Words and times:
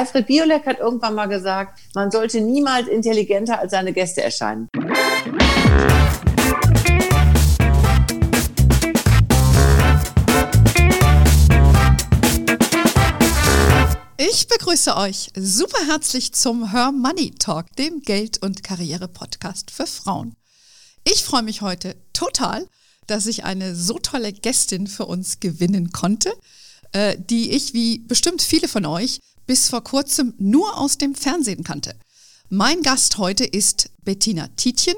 Alfred 0.00 0.26
Biolek 0.26 0.64
hat 0.64 0.78
irgendwann 0.78 1.14
mal 1.14 1.26
gesagt, 1.26 1.78
man 1.94 2.10
sollte 2.10 2.40
niemals 2.40 2.88
intelligenter 2.88 3.58
als 3.58 3.72
seine 3.72 3.92
Gäste 3.92 4.22
erscheinen. 4.22 4.66
Ich 14.16 14.48
begrüße 14.48 14.96
euch 14.96 15.28
super 15.36 15.86
herzlich 15.86 16.32
zum 16.32 16.70
Her 16.72 16.92
Money 16.92 17.32
Talk, 17.38 17.66
dem 17.76 18.00
Geld- 18.00 18.42
und 18.42 18.62
Karriere-Podcast 18.62 19.70
für 19.70 19.86
Frauen. 19.86 20.34
Ich 21.04 21.24
freue 21.24 21.42
mich 21.42 21.60
heute 21.60 21.94
total, 22.14 22.66
dass 23.06 23.26
ich 23.26 23.44
eine 23.44 23.74
so 23.74 23.98
tolle 23.98 24.32
Gästin 24.32 24.86
für 24.86 25.04
uns 25.04 25.40
gewinnen 25.40 25.92
konnte, 25.92 26.32
äh, 26.92 27.18
die 27.18 27.50
ich, 27.50 27.74
wie 27.74 27.98
bestimmt 27.98 28.40
viele 28.40 28.66
von 28.66 28.86
euch, 28.86 29.20
bis 29.50 29.68
vor 29.68 29.82
kurzem 29.82 30.32
nur 30.38 30.78
aus 30.78 30.96
dem 30.96 31.16
Fernsehen 31.16 31.64
kannte. 31.64 31.96
Mein 32.50 32.82
Gast 32.82 33.18
heute 33.18 33.42
ist 33.42 33.90
Bettina 34.04 34.46
Tietjen. 34.54 34.94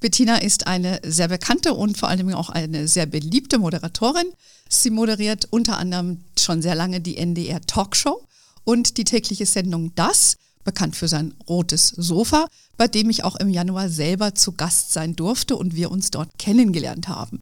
Bettina 0.00 0.38
ist 0.38 0.66
eine 0.66 1.00
sehr 1.04 1.28
bekannte 1.28 1.74
und 1.74 1.96
vor 1.96 2.08
allem 2.08 2.34
auch 2.34 2.50
eine 2.50 2.88
sehr 2.88 3.06
beliebte 3.06 3.58
Moderatorin. 3.58 4.26
Sie 4.68 4.90
moderiert 4.90 5.46
unter 5.50 5.78
anderem 5.78 6.24
schon 6.36 6.62
sehr 6.62 6.74
lange 6.74 7.00
die 7.00 7.16
NDR 7.16 7.60
Talkshow 7.60 8.26
und 8.64 8.96
die 8.96 9.04
tägliche 9.04 9.46
Sendung 9.46 9.94
Das, 9.94 10.36
bekannt 10.64 10.96
für 10.96 11.06
sein 11.06 11.34
rotes 11.48 11.90
Sofa, 11.90 12.48
bei 12.76 12.88
dem 12.88 13.08
ich 13.08 13.22
auch 13.22 13.36
im 13.36 13.50
Januar 13.50 13.88
selber 13.88 14.34
zu 14.34 14.50
Gast 14.50 14.92
sein 14.92 15.14
durfte 15.14 15.54
und 15.54 15.76
wir 15.76 15.92
uns 15.92 16.10
dort 16.10 16.40
kennengelernt 16.40 17.06
haben. 17.06 17.40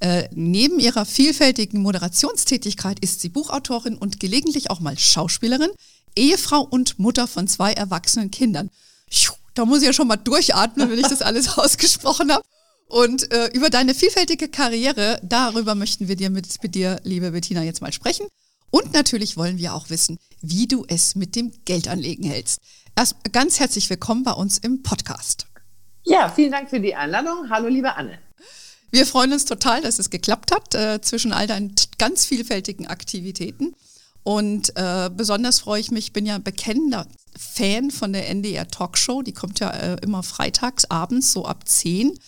Äh, 0.00 0.28
neben 0.34 0.80
ihrer 0.80 1.06
vielfältigen 1.06 1.80
Moderationstätigkeit 1.80 2.98
ist 2.98 3.20
sie 3.20 3.30
Buchautorin 3.30 3.96
und 3.96 4.20
gelegentlich 4.20 4.70
auch 4.70 4.80
mal 4.80 4.98
Schauspielerin, 4.98 5.70
Ehefrau 6.16 6.60
und 6.60 6.98
Mutter 6.98 7.26
von 7.26 7.48
zwei 7.48 7.72
erwachsenen 7.72 8.30
Kindern. 8.30 8.70
Da 9.54 9.64
muss 9.64 9.80
ich 9.80 9.86
ja 9.86 9.92
schon 9.92 10.08
mal 10.08 10.16
durchatmen, 10.16 10.90
wenn 10.90 10.98
ich 10.98 11.06
das 11.06 11.22
alles 11.22 11.48
ausgesprochen 11.58 12.32
habe. 12.32 12.44
Und 12.86 13.32
äh, 13.32 13.48
über 13.54 13.70
deine 13.70 13.94
vielfältige 13.94 14.48
Karriere, 14.48 15.18
darüber 15.22 15.74
möchten 15.74 16.08
wir 16.08 16.16
dir 16.16 16.30
mit, 16.30 16.62
mit 16.62 16.74
dir, 16.74 17.00
liebe 17.02 17.30
Bettina, 17.30 17.62
jetzt 17.62 17.80
mal 17.80 17.92
sprechen. 17.92 18.26
Und 18.70 18.92
natürlich 18.92 19.36
wollen 19.36 19.58
wir 19.58 19.74
auch 19.74 19.88
wissen, 19.90 20.18
wie 20.40 20.66
du 20.66 20.84
es 20.88 21.14
mit 21.14 21.36
dem 21.36 21.52
Geldanlegen 21.64 22.24
hältst. 22.24 22.58
Erst 22.96 23.16
ganz 23.32 23.58
herzlich 23.60 23.88
willkommen 23.88 24.24
bei 24.24 24.32
uns 24.32 24.58
im 24.58 24.82
Podcast. 24.82 25.46
Ja, 26.04 26.28
vielen 26.28 26.52
Dank 26.52 26.70
für 26.70 26.80
die 26.80 26.94
Einladung. 26.94 27.48
Hallo, 27.50 27.68
liebe 27.68 27.94
Anne. 27.94 28.18
Wir 28.90 29.06
freuen 29.06 29.32
uns 29.32 29.44
total, 29.44 29.80
dass 29.80 29.98
es 29.98 30.10
geklappt 30.10 30.52
hat 30.52 30.74
äh, 30.74 31.00
zwischen 31.00 31.32
all 31.32 31.46
deinen 31.46 31.74
ganz 31.98 32.26
vielfältigen 32.26 32.86
Aktivitäten. 32.86 33.74
Und 34.24 34.74
äh, 34.76 35.10
besonders 35.14 35.60
freue 35.60 35.80
ich 35.80 35.90
mich, 35.90 36.06
ich 36.06 36.12
bin 36.12 36.26
ja 36.26 36.38
bekennender 36.38 37.06
Fan 37.36 37.90
von 37.90 38.12
der 38.12 38.28
NDR 38.30 38.66
Talkshow. 38.66 39.22
Die 39.22 39.32
kommt 39.32 39.60
ja 39.60 39.70
äh, 39.70 39.96
immer 40.02 40.22
freitags 40.22 40.86
abends, 40.86 41.32
so 41.32 41.44
ab 41.44 41.68
10. 41.68 42.18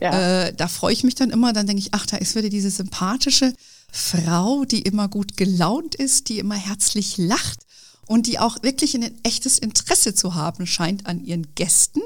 Ja. 0.00 0.46
Äh, 0.46 0.54
da 0.54 0.66
freue 0.66 0.94
ich 0.94 1.04
mich 1.04 1.14
dann 1.14 1.30
immer, 1.30 1.52
dann 1.52 1.66
denke 1.66 1.80
ich, 1.80 1.92
ach, 1.92 2.06
da 2.06 2.16
ist 2.16 2.34
wieder 2.34 2.48
diese 2.48 2.70
sympathische 2.70 3.52
Frau, 3.92 4.64
die 4.64 4.80
immer 4.80 5.08
gut 5.08 5.36
gelaunt 5.36 5.94
ist, 5.94 6.30
die 6.30 6.38
immer 6.38 6.54
herzlich 6.54 7.18
lacht 7.18 7.60
und 8.06 8.26
die 8.26 8.38
auch 8.38 8.62
wirklich 8.62 8.94
ein 8.94 9.12
echtes 9.22 9.58
Interesse 9.58 10.14
zu 10.14 10.34
haben 10.34 10.66
scheint 10.66 11.06
an 11.06 11.22
ihren 11.22 11.54
Gästen. 11.54 12.00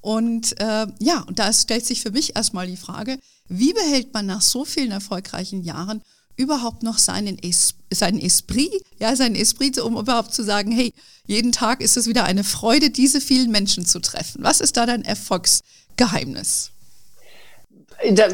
Und 0.00 0.60
äh, 0.60 0.86
ja, 1.00 1.20
und 1.26 1.40
da 1.40 1.52
stellt 1.52 1.84
sich 1.84 2.02
für 2.02 2.12
mich 2.12 2.36
erstmal 2.36 2.68
die 2.68 2.76
Frage, 2.76 3.18
wie 3.48 3.72
behält 3.72 4.14
man 4.14 4.26
nach 4.26 4.42
so 4.42 4.64
vielen 4.64 4.92
erfolgreichen 4.92 5.64
Jahren 5.64 6.02
überhaupt 6.36 6.82
noch 6.82 6.98
seinen, 6.98 7.38
es 7.42 7.74
seinen 7.92 8.20
Esprit, 8.20 8.72
ja, 8.98 9.14
seinen 9.14 9.36
Esprit, 9.36 9.78
um 9.78 9.96
überhaupt 9.96 10.34
zu 10.34 10.42
sagen, 10.42 10.72
hey, 10.72 10.92
jeden 11.26 11.52
Tag 11.52 11.80
ist 11.80 11.96
es 11.96 12.06
wieder 12.06 12.24
eine 12.24 12.44
Freude, 12.44 12.90
diese 12.90 13.20
vielen 13.20 13.50
Menschen 13.50 13.86
zu 13.86 14.00
treffen. 14.00 14.42
Was 14.42 14.60
ist 14.60 14.76
da 14.76 14.86
dein 14.86 15.04
Erfolgsgeheimnis? 15.04 16.70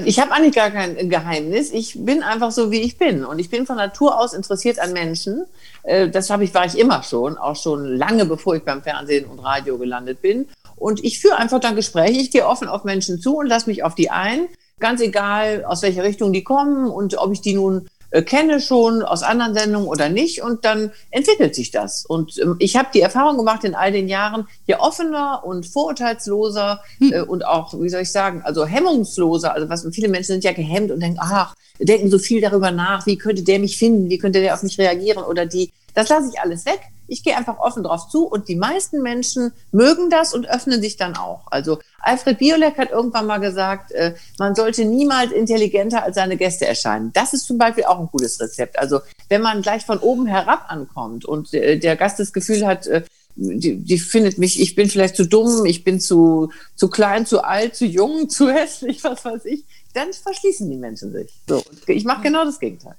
Ich 0.04 0.18
habe 0.18 0.32
eigentlich 0.32 0.54
gar 0.54 0.70
kein 0.70 1.10
Geheimnis. 1.10 1.70
Ich 1.70 1.94
bin 2.04 2.22
einfach 2.22 2.50
so, 2.50 2.70
wie 2.70 2.80
ich 2.80 2.98
bin. 2.98 3.24
Und 3.24 3.38
ich 3.38 3.50
bin 3.50 3.66
von 3.66 3.76
Natur 3.76 4.18
aus 4.18 4.32
interessiert 4.32 4.78
an 4.80 4.92
Menschen. 4.92 5.44
Äh, 5.82 6.08
das 6.08 6.30
habe 6.30 6.44
ich, 6.44 6.54
war 6.54 6.64
ich 6.64 6.78
immer 6.78 7.02
schon, 7.02 7.36
auch 7.36 7.56
schon 7.56 7.84
lange 7.84 8.24
bevor 8.24 8.56
ich 8.56 8.64
beim 8.64 8.82
Fernsehen 8.82 9.26
und 9.26 9.38
Radio 9.38 9.78
gelandet 9.78 10.22
bin. 10.22 10.48
Und 10.76 11.04
ich 11.04 11.20
führe 11.20 11.36
einfach 11.36 11.60
dann 11.60 11.76
Gespräche. 11.76 12.20
Ich 12.20 12.30
gehe 12.30 12.46
offen 12.46 12.66
auf 12.66 12.84
Menschen 12.84 13.20
zu 13.20 13.36
und 13.36 13.46
lasse 13.46 13.68
mich 13.68 13.84
auf 13.84 13.94
die 13.94 14.10
ein. 14.10 14.48
Ganz 14.80 15.00
egal, 15.00 15.64
aus 15.64 15.82
welcher 15.82 16.02
Richtung 16.02 16.32
die 16.32 16.42
kommen 16.42 16.90
und 16.90 17.16
ob 17.18 17.32
ich 17.32 17.40
die 17.40 17.54
nun 17.54 17.86
äh, 18.10 18.22
kenne 18.22 18.60
schon 18.60 19.02
aus 19.02 19.22
anderen 19.22 19.54
Sendungen 19.54 19.88
oder 19.88 20.08
nicht 20.08 20.42
und 20.42 20.64
dann 20.64 20.90
entwickelt 21.10 21.54
sich 21.54 21.70
das. 21.70 22.04
Und 22.04 22.38
ähm, 22.38 22.56
ich 22.58 22.76
habe 22.76 22.88
die 22.92 23.00
Erfahrung 23.00 23.36
gemacht 23.36 23.62
in 23.62 23.76
all 23.76 23.92
den 23.92 24.08
Jahren, 24.08 24.48
je 24.66 24.74
offener 24.76 25.42
und 25.44 25.66
vorurteilsloser 25.66 26.80
hm. 26.98 27.12
äh, 27.12 27.20
und 27.20 27.46
auch, 27.46 27.72
wie 27.80 27.88
soll 27.88 28.02
ich 28.02 28.10
sagen, 28.10 28.42
also 28.44 28.66
hemmungsloser, 28.66 29.54
also 29.54 29.68
was 29.68 29.86
viele 29.92 30.08
Menschen 30.08 30.32
sind 30.32 30.44
ja 30.44 30.52
gehemmt 30.52 30.90
und 30.90 31.00
denken, 31.00 31.18
ach, 31.20 31.54
denken 31.78 32.10
so 32.10 32.18
viel 32.18 32.40
darüber 32.40 32.72
nach, 32.72 33.06
wie 33.06 33.16
könnte 33.16 33.42
der 33.42 33.60
mich 33.60 33.78
finden, 33.78 34.10
wie 34.10 34.18
könnte 34.18 34.40
der 34.40 34.54
auf 34.54 34.62
mich 34.62 34.78
reagieren 34.78 35.22
oder 35.22 35.46
die. 35.46 35.70
Das 35.94 36.08
lasse 36.08 36.30
ich 36.32 36.40
alles 36.40 36.66
weg 36.66 36.80
ich 37.10 37.22
gehe 37.22 37.36
einfach 37.36 37.58
offen 37.58 37.82
drauf 37.82 38.08
zu 38.08 38.26
und 38.26 38.48
die 38.48 38.56
meisten 38.56 39.02
Menschen 39.02 39.52
mögen 39.72 40.10
das 40.10 40.32
und 40.32 40.48
öffnen 40.48 40.80
sich 40.80 40.96
dann 40.96 41.16
auch. 41.16 41.42
Also 41.50 41.78
Alfred 42.00 42.38
Biolek 42.38 42.78
hat 42.78 42.90
irgendwann 42.90 43.26
mal 43.26 43.38
gesagt, 43.38 43.92
äh, 43.92 44.14
man 44.38 44.54
sollte 44.54 44.84
niemals 44.84 45.32
intelligenter 45.32 46.04
als 46.04 46.14
seine 46.14 46.36
Gäste 46.36 46.66
erscheinen. 46.66 47.12
Das 47.12 47.34
ist 47.34 47.46
zum 47.46 47.58
Beispiel 47.58 47.84
auch 47.84 47.98
ein 47.98 48.06
gutes 48.06 48.40
Rezept. 48.40 48.78
Also 48.78 49.00
wenn 49.28 49.42
man 49.42 49.62
gleich 49.62 49.84
von 49.84 49.98
oben 49.98 50.26
herab 50.26 50.66
ankommt 50.68 51.24
und 51.24 51.52
äh, 51.52 51.78
der 51.78 51.96
Gast 51.96 52.20
das 52.20 52.32
Gefühl 52.32 52.66
hat, 52.66 52.86
äh, 52.86 53.02
die, 53.36 53.76
die 53.76 53.98
findet 53.98 54.38
mich, 54.38 54.60
ich 54.60 54.74
bin 54.74 54.88
vielleicht 54.88 55.16
zu 55.16 55.24
dumm, 55.26 55.64
ich 55.64 55.84
bin 55.84 56.00
zu, 56.00 56.50
zu 56.74 56.88
klein, 56.88 57.26
zu 57.26 57.42
alt, 57.42 57.74
zu 57.74 57.86
jung, 57.86 58.28
zu 58.28 58.50
hässlich, 58.50 59.02
was 59.04 59.24
weiß 59.24 59.44
ich, 59.46 59.64
dann 59.94 60.12
verschließen 60.12 60.70
die 60.70 60.76
Menschen 60.76 61.12
sich. 61.12 61.32
So, 61.48 61.62
ich 61.86 62.04
mache 62.04 62.22
genau 62.22 62.44
das 62.44 62.60
Gegenteil. 62.60 62.94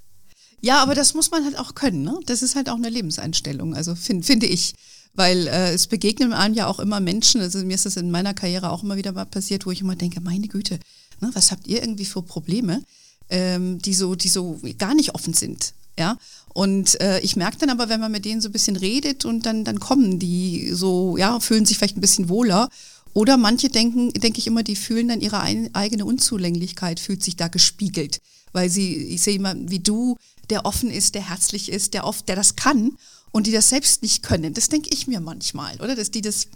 Ja, 0.61 0.81
aber 0.81 0.95
das 0.95 1.13
muss 1.13 1.31
man 1.31 1.43
halt 1.43 1.57
auch 1.57 1.75
können. 1.75 2.03
Ne? 2.03 2.19
Das 2.25 2.41
ist 2.41 2.55
halt 2.55 2.69
auch 2.69 2.75
eine 2.75 2.89
Lebenseinstellung, 2.89 3.75
also 3.75 3.95
find, 3.95 4.25
finde 4.25 4.45
ich. 4.45 4.73
Weil 5.13 5.47
äh, 5.47 5.73
es 5.73 5.87
begegnen 5.87 6.31
einem 6.31 6.55
ja 6.55 6.67
auch 6.67 6.79
immer 6.79 7.01
Menschen, 7.01 7.41
also 7.41 7.59
mir 7.59 7.75
ist 7.75 7.85
das 7.85 7.97
in 7.97 8.11
meiner 8.11 8.33
Karriere 8.33 8.69
auch 8.69 8.83
immer 8.83 8.95
wieder 8.95 9.11
mal 9.11 9.25
passiert, 9.25 9.65
wo 9.65 9.71
ich 9.71 9.81
immer 9.81 9.95
denke, 9.95 10.21
meine 10.21 10.47
Güte, 10.47 10.79
ne, 11.19 11.29
was 11.33 11.51
habt 11.51 11.67
ihr 11.67 11.81
irgendwie 11.81 12.05
für 12.05 12.21
Probleme, 12.21 12.81
ähm, 13.29 13.79
die, 13.79 13.93
so, 13.93 14.15
die 14.15 14.29
so 14.29 14.59
gar 14.77 14.93
nicht 14.93 15.13
offen 15.13 15.33
sind. 15.33 15.73
Ja, 15.99 16.17
und 16.53 16.99
äh, 17.01 17.19
ich 17.19 17.35
merke 17.35 17.57
dann 17.57 17.69
aber, 17.69 17.89
wenn 17.89 17.99
man 17.99 18.11
mit 18.11 18.23
denen 18.23 18.39
so 18.39 18.47
ein 18.47 18.53
bisschen 18.53 18.77
redet 18.77 19.25
und 19.25 19.45
dann, 19.45 19.65
dann 19.65 19.79
kommen 19.79 20.19
die 20.19 20.71
so, 20.73 21.17
ja, 21.17 21.39
fühlen 21.41 21.65
sich 21.65 21.77
vielleicht 21.77 21.97
ein 21.97 22.01
bisschen 22.01 22.29
wohler. 22.29 22.69
Oder 23.13 23.35
manche 23.35 23.67
denken, 23.67 24.11
denke 24.13 24.39
ich 24.39 24.47
immer, 24.47 24.63
die 24.63 24.77
fühlen 24.77 25.09
dann 25.09 25.19
ihre 25.19 25.41
ein, 25.41 25.69
eigene 25.75 26.05
Unzulänglichkeit, 26.05 27.01
fühlt 27.01 27.21
sich 27.21 27.35
da 27.35 27.49
gespiegelt. 27.49 28.21
Weil 28.53 28.69
sie, 28.69 28.95
ich 28.95 29.21
sehe 29.21 29.35
immer, 29.35 29.53
wie 29.57 29.79
du, 29.79 30.17
der 30.51 30.65
offen 30.65 30.91
ist, 30.91 31.15
der 31.15 31.29
herzlich 31.29 31.71
ist, 31.71 31.93
der 31.93 32.05
oft, 32.05 32.27
der 32.27 32.35
das 32.35 32.55
kann 32.55 32.97
und 33.31 33.47
die 33.47 33.51
das 33.51 33.69
selbst 33.69 34.03
nicht 34.03 34.23
können. 34.23 34.53
Das 34.53 34.69
denke 34.69 34.89
ich 34.93 35.07
mir 35.07 35.19
manchmal, 35.19 35.75
oder? 35.81 35.95
Dass 35.95 36.11
die 36.11 36.21
das 36.21 36.47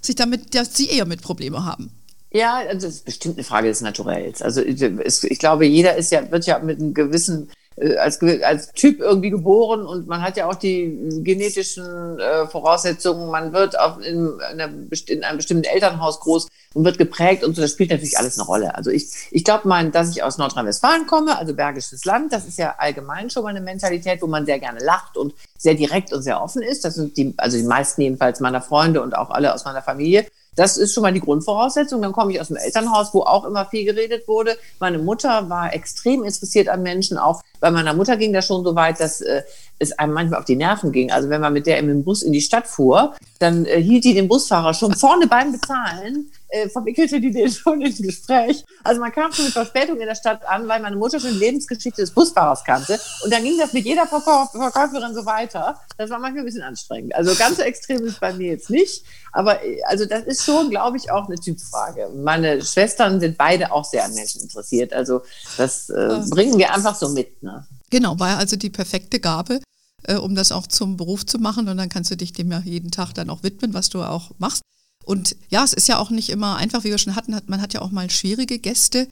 sich 0.00 0.14
damit, 0.14 0.54
dass 0.54 0.76
sie 0.76 0.88
eher 0.88 1.06
mit 1.06 1.22
Probleme 1.22 1.64
haben. 1.64 1.90
Ja, 2.32 2.56
also 2.56 2.86
das 2.86 2.96
ist 2.96 3.04
bestimmt 3.04 3.36
eine 3.36 3.44
Frage 3.44 3.68
des 3.68 3.82
Naturells. 3.82 4.40
Also 4.40 4.62
ich 4.62 5.38
glaube, 5.38 5.66
jeder 5.66 5.96
ist 5.96 6.12
ja, 6.12 6.30
wird 6.30 6.46
ja 6.46 6.58
mit 6.60 6.80
einem 6.80 6.94
gewissen 6.94 7.50
äh, 7.76 7.96
als, 7.96 8.20
als 8.22 8.72
Typ 8.72 9.00
irgendwie 9.00 9.30
geboren 9.30 9.86
und 9.86 10.06
man 10.06 10.22
hat 10.22 10.36
ja 10.36 10.48
auch 10.48 10.54
die 10.54 10.98
genetischen 11.22 12.18
äh, 12.18 12.46
Voraussetzungen, 12.46 13.30
man 13.30 13.52
wird 13.52 13.78
auf 13.78 14.00
in, 14.00 14.40
einer, 14.40 14.70
in, 15.06 15.24
einem 15.24 15.36
bestimmten 15.36 15.64
Elternhaus 15.64 16.20
groß 16.20 16.48
und 16.74 16.84
wird 16.84 16.98
geprägt 16.98 17.44
und 17.44 17.54
so, 17.54 17.62
das 17.62 17.72
spielt 17.72 17.90
natürlich 17.90 18.18
alles 18.18 18.38
eine 18.38 18.46
Rolle. 18.46 18.74
Also 18.74 18.90
ich, 18.90 19.08
ich 19.30 19.44
glaube 19.44 19.68
mal, 19.68 19.90
dass 19.90 20.10
ich 20.10 20.22
aus 20.22 20.38
Nordrhein-Westfalen 20.38 21.06
komme, 21.06 21.38
also 21.38 21.54
Bergisches 21.54 22.04
Land, 22.04 22.32
das 22.32 22.46
ist 22.46 22.58
ja 22.58 22.74
allgemein 22.78 23.30
schon 23.30 23.42
mal 23.42 23.50
eine 23.50 23.60
Mentalität, 23.60 24.22
wo 24.22 24.26
man 24.26 24.46
sehr 24.46 24.58
gerne 24.58 24.80
lacht 24.80 25.16
und 25.16 25.34
sehr 25.58 25.74
direkt 25.74 26.12
und 26.12 26.22
sehr 26.22 26.42
offen 26.42 26.62
ist. 26.62 26.84
Das 26.84 26.94
sind 26.94 27.16
die, 27.16 27.34
also 27.36 27.56
die 27.56 27.64
meisten 27.64 28.02
jedenfalls 28.02 28.40
meiner 28.40 28.60
Freunde 28.60 29.02
und 29.02 29.16
auch 29.16 29.30
alle 29.30 29.54
aus 29.54 29.64
meiner 29.64 29.82
Familie. 29.82 30.26
Das 30.54 30.76
ist 30.76 30.92
schon 30.92 31.02
mal 31.02 31.12
die 31.12 31.20
Grundvoraussetzung. 31.20 32.02
Dann 32.02 32.12
komme 32.12 32.32
ich 32.32 32.40
aus 32.40 32.48
dem 32.48 32.56
Elternhaus, 32.56 33.14
wo 33.14 33.22
auch 33.22 33.44
immer 33.44 33.64
viel 33.66 33.84
geredet 33.84 34.28
wurde. 34.28 34.56
Meine 34.80 34.98
Mutter 34.98 35.48
war 35.48 35.72
extrem 35.72 36.24
interessiert 36.24 36.68
an 36.68 36.82
Menschen. 36.82 37.16
Auch 37.16 37.42
bei 37.62 37.70
meiner 37.70 37.94
Mutter 37.94 38.16
ging 38.16 38.32
das 38.32 38.46
schon 38.46 38.64
so 38.64 38.74
weit, 38.74 38.98
dass 38.98 39.20
äh, 39.20 39.42
es 39.78 39.92
einem 39.92 40.12
manchmal 40.12 40.40
auf 40.40 40.44
die 40.44 40.56
Nerven 40.56 40.90
ging. 40.90 41.12
Also 41.12 41.30
wenn 41.30 41.40
man 41.40 41.52
mit 41.52 41.66
der 41.66 41.78
im 41.78 42.02
Bus 42.02 42.22
in 42.22 42.32
die 42.32 42.40
Stadt 42.40 42.66
fuhr, 42.66 43.14
dann 43.38 43.64
äh, 43.64 43.80
hielt 43.80 44.02
die 44.02 44.14
den 44.14 44.26
Busfahrer 44.26 44.74
schon 44.74 44.92
vorne 44.94 45.28
beim 45.28 45.52
Bezahlen 45.52 46.28
äh, 46.52 46.68
verwickelte 46.68 47.20
die 47.20 47.30
den 47.30 47.50
schon 47.50 47.80
ins 47.80 48.00
Gespräch. 48.00 48.64
Also 48.84 49.00
man 49.00 49.10
kam 49.10 49.32
schon 49.32 49.46
mit 49.46 49.54
Verspätung 49.54 49.98
in 49.98 50.06
der 50.06 50.14
Stadt 50.14 50.44
an, 50.46 50.68
weil 50.68 50.80
meine 50.80 50.96
Mutter 50.96 51.18
schon 51.18 51.32
die 51.32 51.38
Lebensgeschichte 51.38 52.02
des 52.02 52.10
Busfahrers 52.10 52.62
kannte. 52.62 53.00
Und 53.24 53.32
dann 53.32 53.42
ging 53.42 53.58
das 53.58 53.72
mit 53.72 53.84
jeder 53.84 54.06
Verkäuf 54.06 54.50
Verkäuferin 54.52 55.14
so 55.14 55.24
weiter. 55.24 55.80
Das 55.96 56.10
war 56.10 56.18
manchmal 56.18 56.42
ein 56.42 56.46
bisschen 56.46 56.62
anstrengend. 56.62 57.14
Also 57.14 57.34
ganz 57.34 57.56
so 57.56 57.62
extrem 57.62 58.04
ist 58.04 58.20
bei 58.20 58.32
mir 58.34 58.52
jetzt 58.52 58.70
nicht. 58.70 59.04
Aber 59.32 59.64
äh, 59.64 59.82
also 59.84 60.04
das 60.04 60.24
ist 60.24 60.44
schon, 60.44 60.70
glaube 60.70 60.98
ich, 60.98 61.10
auch 61.10 61.26
eine 61.26 61.36
Typfrage. 61.36 62.10
Meine 62.14 62.62
Schwestern 62.62 63.18
sind 63.18 63.38
beide 63.38 63.72
auch 63.72 63.84
sehr 63.84 64.04
an 64.04 64.14
Menschen 64.14 64.42
interessiert. 64.42 64.92
Also 64.92 65.22
das 65.56 65.88
äh, 65.88 66.20
bringen 66.28 66.58
wir 66.58 66.72
einfach 66.72 66.94
so 66.94 67.08
mit. 67.08 67.42
Ne? 67.42 67.51
Genau, 67.92 68.18
war 68.18 68.38
also 68.38 68.56
die 68.56 68.70
perfekte 68.70 69.20
Gabe 69.20 69.60
äh, 70.04 70.16
um 70.16 70.34
das 70.34 70.52
auch 70.52 70.66
zum 70.66 70.96
Beruf 70.96 71.26
zu 71.26 71.38
machen. 71.38 71.68
Und 71.68 71.76
dann 71.76 71.88
kannst 71.88 72.10
du 72.10 72.16
dich 72.16 72.32
dem 72.32 72.50
ja 72.50 72.60
jeden 72.60 72.90
Tag 72.90 73.12
dann 73.14 73.30
auch 73.30 73.42
widmen, 73.42 73.74
was 73.74 73.88
du 73.88 74.02
auch 74.02 74.32
machst. 74.38 74.62
Und 75.04 75.36
ja, 75.48 75.64
es 75.64 75.72
ist 75.72 75.88
ja 75.88 75.98
auch 75.98 76.10
nicht 76.10 76.30
immer 76.30 76.56
einfach, 76.56 76.84
wie 76.84 76.90
wir 76.90 76.98
schon 76.98 77.16
hatten, 77.16 77.34
hat, 77.34 77.48
man 77.48 77.60
hat 77.60 77.74
ja 77.74 77.82
auch 77.82 77.90
mal 77.90 78.08
schwierige 78.10 78.58
Gäste. 78.58 79.08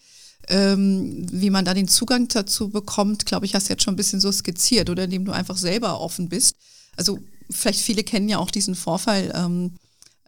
Ähm, 0.48 1.26
wie 1.30 1.50
man 1.50 1.66
da 1.66 1.74
den 1.74 1.88
Zugang 1.88 2.26
dazu 2.28 2.70
bekommt, 2.70 3.26
glaube 3.26 3.44
ich, 3.44 3.54
hast 3.54 3.68
du 3.68 3.74
jetzt 3.74 3.82
schon 3.82 3.92
ein 3.92 3.98
bisschen 3.98 4.20
so 4.20 4.32
skizziert, 4.32 4.88
oder 4.88 5.04
indem 5.04 5.26
du 5.26 5.32
einfach 5.32 5.56
selber 5.56 6.00
offen 6.00 6.30
bist. 6.30 6.54
Also 6.96 7.18
vielleicht 7.50 7.80
viele 7.80 8.04
kennen 8.04 8.28
ja 8.28 8.38
auch 8.38 8.50
diesen 8.50 8.74
Vorfall 8.74 9.32
ähm, 9.34 9.72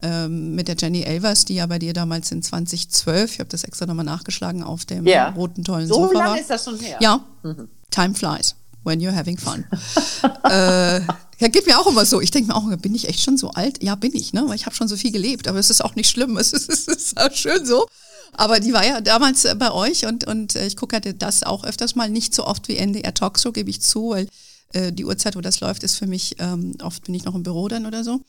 ähm, 0.03 0.55
mit 0.55 0.69
der 0.69 0.77
Jenny 0.79 1.03
Elvers, 1.03 1.47
die 1.47 1.55
ja 1.55 1.67
bei 1.67 1.79
dir 1.79 1.95
damals 1.95 2.31
in 2.31 2.43
2012, 2.43 3.33
ich 3.33 3.41
habe 3.41 3.49
das 3.49 3.65
extra 3.65 3.87
nochmal 3.87 4.05
nachgeschlagen, 4.05 4.63
auf 4.63 4.85
dem 4.85 5.07
ja. 5.07 5.31
roten 5.31 5.65
tollen 5.65 5.89
so 5.89 5.95
Sofa 5.95 6.07
war. 6.07 6.13
So 6.13 6.19
lange 6.19 6.41
ist 6.41 6.51
das 6.51 6.65
schon 6.65 6.79
her? 6.79 6.99
Ja, 7.01 7.25
mhm. 7.43 7.69
Time 7.93 8.15
flies 8.15 8.57
when 8.85 9.01
you're 9.01 9.15
having 9.15 9.39
fun. 9.39 9.65
äh, 10.45 11.01
ja, 11.39 11.49
geht 11.49 11.67
mir 11.67 11.79
auch 11.79 11.87
immer 11.87 12.05
so. 12.05 12.21
Ich 12.21 12.31
denke 12.31 12.49
mir 12.49 12.57
auch, 12.57 12.77
bin 12.77 12.95
ich 12.95 13.09
echt 13.09 13.21
schon 13.21 13.37
so 13.37 13.51
alt? 13.51 13.83
Ja, 13.83 13.95
bin 13.95 14.15
ich, 14.15 14.33
ne? 14.33 14.45
Weil 14.47 14.57
ich 14.57 14.67
habe 14.67 14.75
schon 14.75 14.89
so 14.89 14.97
viel 14.97 15.13
gelebt, 15.13 15.49
aber 15.49 15.59
es 15.59 15.71
ist 15.71 15.85
auch 15.85 15.95
nicht 15.95 16.11
schlimm. 16.11 16.37
Es 16.43 16.53
ist, 16.53 16.69
es 16.69 16.89
ist 16.89 17.21
auch 17.21 17.33
schön 17.33 17.65
so. 17.65 17.87
Aber 18.35 18.61
die 18.61 18.73
war 18.73 18.85
ja 18.85 19.01
damals 19.01 19.45
äh, 19.45 19.55
bei 19.55 19.71
euch 19.73 20.07
und, 20.07 20.27
und 20.27 20.57
äh, 20.57 20.67
ich 20.67 20.77
gucke 20.77 20.97
halt 20.97 21.23
das 21.23 21.43
auch 21.43 21.65
öfters 21.65 21.95
mal 21.95 22.09
nicht 22.09 22.35
so 22.35 22.47
oft 22.47 22.67
wie 22.69 22.77
NDR 22.77 23.13
Talkshow, 23.13 23.53
gebe 23.53 23.71
ich 23.71 23.83
zu, 23.83 24.11
weil 24.11 24.29
äh, 24.73 24.93
die 24.93 25.05
Uhrzeit, 25.05 25.37
wo 25.37 25.41
das 25.41 25.61
läuft, 25.61 25.83
ist 25.83 25.97
für 25.97 26.07
mich, 26.07 26.37
ähm, 26.39 26.77
oft 26.83 27.05
bin 27.05 27.15
ich 27.15 27.25
noch 27.25 27.35
im 27.35 27.43
Büro 27.43 27.69
dann 27.69 27.87
oder 27.87 28.05
so. 28.05 28.21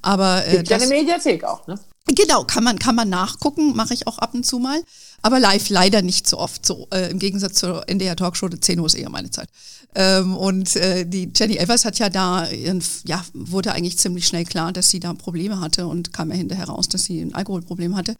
Aber 0.00 0.46
äh, 0.46 0.58
Gibt 0.58 0.68
ja 0.68 0.76
eine 0.76 0.86
Mediathek 0.86 1.42
auch, 1.44 1.66
ne? 1.66 1.78
Genau, 2.14 2.44
kann 2.44 2.64
man, 2.64 2.78
kann 2.78 2.94
man 2.94 3.08
nachgucken, 3.08 3.76
mache 3.76 3.92
ich 3.92 4.06
auch 4.06 4.18
ab 4.18 4.34
und 4.34 4.44
zu 4.44 4.58
mal. 4.58 4.82
Aber 5.20 5.40
live 5.40 5.68
leider 5.68 6.00
nicht 6.00 6.28
so 6.28 6.38
oft 6.38 6.64
so. 6.64 6.88
Äh, 6.92 7.10
Im 7.10 7.18
Gegensatz 7.18 7.58
zur 7.58 7.88
NDR 7.88 8.16
Talkshow, 8.16 8.48
10 8.48 8.80
Uhr 8.80 8.86
ist 8.86 8.94
eher 8.94 9.10
meine 9.10 9.30
Zeit. 9.30 9.48
Ähm, 9.94 10.36
und 10.36 10.76
äh, 10.76 11.04
die 11.04 11.30
Jenny 11.34 11.56
Evers 11.56 11.84
hat 11.84 11.98
ja 11.98 12.08
da, 12.08 12.48
ihren, 12.48 12.82
ja, 13.04 13.24
wurde 13.34 13.72
eigentlich 13.72 13.98
ziemlich 13.98 14.26
schnell 14.26 14.44
klar, 14.44 14.72
dass 14.72 14.90
sie 14.90 15.00
da 15.00 15.12
Probleme 15.14 15.60
hatte 15.60 15.86
und 15.86 16.12
kam 16.12 16.30
ja 16.30 16.36
hinterher 16.36 16.66
raus, 16.66 16.88
dass 16.88 17.04
sie 17.04 17.20
ein 17.20 17.34
Alkoholproblem 17.34 17.96
hatte. 17.96 18.16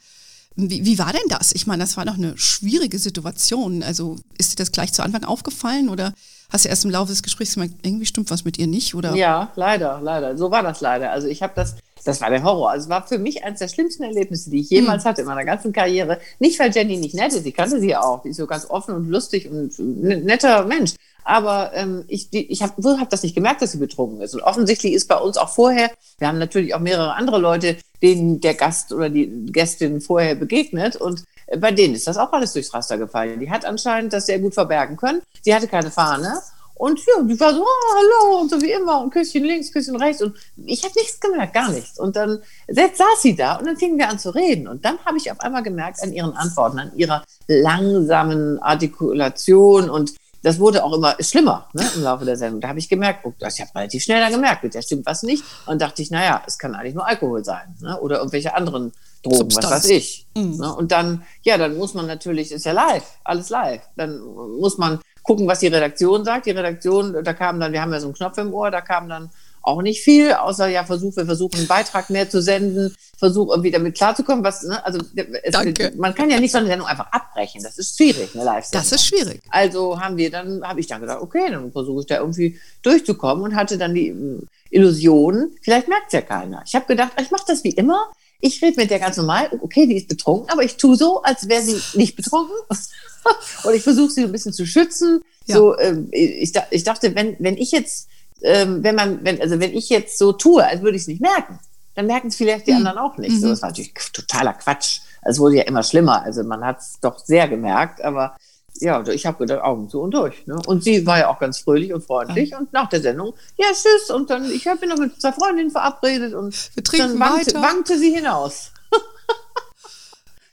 Wie, 0.56 0.84
wie 0.84 0.98
war 0.98 1.12
denn 1.12 1.28
das? 1.28 1.52
Ich 1.52 1.66
meine, 1.66 1.84
das 1.84 1.96
war 1.96 2.04
doch 2.04 2.14
eine 2.14 2.36
schwierige 2.36 2.98
Situation. 2.98 3.82
Also 3.82 4.16
ist 4.38 4.52
dir 4.52 4.56
das 4.56 4.72
gleich 4.72 4.92
zu 4.92 5.02
Anfang 5.02 5.24
aufgefallen 5.24 5.88
oder 5.88 6.12
hast 6.50 6.64
du 6.64 6.68
erst 6.68 6.84
im 6.84 6.90
Laufe 6.90 7.10
des 7.10 7.22
Gesprächs 7.22 7.54
gemerkt, 7.54 7.74
irgendwie 7.82 8.06
stimmt 8.06 8.30
was 8.30 8.44
mit 8.44 8.58
ihr 8.58 8.66
nicht? 8.66 8.94
Oder? 8.94 9.14
Ja, 9.14 9.52
leider, 9.56 10.00
leider. 10.02 10.36
So 10.36 10.50
war 10.50 10.62
das 10.62 10.80
leider. 10.80 11.10
Also 11.10 11.28
ich 11.28 11.42
habe 11.42 11.52
das, 11.54 11.76
das 12.04 12.20
war 12.20 12.30
der 12.30 12.42
Horror. 12.42 12.70
Also 12.70 12.84
es 12.84 12.90
war 12.90 13.06
für 13.06 13.18
mich 13.18 13.44
eines 13.44 13.58
der 13.58 13.68
schlimmsten 13.68 14.02
Erlebnisse, 14.02 14.50
die 14.50 14.60
ich 14.60 14.70
jemals 14.70 15.04
hm. 15.04 15.10
hatte 15.10 15.20
in 15.22 15.26
meiner 15.26 15.44
ganzen 15.44 15.72
Karriere. 15.72 16.20
Nicht, 16.38 16.58
weil 16.58 16.70
Jenny 16.70 16.96
nicht 16.96 17.14
nett 17.14 17.32
ist, 17.32 17.44
sie 17.44 17.52
kannte 17.52 17.80
sie 17.80 17.90
ja 17.90 18.02
auch. 18.02 18.22
Die 18.22 18.30
ist 18.30 18.38
so 18.38 18.46
ganz 18.46 18.68
offen 18.68 18.94
und 18.94 19.08
lustig 19.08 19.50
und 19.50 19.78
netter 19.78 20.64
Mensch. 20.64 20.94
Aber 21.24 21.72
ähm, 21.74 22.04
ich, 22.08 22.32
ich 22.32 22.62
habe 22.62 22.98
hab 22.98 23.10
das 23.10 23.22
nicht 23.22 23.34
gemerkt, 23.34 23.60
dass 23.60 23.72
sie 23.72 23.78
betrunken 23.78 24.22
ist. 24.22 24.34
Und 24.34 24.40
offensichtlich 24.40 24.94
ist 24.94 25.08
bei 25.08 25.16
uns 25.16 25.36
auch 25.36 25.50
vorher, 25.50 25.90
wir 26.18 26.28
haben 26.28 26.38
natürlich 26.38 26.74
auch 26.74 26.80
mehrere 26.80 27.14
andere 27.14 27.38
Leute, 27.38 27.76
denen 28.00 28.40
der 28.40 28.54
Gast 28.54 28.94
oder 28.94 29.10
die 29.10 29.28
Gästin 29.52 30.00
vorher 30.00 30.34
begegnet. 30.34 30.96
Und 30.96 31.24
bei 31.56 31.72
denen 31.72 31.94
ist 31.94 32.06
das 32.06 32.18
auch 32.18 32.32
alles 32.32 32.52
durchs 32.52 32.72
Raster 32.74 32.98
gefallen. 32.98 33.40
Die 33.40 33.50
hat 33.50 33.64
anscheinend 33.64 34.12
das 34.12 34.26
sehr 34.26 34.38
gut 34.38 34.54
verbergen 34.54 34.96
können. 34.96 35.22
Sie 35.42 35.54
hatte 35.54 35.68
keine 35.68 35.90
Fahne. 35.90 36.40
Und 36.74 37.00
ja, 37.00 37.22
die 37.22 37.38
war 37.40 37.52
so, 37.52 37.60
oh, 37.60 37.94
hallo, 37.96 38.40
und 38.40 38.50
so 38.50 38.60
wie 38.62 38.70
immer, 38.70 39.00
und 39.00 39.10
Küsschen 39.10 39.42
links, 39.42 39.72
Küsschen 39.72 39.96
rechts. 39.96 40.22
Und 40.22 40.36
ich 40.64 40.84
habe 40.84 40.94
nichts 40.96 41.18
gemerkt, 41.18 41.52
gar 41.52 41.70
nichts. 41.72 41.98
Und 41.98 42.14
dann 42.14 42.40
saß 42.68 43.20
sie 43.20 43.34
da 43.34 43.56
und 43.56 43.66
dann 43.66 43.76
fingen 43.76 43.98
wir 43.98 44.08
an 44.08 44.20
zu 44.20 44.30
reden. 44.30 44.68
Und 44.68 44.84
dann 44.84 44.96
habe 45.04 45.16
ich 45.16 45.32
auf 45.32 45.40
einmal 45.40 45.64
gemerkt 45.64 46.00
an 46.02 46.12
ihren 46.12 46.34
Antworten, 46.34 46.78
an 46.78 46.92
ihrer 46.94 47.24
langsamen 47.48 48.62
Artikulation 48.62 49.90
und 49.90 50.14
das 50.42 50.60
wurde 50.60 50.84
auch 50.84 50.92
immer 50.92 51.16
schlimmer 51.18 51.68
ne, 51.72 51.84
im 51.96 52.02
Laufe 52.02 52.24
der 52.24 52.36
Sendung. 52.36 52.60
Da 52.60 52.68
habe 52.68 52.78
ich 52.78 52.88
gemerkt, 52.88 53.24
oh, 53.24 53.32
das, 53.40 53.56
ich 53.56 53.60
habe 53.60 53.74
relativ 53.74 54.04
schnell 54.04 54.20
dann 54.20 54.32
gemerkt, 54.32 54.62
mit 54.62 54.72
der 54.72 54.82
stimmt 54.82 55.04
was 55.06 55.24
nicht. 55.24 55.42
Und 55.66 55.82
dachte 55.82 56.00
ich, 56.00 56.10
naja, 56.10 56.42
es 56.46 56.58
kann 56.58 56.74
eigentlich 56.76 56.94
nur 56.94 57.06
Alkohol 57.06 57.44
sein 57.44 57.74
ne, 57.80 58.00
oder 58.00 58.18
irgendwelche 58.18 58.54
anderen 58.54 58.92
Drogen, 59.22 59.36
Substanz. 59.36 59.66
was 59.66 59.84
weiß 59.84 59.90
ich. 59.90 60.26
Mhm. 60.36 60.56
Ne, 60.56 60.74
und 60.74 60.92
dann, 60.92 61.22
ja, 61.42 61.58
dann 61.58 61.76
muss 61.76 61.94
man 61.94 62.06
natürlich, 62.06 62.52
ist 62.52 62.66
ja 62.66 62.72
live, 62.72 63.04
alles 63.24 63.50
live. 63.50 63.82
Dann 63.96 64.20
muss 64.60 64.78
man 64.78 65.00
gucken, 65.22 65.46
was 65.46 65.60
die 65.60 65.66
Redaktion 65.66 66.24
sagt. 66.24 66.46
Die 66.46 66.52
Redaktion, 66.52 67.22
da 67.22 67.32
kam 67.32 67.60
dann, 67.60 67.72
wir 67.72 67.82
haben 67.82 67.92
ja 67.92 68.00
so 68.00 68.06
einen 68.06 68.14
Knopf 68.14 68.38
im 68.38 68.54
Ohr, 68.54 68.70
da 68.70 68.80
kam 68.80 69.08
dann 69.08 69.30
auch 69.68 69.82
nicht 69.82 70.02
viel, 70.02 70.32
außer 70.32 70.68
ja, 70.68 70.84
versuch, 70.84 71.14
wir 71.16 71.26
versuchen 71.26 71.58
einen 71.58 71.66
Beitrag 71.66 72.08
mehr 72.08 72.30
zu 72.30 72.40
senden, 72.40 72.94
versuch 73.18 73.50
irgendwie 73.50 73.70
damit 73.70 73.96
klarzukommen, 73.96 74.42
was, 74.42 74.62
ne, 74.62 74.84
also 74.84 74.98
es, 75.42 75.96
man 75.96 76.14
kann 76.14 76.30
ja 76.30 76.40
nicht 76.40 76.52
so 76.52 76.58
eine 76.58 76.68
Sendung 76.68 76.88
einfach 76.88 77.12
abbrechen, 77.12 77.62
das 77.62 77.76
ist 77.76 77.96
schwierig, 77.96 78.34
eine 78.34 78.44
Live-Sendung. 78.44 78.82
Das 78.82 78.92
ist 78.92 79.06
schwierig. 79.06 79.42
Also 79.50 80.00
haben 80.00 80.16
wir 80.16 80.30
dann, 80.30 80.62
habe 80.66 80.80
ich 80.80 80.86
dann 80.86 81.02
gedacht, 81.02 81.20
okay, 81.20 81.50
dann 81.50 81.70
versuche 81.70 82.00
ich 82.00 82.06
da 82.06 82.16
irgendwie 82.16 82.58
durchzukommen 82.82 83.44
und 83.44 83.56
hatte 83.56 83.76
dann 83.76 83.94
die 83.94 84.10
hm, 84.10 84.48
Illusion, 84.70 85.50
vielleicht 85.60 85.88
merkt 85.88 86.06
es 86.08 86.12
ja 86.14 86.22
keiner. 86.22 86.62
Ich 86.66 86.74
habe 86.74 86.86
gedacht, 86.86 87.12
ich 87.20 87.30
mache 87.30 87.44
das 87.46 87.62
wie 87.64 87.72
immer, 87.72 88.08
ich 88.40 88.62
rede 88.62 88.80
mit 88.80 88.90
der 88.90 88.98
ganz 88.98 89.16
normal, 89.16 89.48
okay, 89.60 89.86
die 89.86 89.96
ist 89.96 90.08
betrunken, 90.08 90.50
aber 90.50 90.62
ich 90.62 90.76
tue 90.76 90.96
so, 90.96 91.22
als 91.22 91.48
wäre 91.48 91.62
sie 91.62 91.80
nicht 91.98 92.16
betrunken. 92.16 92.54
und 93.64 93.74
ich 93.74 93.82
versuche 93.82 94.10
sie 94.10 94.24
ein 94.24 94.32
bisschen 94.32 94.52
zu 94.52 94.66
schützen. 94.66 95.22
Ja. 95.46 95.56
So, 95.56 95.76
äh, 95.76 95.96
ich, 96.12 96.52
ich 96.70 96.84
dachte, 96.84 97.14
wenn, 97.14 97.36
wenn 97.38 97.56
ich 97.56 97.72
jetzt 97.72 98.08
ähm, 98.42 98.82
wenn 98.82 98.94
man, 98.94 99.24
wenn, 99.24 99.40
also 99.40 99.60
wenn 99.60 99.74
ich 99.74 99.88
jetzt 99.88 100.18
so 100.18 100.32
tue, 100.32 100.64
als 100.64 100.82
würde 100.82 100.96
ich 100.96 101.02
es 101.02 101.08
nicht 101.08 101.20
merken, 101.20 101.58
dann 101.94 102.06
merken 102.06 102.28
es 102.28 102.36
vielleicht 102.36 102.66
die 102.66 102.72
mhm. 102.72 102.78
anderen 102.78 102.98
auch 102.98 103.16
nicht. 103.18 103.32
Mhm. 103.32 103.40
So, 103.40 103.48
das 103.48 103.62
war 103.62 103.70
natürlich 103.70 103.92
totaler 104.12 104.54
Quatsch. 104.54 105.00
Es 105.22 105.38
wurde 105.38 105.56
ja 105.56 105.62
immer 105.64 105.82
schlimmer. 105.82 106.22
Also 106.22 106.44
man 106.44 106.64
hat 106.64 106.78
es 106.78 107.00
doch 107.00 107.18
sehr 107.18 107.48
gemerkt, 107.48 108.00
aber 108.00 108.36
ja, 108.80 109.06
ich 109.08 109.26
habe 109.26 109.38
gedacht, 109.38 109.62
Augen 109.62 109.88
zu 109.88 110.00
und 110.00 110.12
durch. 110.12 110.46
Ne? 110.46 110.56
Und 110.66 110.84
sie 110.84 111.06
war 111.06 111.18
ja 111.18 111.28
auch 111.28 111.38
ganz 111.38 111.58
fröhlich 111.58 111.92
und 111.92 112.04
freundlich. 112.04 112.50
Ja. 112.50 112.58
Und 112.58 112.72
nach 112.72 112.88
der 112.88 113.00
Sendung, 113.00 113.34
ja, 113.56 113.66
tschüss. 113.68 114.10
Und 114.10 114.30
dann, 114.30 114.50
ich 114.50 114.64
bin 114.64 114.88
noch 114.88 114.98
mit 114.98 115.20
zwei 115.20 115.32
Freundinnen 115.32 115.70
verabredet 115.70 116.34
und 116.34 116.54
dann 116.92 117.18
wankte, 117.18 117.54
wankte 117.54 117.98
sie 117.98 118.14
hinaus. 118.14 118.72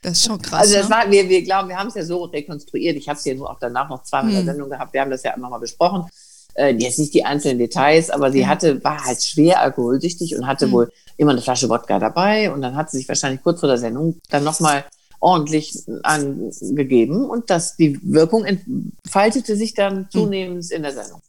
Das 0.02 0.18
ist 0.18 0.26
schon 0.26 0.40
krass. 0.40 0.60
Also 0.60 0.74
das 0.74 0.88
ne? 0.88 0.94
war, 0.94 1.10
wir, 1.10 1.28
wir 1.28 1.42
glauben, 1.42 1.68
wir 1.68 1.76
haben 1.76 1.88
es 1.88 1.94
ja 1.94 2.04
so 2.04 2.24
rekonstruiert. 2.24 2.96
Ich 2.96 3.08
habe 3.08 3.18
es 3.18 3.24
ja 3.24 3.34
nur 3.34 3.50
auch 3.50 3.58
danach 3.58 3.88
noch 3.88 4.04
zweimal 4.04 4.30
in 4.30 4.36
der 4.36 4.40
hm. 4.42 4.46
Sendung 4.52 4.70
gehabt. 4.70 4.92
Wir 4.92 5.00
haben 5.00 5.10
das 5.10 5.24
ja 5.24 5.32
immer 5.32 5.50
mal 5.50 5.58
besprochen 5.58 6.06
äh, 6.56 6.74
jetzt 6.74 6.98
nicht 6.98 7.14
die 7.14 7.24
einzelnen 7.24 7.58
Details, 7.58 8.10
aber 8.10 8.32
sie 8.32 8.46
hatte, 8.46 8.82
war 8.82 9.04
halt 9.04 9.22
schwer 9.22 9.60
alkoholsüchtig 9.60 10.36
und 10.36 10.46
hatte 10.46 10.66
mhm. 10.66 10.72
wohl 10.72 10.92
immer 11.16 11.32
eine 11.32 11.42
Flasche 11.42 11.68
Wodka 11.68 11.98
dabei 11.98 12.50
und 12.52 12.62
dann 12.62 12.76
hat 12.76 12.90
sie 12.90 12.98
sich 12.98 13.08
wahrscheinlich 13.08 13.42
kurz 13.42 13.60
vor 13.60 13.68
der 13.68 13.78
Sendung 13.78 14.20
dann 14.30 14.44
nochmal 14.44 14.84
ordentlich 15.20 15.82
angegeben 16.02 17.24
und 17.24 17.50
das, 17.50 17.76
die 17.76 17.98
Wirkung 18.02 18.44
entfaltete 18.44 19.56
sich 19.56 19.74
dann 19.74 19.96
hm. 19.96 20.06
zunehmend 20.10 20.70
in 20.70 20.82
der 20.82 20.92
Sendung. 20.92 21.20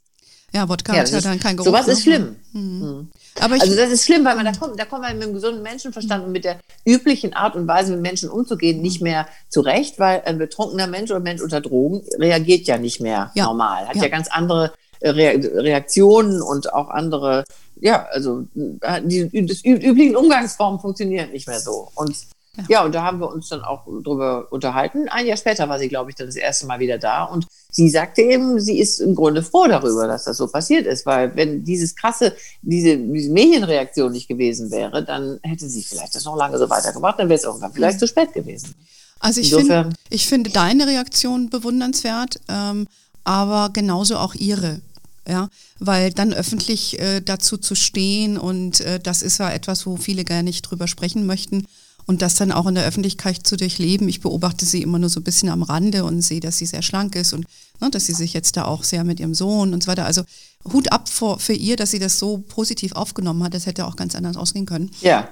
Ja, 0.53 0.67
Wodka 0.69 0.93
ja, 0.93 1.01
hat 1.01 1.11
ja 1.11 1.19
dann 1.19 1.39
kein 1.39 1.57
Geruch. 1.57 1.67
Sowas 1.67 1.87
ist 1.87 1.97
ne? 1.97 2.03
schlimm. 2.03 2.35
Mhm. 2.53 3.09
Aber 3.39 3.55
also 3.55 3.75
das 3.75 3.91
ist 3.91 4.05
schlimm, 4.05 4.25
weil 4.25 4.35
man 4.35 4.45
da 4.45 4.53
kommt, 4.53 4.79
da 4.79 4.85
kommt 4.85 5.03
man 5.03 5.17
mit 5.17 5.27
dem 5.27 5.33
gesunden 5.33 5.61
Menschenverstand 5.61 6.25
und 6.25 6.31
mit 6.31 6.45
der 6.45 6.59
üblichen 6.85 7.33
Art 7.33 7.55
und 7.55 7.67
Weise, 7.67 7.91
mit 7.91 8.01
Menschen 8.01 8.29
umzugehen, 8.29 8.81
nicht 8.81 9.01
mehr 9.01 9.27
zurecht, 9.49 9.99
weil 9.99 10.21
ein 10.25 10.37
betrunkener 10.37 10.87
Mensch 10.87 11.11
oder 11.11 11.19
Mensch 11.19 11.41
unter 11.41 11.61
Drogen 11.61 12.01
reagiert 12.17 12.65
ja 12.65 12.77
nicht 12.77 13.01
mehr 13.01 13.31
ja. 13.35 13.45
normal, 13.45 13.87
hat 13.87 13.97
ja. 13.97 14.03
ja 14.03 14.09
ganz 14.09 14.29
andere 14.29 14.73
Reaktionen 15.03 16.41
und 16.41 16.73
auch 16.73 16.89
andere, 16.89 17.43
ja, 17.79 18.07
also 18.11 18.47
die, 18.55 19.29
die 19.29 19.39
üblichen 19.39 20.15
Umgangsformen 20.15 20.79
funktionieren 20.79 21.31
nicht 21.31 21.47
mehr 21.47 21.59
so. 21.59 21.91
Und 21.93 22.15
ja. 22.57 22.63
ja. 22.69 22.85
und 22.85 22.93
da 22.93 23.03
haben 23.03 23.19
wir 23.19 23.29
uns 23.29 23.49
dann 23.49 23.61
auch 23.61 23.85
drüber 23.85 24.47
unterhalten. 24.51 25.07
Ein 25.09 25.25
Jahr 25.25 25.37
später 25.37 25.69
war 25.69 25.79
sie, 25.79 25.87
glaube 25.87 26.09
ich, 26.09 26.15
dann 26.15 26.27
das 26.27 26.35
erste 26.35 26.65
Mal 26.65 26.79
wieder 26.79 26.97
da. 26.97 27.23
Und 27.23 27.47
sie 27.71 27.89
sagte 27.89 28.21
eben, 28.21 28.59
sie 28.59 28.79
ist 28.79 28.99
im 28.99 29.15
Grunde 29.15 29.43
froh 29.43 29.67
darüber, 29.67 30.07
dass 30.07 30.25
das 30.25 30.37
so 30.37 30.47
passiert 30.47 30.85
ist, 30.85 31.05
weil 31.05 31.35
wenn 31.35 31.63
dieses 31.63 31.95
krasse, 31.95 32.35
diese, 32.61 32.97
diese 32.97 33.31
Medienreaktion 33.31 34.11
nicht 34.11 34.27
gewesen 34.27 34.71
wäre, 34.71 35.03
dann 35.03 35.39
hätte 35.43 35.69
sie 35.69 35.83
vielleicht 35.83 36.15
das 36.15 36.25
noch 36.25 36.35
lange 36.35 36.57
so 36.57 36.69
weitergemacht, 36.69 37.19
dann 37.19 37.29
wäre 37.29 37.37
es 37.37 37.45
irgendwann 37.45 37.73
vielleicht 37.73 37.99
zu 37.99 38.07
spät 38.07 38.33
gewesen. 38.33 38.73
Also 39.19 39.41
ich, 39.41 39.53
find, 39.53 39.95
ich 40.09 40.27
finde 40.27 40.51
deine 40.51 40.85
Reaktion 40.87 41.49
bewundernswert, 41.49 42.39
ähm, 42.49 42.87
aber 43.23 43.71
genauso 43.73 44.17
auch 44.17 44.35
ihre 44.35 44.81
ja, 45.27 45.49
weil 45.79 46.11
dann 46.11 46.33
öffentlich 46.33 46.99
äh, 46.99 47.19
dazu 47.19 47.57
zu 47.57 47.75
stehen 47.75 48.37
und 48.37 48.79
äh, 48.79 48.97
das 48.99 49.21
ist 49.21 49.39
ja 49.39 49.51
etwas, 49.51 49.85
wo 49.85 49.97
viele 49.97 50.23
gar 50.23 50.41
nicht 50.41 50.61
drüber 50.61 50.87
sprechen 50.87 51.25
möchten 51.25 51.65
und 52.07 52.21
das 52.21 52.35
dann 52.35 52.51
auch 52.51 52.65
in 52.65 52.75
der 52.75 52.85
Öffentlichkeit 52.85 53.45
zu 53.45 53.57
durchleben. 53.57 54.07
Ich 54.07 54.21
beobachte 54.21 54.65
sie 54.65 54.81
immer 54.81 54.97
nur 54.97 55.09
so 55.09 55.19
ein 55.19 55.23
bisschen 55.23 55.49
am 55.49 55.61
Rande 55.61 56.05
und 56.05 56.21
sehe, 56.21 56.39
dass 56.39 56.57
sie 56.57 56.65
sehr 56.65 56.81
schlank 56.81 57.15
ist 57.15 57.33
und 57.33 57.45
ne, 57.81 57.91
dass 57.91 58.05
sie 58.05 58.13
sich 58.13 58.33
jetzt 58.33 58.57
da 58.57 58.65
auch 58.65 58.83
sehr 58.83 59.03
mit 59.03 59.19
ihrem 59.19 59.35
Sohn 59.35 59.73
und 59.73 59.83
so 59.83 59.91
weiter. 59.91 60.05
Also 60.05 60.23
Hut 60.71 60.91
ab 60.91 61.09
vor, 61.09 61.39
für 61.39 61.53
ihr, 61.53 61.75
dass 61.75 61.91
sie 61.91 61.99
das 61.99 62.17
so 62.17 62.39
positiv 62.47 62.93
aufgenommen 62.93 63.43
hat. 63.43 63.53
Das 63.53 63.65
hätte 63.65 63.85
auch 63.85 63.97
ganz 63.97 64.15
anders 64.15 64.37
ausgehen 64.37 64.65
können. 64.65 64.89
Ja. 65.01 65.29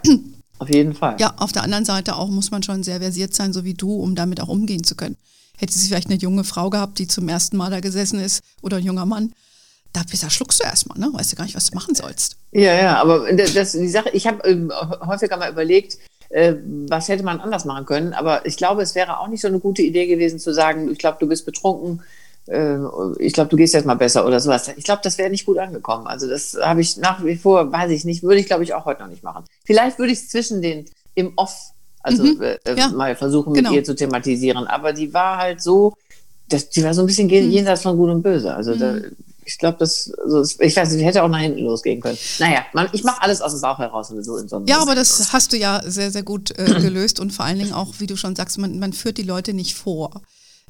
Auf 0.60 0.70
jeden 0.70 0.94
Fall. 0.94 1.16
Ja, 1.20 1.34
auf 1.38 1.52
der 1.52 1.64
anderen 1.64 1.86
Seite 1.86 2.16
auch 2.16 2.30
muss 2.30 2.52
man 2.52 2.62
schon 2.62 2.84
sehr 2.84 3.00
versiert 3.00 3.34
sein, 3.34 3.54
so 3.54 3.64
wie 3.64 3.74
du, 3.74 3.96
um 3.96 4.16
damit 4.16 4.42
auch 4.42 4.48
umgehen 4.48 4.84
zu 4.84 4.96
können. 4.96 5.18
Hätte 5.58 5.74
sie 5.78 5.88
vielleicht 5.88 6.10
eine 6.10 6.20
junge 6.20 6.44
Frau 6.44 6.70
gehabt, 6.70 7.00
die 7.00 7.08
zum 7.08 7.28
ersten 7.30 7.58
Mal 7.58 7.72
da 7.72 7.80
gesessen 7.80 8.20
ist 8.20 8.44
oder 8.62 8.78
ein 8.78 8.84
junger 8.84 9.06
Mann, 9.06 9.34
da, 9.94 10.02
da 10.04 10.30
schluckst 10.30 10.60
du 10.60 10.66
erstmal, 10.66 10.98
ne? 10.98 11.10
Weißt 11.14 11.32
du 11.32 11.36
gar 11.38 11.46
nicht, 11.46 11.56
was 11.56 11.70
du 11.70 11.76
machen 11.76 11.96
sollst. 11.96 12.36
Ja, 12.52 12.74
ja, 12.74 13.02
aber 13.02 13.32
das, 13.32 13.72
die 13.72 13.88
Sache, 13.88 14.10
ich 14.10 14.28
habe 14.28 14.44
äh, 14.44 14.68
häufiger 15.06 15.38
mal 15.38 15.50
überlegt, 15.50 15.98
äh, 16.36 16.56
was 16.90 17.08
hätte 17.08 17.24
man 17.24 17.40
anders 17.40 17.64
machen 17.64 17.86
können, 17.86 18.14
aber 18.14 18.46
ich 18.46 18.58
glaube, 18.58 18.82
es 18.82 18.94
wäre 18.94 19.20
auch 19.20 19.30
nicht 19.30 19.40
so 19.40 19.48
eine 19.48 19.60
gute 19.60 19.82
Idee 19.82 20.06
gewesen 20.06 20.38
zu 20.38 20.54
sagen, 20.54 20.92
ich 20.92 20.98
glaube, 20.98 21.18
du 21.22 21.28
bist 21.28 21.46
betrunken, 21.46 22.02
äh, 22.48 22.78
ich 23.20 23.32
glaube, 23.32 23.50
du 23.50 23.56
gehst 23.56 23.74
jetzt 23.74 23.86
mal 23.86 23.96
besser 23.96 24.26
oder 24.28 24.42
sowas. 24.42 24.70
Ich 24.76 24.84
glaube, 24.84 25.00
das 25.02 25.18
wäre 25.18 25.30
nicht 25.30 25.46
gut 25.46 25.58
angekommen. 25.58 26.08
Also 26.08 26.28
das 26.28 26.58
habe 26.62 26.82
ich 26.82 26.98
nach 26.98 27.24
wie 27.24 27.38
vor, 27.38 27.72
weiß 27.72 27.90
ich 27.92 28.04
nicht, 28.04 28.22
würde 28.22 28.42
ich 28.42 28.48
glaube 28.48 28.66
ich 28.66 28.74
auch 28.74 28.84
heute 28.84 29.04
noch 29.04 29.10
nicht 29.10 29.24
machen. 29.24 29.46
Vielleicht 29.64 29.98
würde 29.98 30.12
ich 30.12 30.20
es 30.20 30.28
zwischen 30.28 30.62
den 30.62 30.86
im 31.16 31.32
Off, 31.38 31.72
also 32.02 32.26
mhm, 32.26 32.42
äh, 32.42 32.58
äh, 32.66 32.76
ja, 32.78 32.90
mal 32.90 33.16
versuchen 33.16 33.54
mit 33.54 33.64
genau. 33.64 33.74
ihr 33.74 33.86
zu 33.86 33.96
thematisieren. 33.96 34.68
Aber 34.68 34.92
die 34.92 35.14
war 35.14 35.38
halt 35.38 35.62
so, 35.62 35.94
das, 36.50 36.70
die 36.70 36.84
war 36.84 36.94
so 36.94 37.02
ein 37.02 37.08
bisschen 37.08 37.28
mhm. 37.28 37.50
jenseits 37.50 37.84
von 37.84 37.96
Gut 37.96 38.10
und 38.10 38.24
Böse. 38.24 38.54
Also 38.54 38.76
mhm. 38.76 38.80
da, 38.80 38.96
ich 39.46 39.60
glaube, 39.60 39.78
das, 39.80 40.12
also 40.24 40.44
ich 40.60 40.76
weiß 40.76 40.92
nicht, 40.92 41.06
hätte 41.06 41.24
auch 41.24 41.30
nach 41.30 41.40
hinten 41.40 41.62
losgehen 41.62 42.02
können. 42.02 42.18
Naja, 42.40 42.66
man, 42.74 42.90
ich 42.94 43.04
mache 43.04 43.22
alles 43.22 43.42
aus 43.42 43.52
dem 43.52 43.62
Bauch 43.62 43.78
heraus 43.78 44.10
und 44.10 44.24
so 44.24 44.38
in 44.38 44.48
so 44.48 44.62
Ja, 44.66 44.82
aber 44.82 44.96
das 44.96 45.32
hast 45.32 45.54
du 45.54 45.58
ja 45.58 45.82
sehr, 45.86 46.12
sehr 46.12 46.24
gut 46.24 46.52
äh, 46.58 46.66
gelöst 46.82 47.20
und 47.20 47.32
vor 47.32 47.46
allen 47.46 47.60
Dingen 47.60 47.74
auch, 47.74 47.96
wie 48.00 48.08
du 48.08 48.18
schon 48.18 48.36
sagst, 48.36 48.58
man, 48.58 48.80
man 48.80 48.92
führt 48.92 49.18
die 49.18 49.24
Leute 49.24 49.54
nicht 49.54 49.76
vor. 49.76 50.22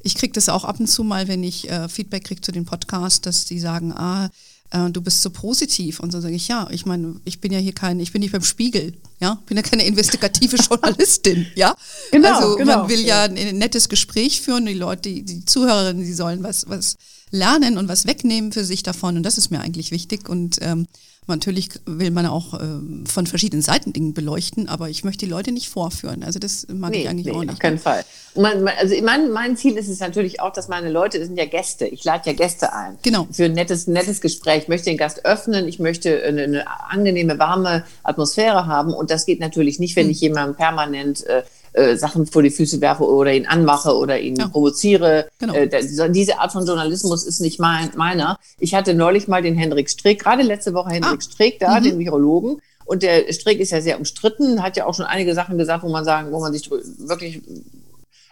Ich 0.02 0.14
kriege 0.14 0.32
das 0.34 0.50
auch 0.50 0.64
ab 0.64 0.78
und 0.78 0.88
zu 0.88 1.02
mal, 1.02 1.26
wenn 1.26 1.42
ich 1.42 1.70
äh, 1.70 1.88
Feedback 1.88 2.24
kriege 2.24 2.42
zu 2.42 2.52
den 2.52 2.66
Podcasts, 2.66 3.22
dass 3.22 3.46
die 3.46 3.58
sagen, 3.58 3.92
ah, 3.92 4.28
äh, 4.70 4.90
du 4.90 5.00
bist 5.00 5.22
so 5.22 5.30
positiv. 5.30 6.00
Und 6.00 6.12
so 6.12 6.20
sage 6.20 6.34
ich, 6.34 6.48
ja, 6.48 6.68
ich 6.70 6.84
meine, 6.86 7.20
ich 7.24 7.40
bin 7.40 7.52
ja 7.52 7.58
hier 7.58 7.72
kein, 7.72 7.98
ich 7.98 8.12
bin 8.12 8.20
nicht 8.20 8.32
beim 8.32 8.42
Spiegel, 8.42 8.92
ja, 9.20 9.38
bin 9.46 9.56
ja 9.56 9.62
keine 9.62 9.86
investigative 9.86 10.56
Journalistin, 10.68 11.46
ja. 11.54 11.74
Genau, 12.12 12.34
also 12.34 12.56
genau, 12.56 12.80
man 12.80 12.88
will 12.90 13.00
ja 13.00 13.22
ein, 13.22 13.38
ein 13.38 13.58
nettes 13.58 13.88
Gespräch 13.88 14.42
führen, 14.42 14.66
die 14.66 14.74
Leute, 14.74 15.02
die, 15.02 15.22
die 15.22 15.44
Zuhörerinnen, 15.44 16.04
die 16.04 16.12
sollen 16.12 16.42
was, 16.42 16.68
was 16.68 16.96
lernen 17.30 17.78
und 17.78 17.88
was 17.88 18.06
wegnehmen 18.06 18.52
für 18.52 18.64
sich 18.64 18.82
davon. 18.82 19.16
Und 19.16 19.22
das 19.22 19.38
ist 19.38 19.50
mir 19.50 19.60
eigentlich 19.60 19.90
wichtig. 19.90 20.28
Und 20.28 20.58
ähm, 20.60 20.86
natürlich 21.26 21.70
will 21.84 22.10
man 22.10 22.26
auch 22.26 22.54
äh, 22.54 22.66
von 23.06 23.26
verschiedenen 23.26 23.62
Seiten 23.62 23.92
Dinge 23.92 24.12
beleuchten, 24.12 24.68
aber 24.68 24.88
ich 24.88 25.02
möchte 25.02 25.24
die 25.24 25.30
Leute 25.30 25.50
nicht 25.50 25.68
vorführen. 25.68 26.22
Also 26.22 26.38
das 26.38 26.66
mag 26.72 26.92
nee, 26.92 27.02
ich 27.02 27.08
eigentlich 27.08 27.26
nee, 27.26 27.32
auch 27.32 27.40
nicht. 27.40 27.52
Auf 27.52 27.58
keinen 27.58 27.78
Fall. 27.78 28.04
Man, 28.36 28.68
also 28.68 28.94
mein, 29.02 29.30
mein 29.32 29.56
Ziel 29.56 29.76
ist 29.76 29.88
es 29.88 29.98
natürlich 29.98 30.40
auch, 30.40 30.52
dass 30.52 30.68
meine 30.68 30.90
Leute, 30.90 31.18
das 31.18 31.26
sind 31.26 31.38
ja 31.38 31.46
Gäste, 31.46 31.86
ich 31.86 32.04
lade 32.04 32.30
ja 32.30 32.36
Gäste 32.36 32.72
ein. 32.72 32.98
Genau. 33.02 33.26
Für 33.32 33.46
ein 33.46 33.52
nettes, 33.52 33.86
nettes 33.86 34.20
Gespräch. 34.20 34.62
Ich 34.62 34.68
möchte 34.68 34.90
den 34.90 34.98
Gast 34.98 35.24
öffnen, 35.24 35.66
ich 35.66 35.78
möchte 35.78 36.22
eine, 36.22 36.44
eine 36.44 36.64
angenehme, 36.90 37.38
warme 37.38 37.84
Atmosphäre 38.04 38.66
haben. 38.66 38.92
Und 38.92 39.10
das 39.10 39.26
geht 39.26 39.40
natürlich 39.40 39.80
nicht, 39.80 39.96
wenn 39.96 40.04
hm. 40.04 40.12
ich 40.12 40.20
jemanden 40.20 40.54
permanent 40.54 41.26
äh, 41.26 41.42
äh, 41.76 41.96
Sachen 41.96 42.26
vor 42.26 42.42
die 42.42 42.50
Füße 42.50 42.80
werfe 42.80 43.04
oder 43.04 43.32
ihn 43.32 43.46
anmache 43.46 43.94
oder 43.94 44.18
ihn 44.18 44.36
ja. 44.36 44.48
provoziere. 44.48 45.28
Genau. 45.38 45.54
Äh, 45.54 46.10
diese 46.10 46.38
Art 46.38 46.52
von 46.52 46.66
Journalismus 46.66 47.24
ist 47.24 47.40
nicht 47.40 47.60
mein, 47.60 47.90
meiner. 47.96 48.38
Ich 48.58 48.74
hatte 48.74 48.94
neulich 48.94 49.28
mal 49.28 49.42
den 49.42 49.56
Hendrik 49.56 49.90
Strick, 49.90 50.22
gerade 50.22 50.42
letzte 50.42 50.74
Woche 50.74 50.90
Hendrik 50.90 51.18
ah. 51.18 51.20
Strick 51.20 51.60
da, 51.60 51.78
mhm. 51.78 51.84
den 51.84 51.98
Virologen. 51.98 52.62
Und 52.86 53.02
der 53.02 53.32
Strick 53.32 53.60
ist 53.60 53.72
ja 53.72 53.80
sehr 53.80 53.98
umstritten, 53.98 54.62
hat 54.62 54.76
ja 54.76 54.86
auch 54.86 54.94
schon 54.94 55.06
einige 55.06 55.34
Sachen 55.34 55.58
gesagt, 55.58 55.82
wo 55.82 55.88
man 55.88 56.04
sagen, 56.04 56.32
wo 56.32 56.40
man 56.40 56.52
sich 56.52 56.70
wirklich 56.70 57.42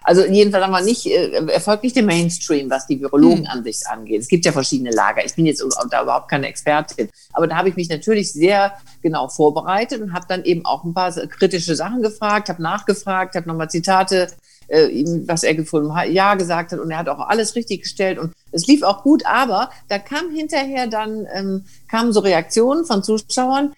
also 0.05 0.25
jedenfalls 0.27 0.65
haben 0.65 0.73
wir 0.73 0.83
nicht, 0.83 1.07
äh, 1.07 1.47
erfolgt 1.47 1.83
nicht 1.83 1.97
der 1.97 2.03
Mainstream, 2.03 2.69
was 2.69 2.87
die 2.87 3.01
Virologenansicht 3.01 3.87
hm. 3.87 3.93
angeht. 3.93 4.21
Es 4.21 4.29
gibt 4.29 4.45
ja 4.45 4.53
verschiedene 4.53 4.91
Lager. 4.91 5.25
Ich 5.25 5.35
bin 5.35 5.47
jetzt 5.47 5.65
da 5.91 6.03
überhaupt 6.03 6.31
keine 6.31 6.47
Expertin. 6.47 7.09
Aber 7.33 7.47
da 7.47 7.57
habe 7.57 7.71
ich 7.71 7.77
mich 7.77 7.89
natürlich 7.89 8.33
sehr 8.33 8.75
genau 9.03 9.29
vorbereitet 9.29 10.03
und 10.03 10.13
habe 10.13 10.27
dann 10.29 10.45
eben 10.45 10.65
auch 10.67 10.85
ein 10.85 10.93
paar 10.93 11.11
kritische 11.13 11.75
Sachen 11.75 12.03
gefragt, 12.03 12.51
habe 12.51 12.63
nachgefragt, 12.63 13.35
habe 13.35 13.49
nochmal 13.49 13.71
Zitate 13.71 14.29
äh, 14.69 15.05
was 15.27 15.43
er 15.43 15.55
gefunden 15.55 15.95
hat, 15.95 16.09
ja 16.09 16.35
gesagt 16.35 16.73
hat 16.73 16.81
und 16.81 16.91
er 16.91 16.99
hat 16.99 17.09
auch 17.09 17.21
alles 17.21 17.55
richtig 17.55 17.83
gestellt 17.83 18.19
und 18.19 18.33
es 18.53 18.67
lief 18.67 18.83
auch 18.83 19.03
gut, 19.03 19.27
aber 19.27 19.71
da 19.89 19.99
kam 19.99 20.31
hinterher 20.35 20.87
dann, 20.87 21.27
ähm, 21.35 21.65
kamen 21.91 22.13
so 22.13 22.21
Reaktionen 22.21 22.85
von 22.85 23.03
Zuschauern, 23.03 23.75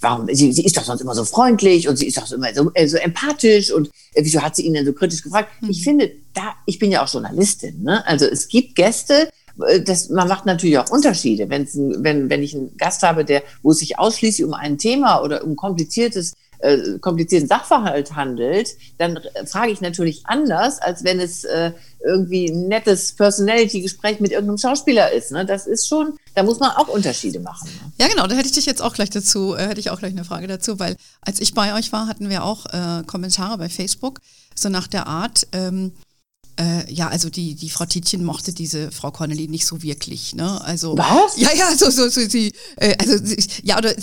warum, 0.00 0.26
sie, 0.32 0.52
sie 0.52 0.64
ist 0.64 0.76
doch 0.76 0.84
sonst 0.84 1.00
immer 1.00 1.14
so 1.14 1.24
freundlich 1.24 1.88
und 1.88 1.96
sie 1.96 2.06
ist 2.06 2.16
doch 2.16 2.30
immer 2.32 2.52
so, 2.54 2.70
äh, 2.74 2.86
so 2.86 2.96
empathisch 2.96 3.72
und 3.72 3.88
äh, 4.14 4.22
wieso 4.24 4.40
hat 4.42 4.56
sie 4.56 4.66
ihn 4.66 4.74
denn 4.74 4.86
so 4.86 4.92
kritisch 4.92 5.22
gefragt? 5.22 5.50
Mhm. 5.60 5.70
Ich 5.70 5.84
finde, 5.84 6.10
da, 6.34 6.54
ich 6.66 6.78
bin 6.78 6.90
ja 6.90 7.04
auch 7.04 7.12
Journalistin, 7.12 7.82
ne? 7.82 8.06
also 8.06 8.26
es 8.26 8.48
gibt 8.48 8.76
Gäste, 8.76 9.28
äh, 9.66 9.80
das, 9.80 10.08
man 10.08 10.28
macht 10.28 10.46
natürlich 10.46 10.78
auch 10.78 10.90
Unterschiede. 10.90 11.48
Wenn's 11.48 11.76
wenn, 11.76 12.30
wenn 12.30 12.42
ich 12.42 12.54
einen 12.54 12.76
Gast 12.76 13.02
habe, 13.02 13.24
der, 13.24 13.42
wo 13.62 13.70
es 13.70 13.78
sich 13.78 13.98
ausschließlich 13.98 14.46
um 14.46 14.54
ein 14.54 14.78
Thema 14.78 15.22
oder 15.22 15.44
um 15.44 15.56
kompliziertes 15.56 16.32
äh, 16.60 16.98
komplizierten 17.00 17.48
Sachverhalt 17.48 18.14
handelt, 18.16 18.76
dann 18.98 19.18
frage 19.46 19.72
ich 19.72 19.80
natürlich 19.80 20.22
anders, 20.24 20.78
als 20.80 21.04
wenn 21.04 21.18
es 21.18 21.44
äh, 21.44 21.72
irgendwie 22.04 22.50
ein 22.50 22.68
nettes 22.68 23.12
Personality-Gespräch 23.12 24.20
mit 24.20 24.32
irgendeinem 24.32 24.58
Schauspieler 24.58 25.10
ist. 25.10 25.32
Ne? 25.32 25.46
Das 25.46 25.66
ist 25.66 25.88
schon, 25.88 26.18
da 26.34 26.42
muss 26.42 26.60
man 26.60 26.70
auch 26.70 26.88
Unterschiede 26.88 27.40
machen. 27.40 27.68
Ne? 27.68 27.92
Ja, 27.98 28.08
genau, 28.08 28.26
da 28.26 28.34
hätte 28.34 28.48
ich 28.48 28.54
dich 28.54 28.66
jetzt 28.66 28.82
auch 28.82 28.94
gleich 28.94 29.10
dazu, 29.10 29.54
äh, 29.54 29.68
hätte 29.68 29.80
ich 29.80 29.90
auch 29.90 29.98
gleich 29.98 30.12
eine 30.12 30.24
Frage 30.24 30.46
dazu, 30.46 30.78
weil 30.78 30.96
als 31.20 31.40
ich 31.40 31.54
bei 31.54 31.74
euch 31.74 31.92
war, 31.92 32.06
hatten 32.06 32.28
wir 32.28 32.44
auch 32.44 32.66
äh, 32.66 33.02
Kommentare 33.06 33.58
bei 33.58 33.68
Facebook, 33.68 34.20
so 34.54 34.68
nach 34.68 34.86
der 34.86 35.06
Art, 35.06 35.46
ähm, 35.52 35.92
äh, 36.60 36.92
ja, 36.92 37.08
also 37.08 37.30
die, 37.30 37.54
die 37.54 37.70
Frau 37.70 37.86
Tietjen 37.86 38.22
mochte 38.22 38.52
diese 38.52 38.92
Frau 38.92 39.10
Connelly 39.10 39.48
nicht 39.48 39.66
so 39.66 39.82
wirklich. 39.82 40.34
Ne? 40.34 40.60
Also, 40.62 40.96
Was? 40.98 41.36
Ja, 41.36 41.48
ja, 41.54 41.74
so, 41.74 41.90
so, 41.90 42.08
so 42.08 42.20
sie, 42.28 42.52
äh, 42.76 42.94
also 42.98 43.16
ja, 43.62 43.78
oder 43.78 43.94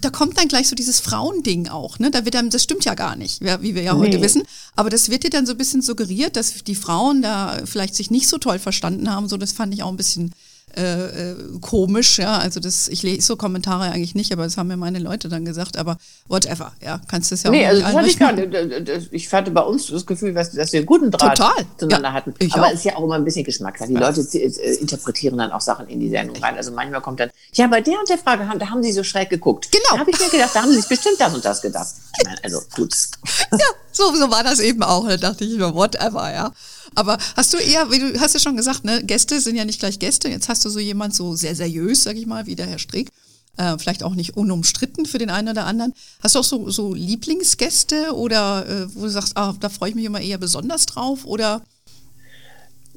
da 0.00 0.10
kommt 0.10 0.38
dann 0.38 0.48
gleich 0.48 0.68
so 0.68 0.74
dieses 0.74 1.00
Frauending 1.00 1.68
auch, 1.68 1.98
ne? 1.98 2.10
Da 2.10 2.24
wird 2.24 2.34
dann, 2.34 2.48
das 2.48 2.62
stimmt 2.62 2.84
ja 2.84 2.94
gar 2.94 3.16
nicht, 3.16 3.42
wie 3.42 3.74
wir 3.74 3.82
ja 3.82 3.92
nee. 3.94 4.00
heute 4.00 4.22
wissen. 4.22 4.44
Aber 4.76 4.88
das 4.88 5.10
wird 5.10 5.24
dir 5.24 5.30
dann 5.30 5.44
so 5.44 5.52
ein 5.52 5.58
bisschen 5.58 5.82
suggeriert, 5.82 6.36
dass 6.36 6.64
die 6.64 6.74
Frauen 6.74 7.20
da 7.20 7.60
vielleicht 7.64 7.94
sich 7.94 8.10
nicht 8.10 8.28
so 8.28 8.38
toll 8.38 8.58
verstanden 8.58 9.10
haben. 9.10 9.28
So, 9.28 9.36
das 9.36 9.52
fand 9.52 9.74
ich 9.74 9.82
auch 9.82 9.90
ein 9.90 9.96
bisschen 9.96 10.32
äh, 10.76 11.30
äh, 11.30 11.36
komisch, 11.60 12.18
ja. 12.18 12.38
Also 12.38 12.60
das, 12.60 12.88
ich 12.88 13.02
lese 13.02 13.26
so 13.26 13.36
Kommentare 13.36 13.84
eigentlich 13.84 14.14
nicht, 14.14 14.32
aber 14.32 14.44
das 14.44 14.56
haben 14.56 14.66
mir 14.66 14.76
meine 14.76 14.98
Leute 14.98 15.28
dann 15.28 15.44
gesagt, 15.44 15.78
aber 15.78 15.96
whatever, 16.28 16.72
ja, 16.84 17.00
kannst 17.08 17.30
du 17.30 17.34
es 17.34 17.44
ja 17.44 17.50
nee, 17.50 17.66
auch 17.66 17.72
nicht 17.72 17.84
also 17.84 17.98
das 17.98 18.06
ich, 18.08 18.18
gar 18.18 18.32
nicht. 18.32 19.08
ich 19.12 19.32
hatte 19.32 19.50
bei 19.50 19.62
uns 19.62 19.86
das 19.86 20.04
Gefühl, 20.04 20.34
dass, 20.34 20.54
wir 20.54 20.64
einen 20.72 20.86
guten 20.86 21.10
Draht 21.10 21.38
Total. 21.38 21.64
zueinander 21.78 22.08
ja, 22.08 22.14
hatten. 22.14 22.34
Aber 22.50 22.68
es 22.68 22.80
ist 22.80 22.84
ja 22.84 22.96
auch 22.96 23.04
immer 23.04 23.14
ein 23.14 23.24
bisschen 23.24 23.44
Geschmackssache. 23.44 23.88
Die 23.88 23.94
ja. 23.94 24.00
Leute 24.00 24.20
äh, 24.20 24.74
interpretieren 24.76 25.38
dann 25.38 25.50
auch 25.52 25.62
Sachen 25.62 25.88
in 25.88 25.98
die 25.98 26.10
Sendung 26.10 26.36
rein. 26.42 26.56
Also 26.56 26.72
manchmal 26.72 27.00
kommt 27.00 27.20
dann, 27.20 27.30
ja, 27.54 27.66
bei 27.68 27.80
der 27.80 27.98
und 27.98 28.08
der 28.08 28.18
Frage, 28.18 28.46
da 28.58 28.70
haben 28.70 28.82
sie 28.82 28.92
so 28.92 29.02
schräg 29.02 29.30
geguckt. 29.30 29.72
Genau. 29.72 29.84
Da 29.92 29.98
habe 30.00 30.10
ich 30.10 30.20
mir 30.20 30.28
gedacht, 30.28 30.50
da 30.54 30.62
haben 30.62 30.70
sie 30.70 30.76
sich 30.76 30.88
bestimmt 30.88 31.18
das 31.18 31.34
und 31.34 31.44
das 31.44 31.62
gedacht. 31.62 31.88
Ich 32.18 32.24
meine, 32.24 32.44
also 32.44 32.60
gut. 32.74 32.94
Ja, 33.52 33.66
so, 33.92 34.14
so 34.14 34.30
war 34.30 34.44
das 34.44 34.60
eben 34.60 34.82
auch. 34.82 35.08
Da 35.08 35.16
dachte 35.16 35.44
ich 35.44 35.54
immer, 35.54 35.74
whatever, 35.74 36.32
ja. 36.32 36.52
Aber 36.96 37.18
hast 37.36 37.52
du 37.52 37.58
eher, 37.58 37.90
wie 37.90 37.98
du 38.00 38.20
hast 38.20 38.34
ja 38.34 38.40
schon 38.40 38.56
gesagt, 38.56 38.84
ne, 38.84 39.02
Gäste 39.04 39.40
sind 39.40 39.54
ja 39.54 39.64
nicht 39.64 39.78
gleich 39.78 39.98
Gäste. 39.98 40.28
Jetzt 40.28 40.48
hast 40.48 40.64
du 40.64 40.70
so 40.70 40.80
jemand 40.80 41.14
so 41.14 41.34
sehr 41.36 41.54
seriös, 41.54 42.02
sag 42.02 42.16
ich 42.16 42.26
mal, 42.26 42.46
wie 42.46 42.56
der 42.56 42.66
Herr 42.66 42.78
Strick. 42.78 43.10
Äh, 43.58 43.78
vielleicht 43.78 44.02
auch 44.02 44.14
nicht 44.14 44.36
unumstritten 44.36 45.06
für 45.06 45.18
den 45.18 45.30
einen 45.30 45.48
oder 45.48 45.66
anderen. 45.66 45.94
Hast 46.22 46.34
du 46.34 46.40
auch 46.40 46.44
so, 46.44 46.68
so 46.70 46.94
Lieblingsgäste 46.94 48.14
oder 48.14 48.66
äh, 48.68 48.94
wo 48.94 49.02
du 49.02 49.08
sagst, 49.08 49.36
ah, 49.36 49.54
da 49.60 49.68
freue 49.68 49.90
ich 49.90 49.94
mich 49.94 50.04
immer 50.04 50.20
eher 50.20 50.38
besonders 50.38 50.86
drauf 50.86 51.24
oder? 51.24 51.62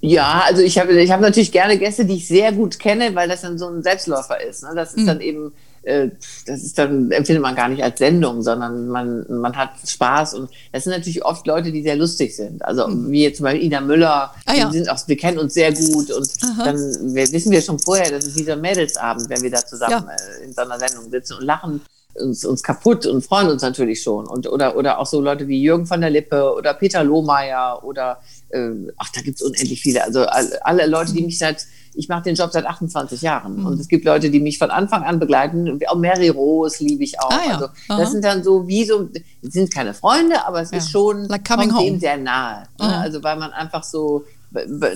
Ja, 0.02 0.44
also 0.46 0.62
ich 0.62 0.78
habe 0.80 1.00
ich 1.00 1.12
hab 1.12 1.20
natürlich 1.20 1.52
gerne 1.52 1.78
Gäste, 1.78 2.06
die 2.06 2.16
ich 2.16 2.28
sehr 2.28 2.54
gut 2.54 2.80
kenne, 2.80 3.16
weil 3.16 3.28
das 3.28 3.42
dann 3.42 3.58
so 3.58 3.68
ein 3.68 3.84
Selbstläufer 3.84 4.42
ist. 4.42 4.64
Ne? 4.64 4.72
Das 4.76 4.94
ist 4.94 5.02
mhm. 5.02 5.08
dann 5.08 5.22
eben 5.22 5.54
das 5.84 6.64
ist 6.64 6.78
dann, 6.78 7.12
empfindet 7.12 7.42
man 7.42 7.56
gar 7.56 7.70
nicht 7.70 7.84
als 7.84 8.00
Sendung, 8.00 8.42
sondern 8.42 8.88
man, 8.90 9.26
man 9.30 9.56
hat 9.56 9.72
Spaß 9.86 10.34
und 10.36 10.50
das 10.72 10.84
sind 10.84 10.94
natürlich 10.94 11.24
oft 11.24 11.48
Leute, 11.48 11.72
die 11.72 11.82
sehr 11.82 11.96
lustig 11.96 12.36
sind. 12.36 12.64
Also 12.64 12.88
mhm. 12.88 13.12
wie 13.12 13.24
jetzt 13.24 13.38
zum 13.38 13.46
Beispiel 13.46 13.64
Ina 13.64 13.82
Müller, 13.82 14.34
ah, 14.46 14.54
ja. 14.54 14.72
sind 14.72 14.90
auch, 14.90 15.00
wir 15.08 15.18
kennen 15.18 15.40
uns 15.40 15.54
sehr 15.54 15.74
gut 15.74 16.12
und 16.12 16.30
Aha. 16.44 16.66
dann 16.66 17.16
wir, 17.16 17.32
wissen 17.32 17.52
wir 17.52 17.62
schon 17.62 17.80
vorher, 17.80 18.12
das 18.12 18.26
ist 18.26 18.38
dieser 18.38 18.56
Mädelsabend, 18.56 19.30
wenn 19.30 19.42
wir 19.42 19.52
da 19.52 19.66
zusammen 19.66 20.06
ja. 20.08 20.42
Äh, 20.42 20.46
in 20.46 20.54
so 20.54 20.62
einer 20.62 20.80
Sendung 20.80 21.10
sitzen 21.10 21.36
und 21.36 21.44
lachen 21.44 21.82
uns, 22.16 22.46
uns 22.46 22.64
kaputt 22.64 23.06
und 23.06 23.24
freuen 23.24 23.50
uns 23.50 23.62
natürlich 23.62 24.02
schon. 24.02 24.28
Und, 24.28 24.48
oder, 24.48 24.76
oder 24.76 25.00
auch 25.00 25.06
so 25.06 25.22
Leute 25.22 25.48
wie 25.48 25.62
Jürgen 25.62 25.86
von 25.86 26.02
der 26.02 26.10
Lippe 26.10 26.54
oder 26.54 26.74
Peter 26.74 27.04
Lohmeier 27.04 27.84
oder 27.84 28.22
äh, 28.50 28.72
ach, 28.98 29.10
da 29.14 29.22
gibt 29.22 29.40
es 29.40 29.46
unendlich 29.46 29.82
viele. 29.82 30.04
Also 30.04 30.26
alle, 30.26 30.66
alle 30.66 30.88
Leute, 30.88 31.14
die 31.14 31.24
mich 31.24 31.38
seit 31.38 31.66
ich 32.00 32.08
mache 32.08 32.24
den 32.24 32.36
Job 32.36 32.52
seit 32.54 32.66
28 32.66 33.22
Jahren. 33.22 33.58
Mhm. 33.58 33.66
Und 33.66 33.80
es 33.80 33.90
gibt 33.90 34.06
Leute, 34.06 34.30
die 34.30 34.40
mich 34.40 34.58
von 34.58 34.72
Anfang 34.72 35.04
an 35.04 35.20
begleiten. 35.20 35.80
Auch 35.90 35.98
Mary 35.98 36.30
Rose 36.30 36.82
liebe 36.82 37.04
ich 37.04 37.20
auch. 37.20 37.30
Ah, 37.30 37.42
ja. 37.46 37.52
Also 37.54 37.70
das 37.90 38.12
sind 38.12 38.24
dann 38.24 38.42
so 38.42 38.68
wie 38.70 38.86
so, 38.86 39.10
sind 39.42 39.74
keine 39.74 39.94
Freunde, 39.94 40.46
aber 40.48 40.62
es 40.62 40.72
ja. 40.72 40.78
ist 40.78 40.92
schon 40.92 41.26
like 41.26 41.46
kommt 41.46 41.78
dem 41.82 42.00
sehr 42.00 42.18
nahe. 42.18 42.64
Ne? 42.80 42.88
Mhm. 42.88 42.94
Also 42.94 43.22
weil 43.22 43.36
man 43.36 43.52
einfach 43.52 43.84
so 43.84 44.24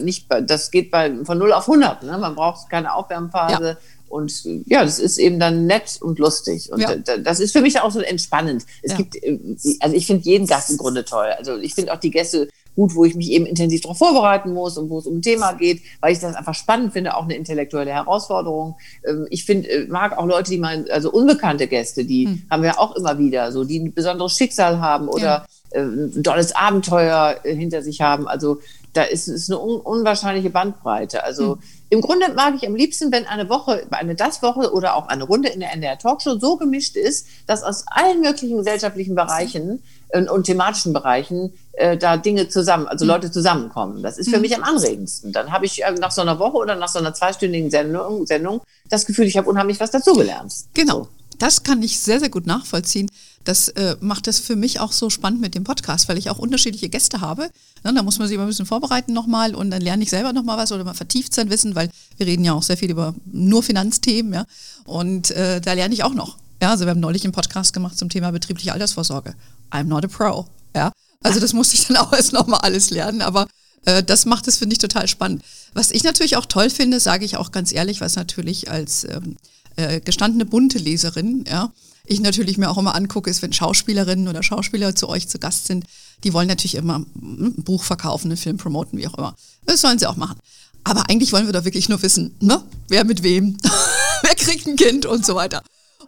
nicht, 0.02 0.28
das 0.48 0.72
geht 0.72 0.92
bei, 0.92 1.14
von 1.26 1.38
0 1.38 1.52
auf 1.52 1.68
100. 1.68 2.04
Ne? 2.04 2.18
Man 2.18 2.36
braucht 2.36 2.70
keine 2.70 2.94
Aufwärmphase. 2.94 3.68
Ja. 3.68 3.78
Und 4.08 4.32
ja, 4.66 4.84
das 4.84 5.00
ist 5.00 5.18
eben 5.18 5.40
dann 5.40 5.66
nett 5.66 5.98
und 6.00 6.20
lustig. 6.20 6.72
Und 6.72 6.82
ja. 6.82 6.96
das 6.96 7.40
ist 7.40 7.52
für 7.52 7.62
mich 7.62 7.82
auch 7.82 7.92
so 7.92 8.00
entspannend. 8.00 8.64
Es 8.82 8.92
ja. 8.92 8.98
gibt, 8.98 9.16
äh, 9.16 9.38
also 9.82 9.96
ich 9.96 10.08
finde 10.08 10.24
jeden 10.24 10.48
Gast 10.48 10.70
im 10.70 10.78
Grunde 10.78 11.04
toll. 11.04 11.28
Also 11.38 11.58
ich 11.58 11.74
finde 11.74 11.92
auch 11.92 12.00
die 12.00 12.12
Gäste 12.12 12.48
gut, 12.76 12.96
wo 12.96 13.06
ich 13.06 13.16
mich 13.16 13.32
eben 13.32 13.46
intensiv 13.46 13.82
darauf 13.82 13.98
vorbereiten 13.98 14.54
muss 14.54 14.78
und 14.78 14.90
wo 14.90 15.00
es 15.00 15.06
um 15.06 15.18
ein 15.18 15.22
Thema 15.22 15.54
geht, 15.54 15.82
weil 16.02 16.14
ich 16.14 16.20
das 16.20 16.36
einfach 16.36 16.56
spannend 16.56 16.94
finde, 16.94 17.16
auch 17.16 17.24
eine 17.24 17.36
intellektuelle 17.36 17.92
Herausforderung. 17.92 18.76
Ähm, 19.06 19.28
ich 19.30 19.46
finde, 19.46 19.70
äh, 19.70 19.88
mag 19.88 20.18
auch 20.18 20.26
Leute, 20.26 20.52
die 20.52 20.58
mal, 20.58 20.86
also 20.92 21.12
unbekannte 21.12 21.68
Gäste, 21.68 22.06
die 22.06 22.26
hm. 22.26 22.44
haben 22.50 22.64
wir 22.64 22.80
auch 22.80 22.96
immer 22.96 23.18
wieder, 23.18 23.52
so 23.52 23.64
die 23.64 23.80
ein 23.80 23.94
besonderes 23.94 24.38
Schicksal 24.38 24.80
haben 24.80 25.08
oder 25.08 25.24
ja. 25.24 25.46
Äh, 25.72 25.82
ein 25.82 26.24
tolles 26.24 26.56
Abenteuer 26.56 27.40
hinter 27.44 27.82
sich 27.82 28.00
haben. 28.02 28.28
Also 28.28 28.60
da 28.94 29.04
ist 29.04 29.28
es 29.28 29.50
eine 29.50 29.60
un 29.60 29.82
unwahrscheinliche 29.82 30.52
Bandbreite. 30.52 31.24
Also 31.24 31.56
mhm. 31.56 31.62
im 31.90 32.02
Grunde 32.02 32.32
mag 32.34 32.54
ich 32.56 32.68
am 32.68 32.76
liebsten, 32.76 33.12
wenn 33.12 33.26
eine 33.26 33.50
Woche, 33.50 33.88
eine 33.90 34.16
Das-Woche 34.16 34.72
oder 34.72 34.96
auch 34.96 35.08
eine 35.08 35.24
Runde 35.24 35.50
in 35.50 35.60
der 35.60 35.74
NDR 35.74 35.98
Talkshow 35.98 36.38
so 36.40 36.58
gemischt 36.58 36.96
ist, 36.96 37.28
dass 37.48 37.64
aus 37.64 37.86
allen 37.88 38.22
möglichen 38.22 38.58
gesellschaftlichen 38.58 39.16
Bereichen 39.16 39.82
und, 40.14 40.44
thematischen 40.44 40.94
Bereichen 40.94 41.54
äh, 41.74 41.98
da 41.98 42.18
Dinge 42.18 42.50
zusammen, 42.50 42.88
also 42.88 43.06
mhm. 43.06 43.12
Leute 43.12 43.32
zusammenkommen. 43.32 44.04
Das 44.04 44.18
ist 44.18 44.30
für 44.30 44.38
mhm. 44.38 44.42
mich 44.44 44.56
am 44.56 44.64
anregendsten. 44.64 45.32
Dann 45.32 45.52
habe 45.52 45.66
ich 45.66 45.84
äh, 45.84 45.92
nach 45.94 46.12
so 46.12 46.22
einer 46.22 46.40
Woche 46.40 46.58
oder 46.58 46.76
nach 46.76 46.90
so 46.90 47.00
einer 47.00 47.14
zweistündigen 47.14 47.72
Sendung, 47.72 48.26
Sendung 48.26 48.62
das 48.90 49.06
Gefühl, 49.06 49.26
ich 49.26 49.38
habe 49.38 49.50
unheimlich 49.50 49.80
was 49.80 49.92
dazugelernt. 49.92 50.54
Genau. 50.74 51.08
Das 51.40 51.64
kann 51.64 51.82
ich 51.82 52.00
sehr, 52.00 52.20
sehr 52.20 52.30
gut 52.30 52.46
nachvollziehen. 52.46 53.10
Das 53.44 53.68
äh, 53.70 53.98
macht 54.00 54.28
es 54.28 54.40
für 54.40 54.56
mich 54.56 54.80
auch 54.80 54.92
so 54.92 55.10
spannend 55.10 55.42
mit 55.42 55.56
dem 55.56 55.64
Podcast, 55.64 56.08
weil 56.08 56.18
ich 56.18 56.30
auch 56.30 56.38
unterschiedliche 56.38 56.90
Gäste 56.90 57.20
habe. 57.20 57.50
Ja, 57.84 57.92
da 57.92 58.04
muss 58.04 58.20
man 58.20 58.28
sich 58.28 58.36
immer 58.36 58.46
ein 58.46 58.50
bisschen 58.50 58.66
vorbereiten 58.66 59.14
nochmal 59.14 59.54
und 59.54 59.72
dann 59.72 59.82
lerne 59.82 60.04
ich 60.04 60.10
selber 60.10 60.32
nochmal 60.32 60.58
was 60.58 60.72
oder 60.72 60.84
mal 60.84 60.94
vertieft 60.94 61.34
sein 61.34 61.50
Wissen, 61.50 61.76
weil 61.76 61.90
wir 62.18 62.28
reden 62.28 62.46
ja 62.46 62.54
auch 62.54 62.64
sehr 62.64 62.78
viel 62.78 62.92
über 62.92 63.14
nur 63.26 63.64
Finanzthemen. 63.64 64.34
Ja? 64.34 64.46
Und 64.86 65.32
äh, 65.32 65.60
da 65.60 65.74
lerne 65.74 65.94
ich 65.94 66.04
auch 66.04 66.14
noch. 66.14 66.38
Ja, 66.62 66.70
also 66.70 66.86
wir 66.86 66.92
haben 66.92 67.02
neulich 67.02 67.26
einen 67.26 67.34
Podcast 67.34 67.74
gemacht 67.74 67.98
zum 67.98 68.08
Thema 68.08 68.32
betriebliche 68.32 68.72
Altersvorsorge. 68.72 69.36
I'm 69.74 69.86
not 69.86 70.06
a 70.06 70.08
pro. 70.08 70.46
Ja, 70.76 70.92
also 71.22 71.40
das 71.40 71.54
musste 71.54 71.76
ich 71.76 71.88
dann 71.88 71.98
auch 71.98 72.14
erst 72.14 72.34
nochmal 72.34 72.62
alles 72.62 72.90
lernen, 72.90 73.22
aber 73.22 73.48
äh, 73.86 74.04
das 74.04 74.26
macht 74.26 74.48
es, 74.48 74.58
finde 74.58 74.74
ich, 74.74 74.80
total 74.80 75.08
spannend. 75.08 75.44
Was 75.74 75.92
ich 75.92 76.04
natürlich 76.04 76.38
auch 76.38 76.46
toll 76.46 76.70
finde, 76.70 77.00
sage 77.00 77.26
ich 77.26 77.38
auch 77.38 77.52
ganz 77.52 77.72
ehrlich, 77.72 78.02
was 78.02 78.16
natürlich 78.16 78.70
als 78.70 79.06
ähm, 79.06 79.38
äh, 79.76 80.00
gestandene 80.00 80.46
bunte 80.46 80.78
Leserin, 80.78 81.46
ja, 81.50 81.72
ich 82.06 82.20
natürlich 82.20 82.58
mir 82.58 82.70
auch 82.70 82.78
immer 82.78 82.96
angucke, 82.96 83.30
ist, 83.30 83.42
wenn 83.42 83.54
Schauspielerinnen 83.54 84.28
oder 84.28 84.44
Schauspieler 84.44 84.94
zu 84.96 85.08
euch 85.08 85.30
zu 85.30 85.40
Gast 85.40 85.68
sind, 85.68 85.86
die 86.24 86.34
wollen 86.34 86.48
natürlich 86.48 86.76
immer 86.76 86.98
ein 86.98 87.56
Buch 87.64 87.84
verkaufen, 87.84 88.28
einen 88.28 88.38
Film 88.38 88.58
promoten, 88.58 89.00
wie 89.00 89.08
auch 89.08 89.18
immer. 89.18 89.36
Das 89.66 89.82
sollen 89.82 90.00
sie 90.00 90.08
auch 90.08 90.18
machen. 90.18 90.38
Aber 90.84 91.10
eigentlich 91.10 91.32
wollen 91.32 91.46
wir 91.46 91.54
da 91.54 91.64
wirklich 91.64 91.88
nur 91.88 92.02
wissen, 92.02 92.36
ne? 92.42 92.62
wer 92.90 93.06
mit 93.06 93.24
wem, 93.24 93.58
wer 94.22 94.36
kriegt 94.36 94.68
ein 94.68 94.76
Kind 94.76 95.06
und 95.06 95.26
so 95.26 95.36
weiter. 95.36 95.64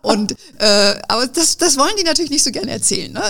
Und 0.06 0.34
äh, 0.60 0.94
aber 1.08 1.26
das, 1.26 1.58
das 1.58 1.78
wollen 1.78 1.94
die 2.00 2.04
natürlich 2.04 2.30
nicht 2.30 2.44
so 2.44 2.52
gerne 2.52 2.72
erzählen. 2.72 3.12
Ne? 3.12 3.22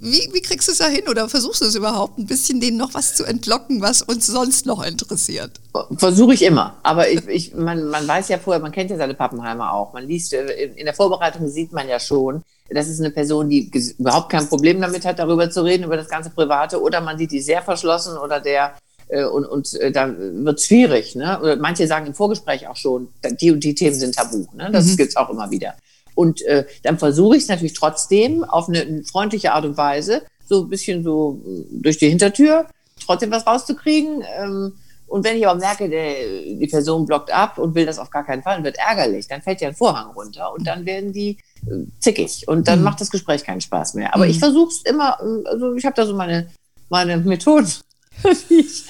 Wie, 0.00 0.28
wie 0.32 0.42
kriegst 0.42 0.66
du 0.66 0.72
es 0.72 0.78
da 0.78 0.88
hin 0.88 1.08
oder 1.08 1.28
versuchst 1.28 1.60
du 1.60 1.66
es 1.66 1.76
überhaupt, 1.76 2.18
ein 2.18 2.26
bisschen 2.26 2.60
denen 2.60 2.76
noch 2.76 2.94
was 2.94 3.14
zu 3.14 3.24
entlocken, 3.24 3.80
was 3.80 4.02
uns 4.02 4.26
sonst 4.26 4.66
noch 4.66 4.84
interessiert? 4.84 5.52
Versuche 5.96 6.34
ich 6.34 6.42
immer. 6.42 6.78
Aber 6.82 7.08
ich, 7.08 7.26
ich, 7.28 7.54
man, 7.54 7.84
man 7.84 8.08
weiß 8.08 8.28
ja 8.28 8.38
vorher, 8.38 8.60
man 8.60 8.72
kennt 8.72 8.90
ja 8.90 8.96
seine 8.96 9.14
Pappenheimer 9.14 9.72
auch. 9.72 9.92
Man 9.92 10.08
liest, 10.08 10.32
äh, 10.32 10.72
in 10.74 10.84
der 10.84 10.94
Vorbereitung 10.94 11.48
sieht 11.48 11.72
man 11.72 11.88
ja 11.88 12.00
schon, 12.00 12.42
das 12.68 12.88
ist 12.88 12.98
eine 12.98 13.10
Person, 13.10 13.48
die 13.48 13.70
überhaupt 13.96 14.30
kein 14.30 14.48
Problem 14.48 14.80
damit 14.80 15.04
hat, 15.04 15.20
darüber 15.20 15.48
zu 15.48 15.62
reden, 15.62 15.84
über 15.84 15.96
das 15.96 16.08
ganze 16.08 16.30
Private. 16.30 16.82
Oder 16.82 17.00
man 17.00 17.16
sieht 17.18 17.30
die 17.30 17.40
sehr 17.40 17.62
verschlossen 17.62 18.16
oder 18.18 18.40
der 18.40 18.74
äh, 19.08 19.24
und, 19.24 19.44
und 19.44 19.74
äh, 19.74 19.92
da 19.92 20.12
wird 20.18 20.58
es 20.58 20.66
schwierig. 20.66 21.14
Ne? 21.14 21.40
Oder 21.40 21.56
manche 21.56 21.86
sagen 21.86 22.06
im 22.06 22.14
Vorgespräch 22.14 22.66
auch 22.68 22.76
schon, 22.76 23.08
die 23.40 23.50
und 23.50 23.62
die 23.62 23.74
Themen 23.74 23.94
sind 23.94 24.14
tabu. 24.16 24.46
Ne? 24.54 24.70
Das 24.72 24.86
mhm. 24.86 24.96
gibt 24.96 25.10
es 25.10 25.16
auch 25.16 25.30
immer 25.30 25.50
wieder. 25.50 25.74
Und 26.16 26.42
äh, 26.46 26.64
dann 26.82 26.98
versuche 26.98 27.36
ich 27.36 27.42
es 27.42 27.48
natürlich 27.48 27.74
trotzdem 27.74 28.42
auf 28.42 28.68
eine 28.68 29.04
freundliche 29.04 29.52
Art 29.52 29.66
und 29.66 29.76
Weise, 29.76 30.22
so 30.46 30.62
ein 30.62 30.68
bisschen 30.68 31.04
so 31.04 31.42
äh, 31.46 31.82
durch 31.82 31.98
die 31.98 32.08
Hintertür, 32.08 32.66
trotzdem 33.04 33.30
was 33.30 33.46
rauszukriegen. 33.46 34.24
Ähm, 34.36 34.72
und 35.06 35.24
wenn 35.24 35.36
ich 35.36 35.46
aber 35.46 35.60
merke, 35.60 35.88
der, 35.88 36.14
die 36.58 36.66
Person 36.66 37.04
blockt 37.04 37.30
ab 37.30 37.58
und 37.58 37.74
will 37.74 37.86
das 37.86 37.98
auf 37.98 38.10
gar 38.10 38.24
keinen 38.24 38.42
Fall 38.42 38.58
und 38.58 38.64
wird 38.64 38.78
ärgerlich, 38.78 39.28
dann 39.28 39.42
fällt 39.42 39.60
ja 39.60 39.68
ein 39.68 39.74
Vorhang 39.74 40.10
runter 40.12 40.52
und 40.52 40.66
dann 40.66 40.86
werden 40.86 41.12
die 41.12 41.36
äh, 41.66 41.84
zickig 42.00 42.48
und 42.48 42.66
dann 42.66 42.78
mhm. 42.78 42.86
macht 42.86 43.00
das 43.02 43.10
Gespräch 43.10 43.44
keinen 43.44 43.60
Spaß 43.60 43.94
mehr. 43.94 44.14
Aber 44.14 44.24
mhm. 44.24 44.30
ich 44.30 44.38
versuche 44.38 44.70
es 44.70 44.82
immer, 44.90 45.18
äh, 45.20 45.48
also 45.48 45.74
ich 45.74 45.84
habe 45.84 45.94
da 45.94 46.06
so 46.06 46.14
meine, 46.14 46.48
meine 46.88 47.18
Methoden. 47.18 47.70
die, 48.48 48.60
ich, 48.60 48.84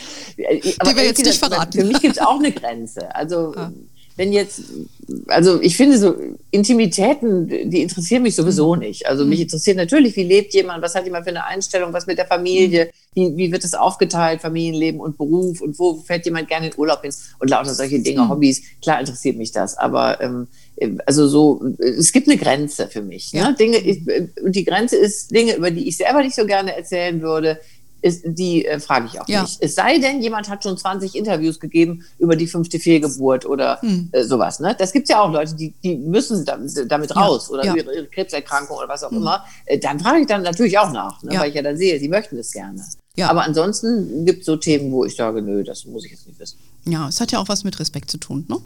die 0.79 0.97
wir 0.97 1.05
jetzt 1.05 1.25
nicht 1.25 1.39
verraten. 1.39 1.81
Für 1.81 1.85
mich 1.85 2.01
gibt 2.01 2.17
es 2.17 2.23
auch 2.23 2.39
eine 2.39 2.53
Grenze. 2.53 3.13
Also 3.13 3.53
ah 3.57 3.73
wenn 4.17 4.33
jetzt, 4.33 4.63
also 5.29 5.61
ich 5.61 5.77
finde 5.77 5.99
so 5.99 6.17
Intimitäten, 6.51 7.71
die 7.71 7.83
interessieren 7.83 8.23
mich 8.23 8.35
sowieso 8.35 8.75
mhm. 8.75 8.81
nicht. 8.81 9.07
Also 9.07 9.27
mich 9.27 9.39
mhm. 9.39 9.43
interessiert 9.45 9.77
natürlich, 9.77 10.17
wie 10.17 10.25
lebt 10.25 10.55
jemand, 10.55 10.83
was 10.83 10.95
hat 10.95 11.05
jemand 11.05 11.25
für 11.25 11.31
eine 11.31 11.45
Einstellung, 11.45 11.93
was 11.93 12.07
mit 12.07 12.17
der 12.17 12.27
Familie, 12.27 12.87
mhm. 12.87 12.91
wie, 13.15 13.37
wie 13.37 13.53
wird 13.53 13.65
es 13.65 13.75
aufgeteilt, 13.75 14.41
Familienleben 14.41 15.01
und 15.01 15.19
Beruf 15.19 15.61
und 15.61 15.79
wo 15.79 15.97
fährt 15.97 16.25
jemand 16.25 16.49
gerne 16.49 16.69
in 16.69 16.73
Urlaub 16.79 17.03
hin 17.03 17.13
und 17.39 17.51
lauter 17.51 17.75
solche 17.75 18.01
Dinge. 18.01 18.29
Hobbys. 18.29 18.63
Klar 18.81 19.01
interessiert 19.01 19.37
mich 19.37 19.53
das, 19.53 19.77
aber 19.77 20.21
ähm, 20.21 20.49
also 21.07 21.27
so, 21.27 21.63
es 21.79 22.13
gibt 22.13 22.29
eine 22.29 22.37
Grenze 22.37 22.89
für 22.89 23.03
mich. 23.03 23.33
Ne? 23.33 23.55
Dinge, 23.59 23.79
ich, 23.79 24.03
und 24.43 24.55
die 24.55 24.65
Grenze 24.65 24.97
ist 24.97 25.31
Dinge, 25.31 25.57
über 25.57 25.71
die 25.71 25.89
ich 25.89 25.97
selber 25.97 26.23
nicht 26.23 26.37
so 26.37 26.45
gerne 26.47 26.77
erzählen 26.77 27.21
würde, 27.23 27.59
ist, 28.03 28.23
die 28.25 28.65
äh, 28.67 28.79
frage 28.79 29.07
ich 29.07 29.21
auch 29.21 29.29
ja. 29.29 29.43
nicht. 29.43 29.59
Es 29.61 29.75
sei 29.75 29.99
denn, 29.99 30.23
jemand 30.23 30.49
hat 30.49 30.63
schon 30.63 30.77
20 30.77 31.15
Interviews 31.15 31.59
gegeben 31.61 32.05
über 32.19 32.37
die 32.37 32.47
fünfte 32.47 32.79
Fehlgeburt 32.79 33.47
oder 33.47 33.81
hm. 33.81 34.11
äh, 34.13 34.25
sowas. 34.25 34.61
Ne? 34.61 34.77
Das 34.79 34.93
gibt 34.93 35.05
es 35.05 35.11
ja 35.11 35.23
auch 35.23 35.33
Leute, 35.33 35.55
die, 35.55 35.75
die 35.83 35.97
müssen 35.97 36.45
da, 36.45 36.59
damit 36.87 37.11
ja. 37.11 37.17
raus 37.17 37.51
oder 37.51 37.65
ja. 37.65 37.75
ihre, 37.75 37.95
ihre, 37.95 38.07
Krebserkrankung 38.07 38.77
oder 38.77 38.89
was 38.89 39.03
auch 39.03 39.11
hm. 39.11 39.19
immer. 39.19 39.45
Äh, 39.65 39.79
dann 39.79 39.99
frage 40.01 40.21
ich 40.21 40.27
dann 40.27 40.43
natürlich 40.43 40.79
auch 40.79 40.93
nach, 40.93 41.23
ne? 41.23 41.39
weil 41.39 41.49
ich 41.49 41.55
ja 41.55 41.63
dann 41.63 41.77
sehe, 41.77 41.99
sie 41.99 42.09
möchten 42.09 42.39
es 42.39 42.53
gerne. 42.53 42.83
Aber 43.25 43.45
ansonsten 43.45 44.27
gibt 44.27 44.41
es 44.41 44.47
so 44.47 44.57
Themen, 44.57 44.93
wo 44.93 45.05
ich 45.05 45.17
sage, 45.17 45.41
nö, 45.41 45.65
das 45.65 45.87
muss 45.87 46.05
ich 46.05 46.11
jetzt 46.11 46.27
nicht 46.27 46.39
wissen. 46.39 46.59
Ja, 46.85 47.09
es 47.09 47.21
hat 47.21 47.33
ja 47.33 47.39
auch 47.39 47.49
was 47.49 47.65
mit 47.65 47.81
Respekt 47.81 48.11
zu 48.11 48.19
tun, 48.19 48.45
ne? 48.49 48.59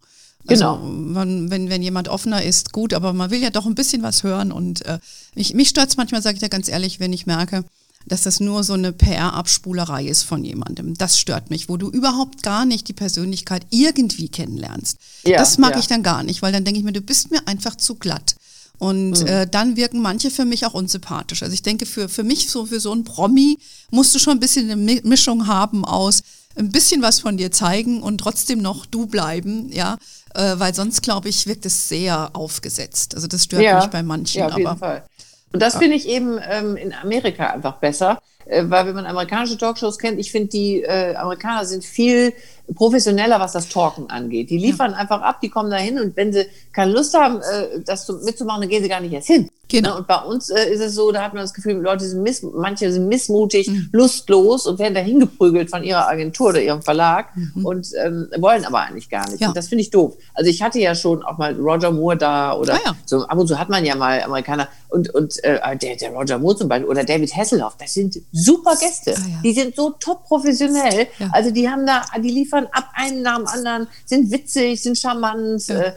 Also, 0.47 0.65
genau. 0.65 0.77
Man, 0.79 1.51
wenn, 1.51 1.69
wenn 1.69 1.83
jemand 1.83 2.09
offener 2.09 2.43
ist, 2.43 2.73
gut, 2.73 2.95
aber 2.95 3.13
man 3.13 3.31
will 3.31 3.41
ja 3.41 3.51
doch 3.51 3.67
ein 3.67 3.75
bisschen 3.75 4.03
was 4.03 4.23
hören. 4.23 4.53
Und 4.53 4.85
äh, 4.87 4.99
ich, 5.35 5.55
mich 5.55 5.69
stört 5.69 5.91
es 5.91 5.97
manchmal, 5.97 6.23
sage 6.23 6.37
ich 6.37 6.41
dir 6.41 6.49
ganz 6.49 6.69
ehrlich, 6.69 6.99
wenn 6.99 7.13
ich 7.13 7.27
merke, 7.27 7.65
dass 8.11 8.23
das 8.23 8.41
nur 8.41 8.65
so 8.65 8.73
eine 8.73 8.93
PR-Abspulerei 8.93 10.05
ist 10.05 10.25
von 10.25 10.45
jemandem. 10.45 10.95
Das 10.95 11.19
stört 11.19 11.49
mich, 11.51 11.69
wo 11.69 11.77
du 11.77 11.89
überhaupt 11.89 12.43
gar 12.43 12.65
nicht 12.65 12.89
die 12.89 12.93
Persönlichkeit 12.93 13.67
irgendwie 13.71 14.29
kennenlernst. 14.29 14.99
Ja, 15.25 15.39
das 15.39 15.59
mag 15.59 15.73
ja. 15.73 15.79
ich 15.79 15.87
dann 15.87 16.03
gar 16.03 16.23
nicht, 16.25 16.43
weil 16.43 16.53
dann 16.53 16.65
denke 16.65 16.81
ich 16.81 16.85
mir, 16.85 16.93
du 16.93 17.01
bist 17.01 17.31
mir 17.31 17.47
einfach 17.47 17.77
zu 17.77 17.95
glatt. 17.95 18.35
Und 18.79 19.21
mhm. 19.21 19.27
äh, 19.27 19.47
dann 19.47 19.77
wirken 19.77 20.01
manche 20.01 20.31
für 20.31 20.45
mich 20.45 20.67
auch 20.67 20.75
unsympathisch. 20.75 21.43
Also 21.43 21.55
ich 21.55 21.63
denke, 21.63 21.87
für, 21.87 22.09
für 22.09 22.25
mich, 22.25 22.51
so 22.51 22.67
für 22.67 22.81
so 22.81 22.93
ein 22.93 23.05
Promi, 23.05 23.59
musst 23.91 24.15
du 24.15 24.19
schon 24.19 24.39
ein 24.39 24.41
bisschen 24.41 24.71
eine 24.71 25.01
Mischung 25.05 25.47
haben 25.47 25.85
aus 25.85 26.23
ein 26.57 26.71
bisschen 26.71 27.03
was 27.03 27.21
von 27.21 27.37
dir 27.37 27.53
zeigen 27.53 28.03
und 28.03 28.19
trotzdem 28.19 28.61
noch 28.61 28.87
du 28.87 29.07
bleiben, 29.07 29.71
ja. 29.73 29.99
Äh, 30.35 30.59
weil 30.59 30.75
sonst, 30.75 31.03
glaube 31.03 31.29
ich, 31.29 31.47
wirkt 31.47 31.67
es 31.67 31.89
sehr 31.89 32.31
aufgesetzt. 32.35 33.15
Also 33.15 33.27
das 33.27 33.45
stört 33.45 33.63
ja, 33.63 33.81
mich 33.81 33.87
bei 33.87 34.03
manchen. 34.03 34.39
Ja, 34.39 34.49
auf 34.49 34.59
jeden 34.59 34.79
Fall. 34.79 35.05
Und 35.53 35.61
das 35.61 35.77
finde 35.77 35.97
ich 35.97 36.09
eben 36.09 36.39
ähm, 36.49 36.77
in 36.77 36.93
Amerika 36.93 37.49
einfach 37.49 37.79
besser, 37.79 38.21
äh, 38.47 38.65
weil 38.67 38.87
wenn 38.87 38.95
man 38.95 39.07
amerikanische 39.07 39.59
Talkshows 39.59 39.99
kennt, 39.99 40.21
ich 40.21 40.31
finde, 40.31 40.49
die 40.49 40.83
äh, 40.83 41.15
Amerikaner 41.17 41.65
sind 41.65 41.85
viel 41.85 42.33
professioneller, 42.75 43.41
was 43.41 43.53
das 43.53 43.69
Talken 43.69 44.09
angeht. 44.11 44.51
Die 44.51 44.59
liefern 44.59 44.93
ja. 44.93 44.99
einfach 44.99 45.23
ab, 45.23 45.41
die 45.41 45.49
kommen 45.49 45.71
da 45.71 45.77
hin 45.77 45.99
und 45.99 46.17
wenn 46.17 46.33
sie 46.33 46.47
keine 46.73 46.93
Lust 46.93 47.15
haben, 47.15 47.41
äh, 47.41 47.81
das 47.85 48.09
mitzumachen, 48.09 48.63
dann 48.63 48.71
gehen 48.71 48.83
sie 48.83 48.89
gar 48.89 49.01
nicht 49.01 49.13
erst 49.13 49.27
hin. 49.27 49.51
Genau. 49.71 49.99
Und 49.99 50.07
bei 50.07 50.19
uns 50.19 50.51
äh, 50.51 50.73
ist 50.73 50.81
es 50.81 50.95
so, 50.95 51.13
da 51.13 51.23
hat 51.23 51.35
man 51.35 51.43
das 51.43 51.55
Gefühl, 51.55 51.75
Leute 51.75 52.05
sind 52.05 52.23
miss 52.23 52.43
manche 52.43 52.93
sind 52.93 53.09
missmutig, 53.09 53.69
mhm. 53.69 53.89
lustlos 53.93 54.67
und 54.67 54.79
werden 54.79 54.95
dahin 54.95 55.21
geprügelt 55.21 55.71
von 55.71 55.83
ihrer 55.83 56.09
Agentur 56.09 56.51
oder 56.51 56.61
ihrem 56.61 56.83
Verlag 56.83 57.35
mhm. 57.37 57.65
und 57.65 57.89
ähm, 58.03 58.29
wollen 58.39 58.65
aber 58.65 58.81
eigentlich 58.81 59.09
gar 59.09 59.29
nicht. 59.31 59.41
Ja. 59.41 59.49
Und 59.49 59.57
das 59.57 59.69
finde 59.69 59.83
ich 59.83 59.91
doof. 59.91 60.17
Also 60.35 60.51
ich 60.51 60.63
hatte 60.63 60.79
ja 60.79 60.95
schon 60.95 61.23
auch 61.23 61.39
mal 61.39 61.55
Roger 61.55 61.91
Moore 61.91 62.17
da 62.17 62.55
oder 62.55 62.75
ah, 62.75 62.81
ja. 62.85 62.97
so 63.07 63.25
ab 63.27 63.39
und 63.39 63.47
zu 63.47 63.59
hat 63.59 63.69
man 63.69 63.85
ja 63.85 63.95
mal 63.95 64.23
Amerikaner 64.23 64.69
und, 64.89 65.15
und 65.15 65.43
äh, 65.45 65.77
der, 65.77 65.97
der 65.97 66.11
Roger 66.11 66.39
Moore 66.39 66.57
zum 66.57 66.69
Beispiel 66.69 66.89
oder 66.89 67.05
David 67.05 67.35
Hasselhoff, 67.35 67.77
das 67.79 67.95
sind 67.95 68.21
super 68.33 68.75
Gäste. 68.77 69.15
Ah, 69.17 69.29
ja. 69.29 69.41
Die 69.43 69.53
sind 69.53 69.77
so 69.77 69.91
top 69.91 70.25
professionell. 70.25 71.07
Also 71.33 71.51
die 71.51 71.69
haben 71.69 71.87
da, 71.87 72.03
die 72.23 72.31
liefern 72.31 72.67
ab 72.73 72.89
einen 72.95 73.23
nach 73.23 73.39
dem 73.39 73.47
anderen, 73.47 73.89
sind 74.05 74.31
witzig, 74.31 74.83
sind 74.83 74.99
charmant. 74.99 75.69
Äh, 75.69 75.93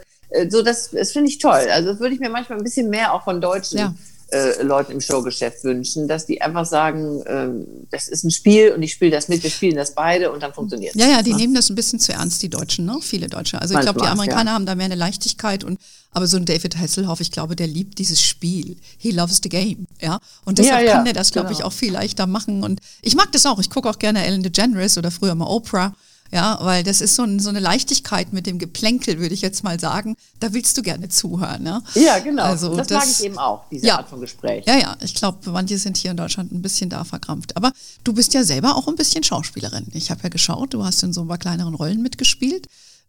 so, 0.48 0.62
das, 0.62 0.90
das 0.90 1.12
finde 1.12 1.30
ich 1.30 1.38
toll. 1.38 1.66
Also 1.70 1.90
das 1.90 2.00
würde 2.00 2.14
ich 2.14 2.20
mir 2.20 2.30
manchmal 2.30 2.58
ein 2.58 2.64
bisschen 2.64 2.90
mehr 2.90 3.12
auch 3.12 3.24
von 3.24 3.40
Deutschen 3.40 3.78
ja. 3.78 3.94
äh, 4.30 4.62
Leuten 4.62 4.92
im 4.92 5.00
Showgeschäft 5.00 5.64
wünschen, 5.64 6.08
dass 6.08 6.26
die 6.26 6.42
einfach 6.42 6.66
sagen, 6.66 7.22
äh, 7.22 7.48
das 7.90 8.08
ist 8.08 8.24
ein 8.24 8.30
Spiel 8.30 8.72
und 8.72 8.82
ich 8.82 8.92
spiele 8.92 9.10
das 9.10 9.28
mit, 9.28 9.42
wir 9.42 9.50
spielen 9.50 9.76
das 9.76 9.94
beide 9.94 10.32
und 10.32 10.42
dann 10.42 10.52
funktioniert 10.52 10.94
es. 10.94 11.00
Ja, 11.00 11.08
ja, 11.08 11.22
die 11.22 11.30
ja. 11.30 11.36
nehmen 11.36 11.54
das 11.54 11.70
ein 11.70 11.74
bisschen 11.74 12.00
zu 12.00 12.12
ernst, 12.12 12.42
die 12.42 12.48
Deutschen, 12.48 12.84
ne? 12.84 12.98
Viele 13.00 13.28
Deutsche. 13.28 13.60
Also 13.60 13.74
ich 13.74 13.80
glaube, 13.80 14.00
die 14.00 14.06
Amerikaner 14.06 14.50
ja. 14.50 14.54
haben 14.54 14.66
da 14.66 14.74
mehr 14.74 14.86
eine 14.86 14.96
Leichtigkeit 14.96 15.64
und 15.64 15.78
aber 16.14 16.28
so 16.28 16.36
ein 16.36 16.44
David 16.44 16.78
Hasselhoff, 16.78 17.20
ich 17.20 17.32
glaube, 17.32 17.56
der 17.56 17.66
liebt 17.66 17.98
dieses 17.98 18.22
Spiel. 18.22 18.76
He 18.98 19.10
loves 19.10 19.40
the 19.42 19.48
game, 19.48 19.88
ja. 20.00 20.20
Und 20.44 20.58
deshalb 20.58 20.88
kann 20.88 21.06
er 21.06 21.12
das, 21.12 21.32
glaube 21.32 21.48
genau. 21.48 21.58
ich, 21.58 21.64
auch 21.64 21.72
viel 21.72 21.92
leichter 21.92 22.28
machen. 22.28 22.62
Und 22.62 22.80
ich 23.02 23.16
mag 23.16 23.32
das 23.32 23.46
auch. 23.46 23.58
Ich 23.58 23.68
gucke 23.68 23.90
auch 23.90 23.98
gerne 23.98 24.24
Ellen 24.24 24.44
DeGeneres 24.44 24.96
oder 24.96 25.10
früher 25.10 25.34
mal 25.34 25.46
Oprah. 25.46 25.92
Ja, 26.34 26.58
weil 26.62 26.82
das 26.82 27.00
ist 27.00 27.14
so, 27.14 27.22
ein, 27.22 27.38
so 27.38 27.48
eine 27.48 27.60
Leichtigkeit 27.60 28.32
mit 28.32 28.46
dem 28.46 28.58
Geplänkel, 28.58 29.20
würde 29.20 29.32
ich 29.32 29.40
jetzt 29.40 29.62
mal 29.62 29.78
sagen. 29.78 30.16
Da 30.40 30.52
willst 30.52 30.76
du 30.76 30.82
gerne 30.82 31.08
zuhören. 31.08 31.62
Ne? 31.62 31.80
Ja, 31.94 32.18
genau. 32.18 32.42
Also 32.42 32.74
das, 32.74 32.88
das 32.88 32.98
mag 32.98 33.08
ich 33.08 33.24
eben 33.24 33.38
auch, 33.38 33.62
diese 33.70 33.86
ja, 33.86 33.98
Art 33.98 34.08
von 34.08 34.20
Gespräch. 34.20 34.66
Ja, 34.66 34.76
ja. 34.76 34.96
Ich 35.00 35.14
glaube, 35.14 35.48
manche 35.52 35.78
sind 35.78 35.96
hier 35.96 36.10
in 36.10 36.16
Deutschland 36.16 36.50
ein 36.50 36.60
bisschen 36.60 36.90
da 36.90 37.04
verkrampft. 37.04 37.56
Aber 37.56 37.70
du 38.02 38.14
bist 38.14 38.34
ja 38.34 38.42
selber 38.42 38.74
auch 38.74 38.88
ein 38.88 38.96
bisschen 38.96 39.22
Schauspielerin. 39.22 39.86
Ich 39.92 40.10
habe 40.10 40.24
ja 40.24 40.28
geschaut, 40.28 40.74
du 40.74 40.84
hast 40.84 41.04
in 41.04 41.12
so 41.12 41.20
ein 41.20 41.28
paar 41.28 41.38
kleineren 41.38 41.74
Rollen 41.74 42.02
mitgespielt. 42.02 42.66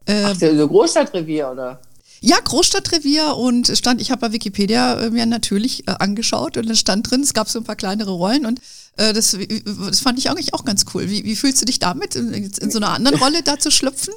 Ach, 0.08 0.36
so 0.36 0.68
Großstadtrevier, 0.68 1.50
oder? 1.52 1.82
Ja, 2.22 2.38
Großstadtrevier 2.44 3.36
und 3.36 3.76
stand, 3.76 4.02
ich 4.02 4.12
habe 4.12 4.22
bei 4.22 4.34
Wikipedia 4.34 5.00
äh, 5.00 5.10
mir 5.10 5.26
natürlich 5.26 5.88
äh, 5.88 5.96
angeschaut 5.98 6.58
und 6.58 6.70
es 6.70 6.80
stand 6.80 7.10
drin, 7.10 7.22
es 7.22 7.34
gab 7.34 7.50
so 7.50 7.60
ein 7.60 7.66
paar 7.66 7.76
kleinere 7.76 8.12
Rollen 8.12 8.46
und 8.46 8.62
das, 8.96 9.38
das 9.66 10.00
fand 10.00 10.20
ich 10.20 10.30
eigentlich 10.30 10.54
auch 10.54 10.66
ganz 10.66 10.86
cool. 10.94 11.10
Wie, 11.10 11.24
wie 11.24 11.36
fühlst 11.36 11.62
du 11.62 11.66
dich 11.66 11.80
damit, 11.80 12.16
in, 12.16 12.34
in 12.34 12.72
so 12.72 12.80
einer 12.80 12.90
anderen 12.90 13.18
Rolle 13.22 13.44
da 13.44 13.60
zu 13.60 13.72
schlüpfen? 13.72 14.14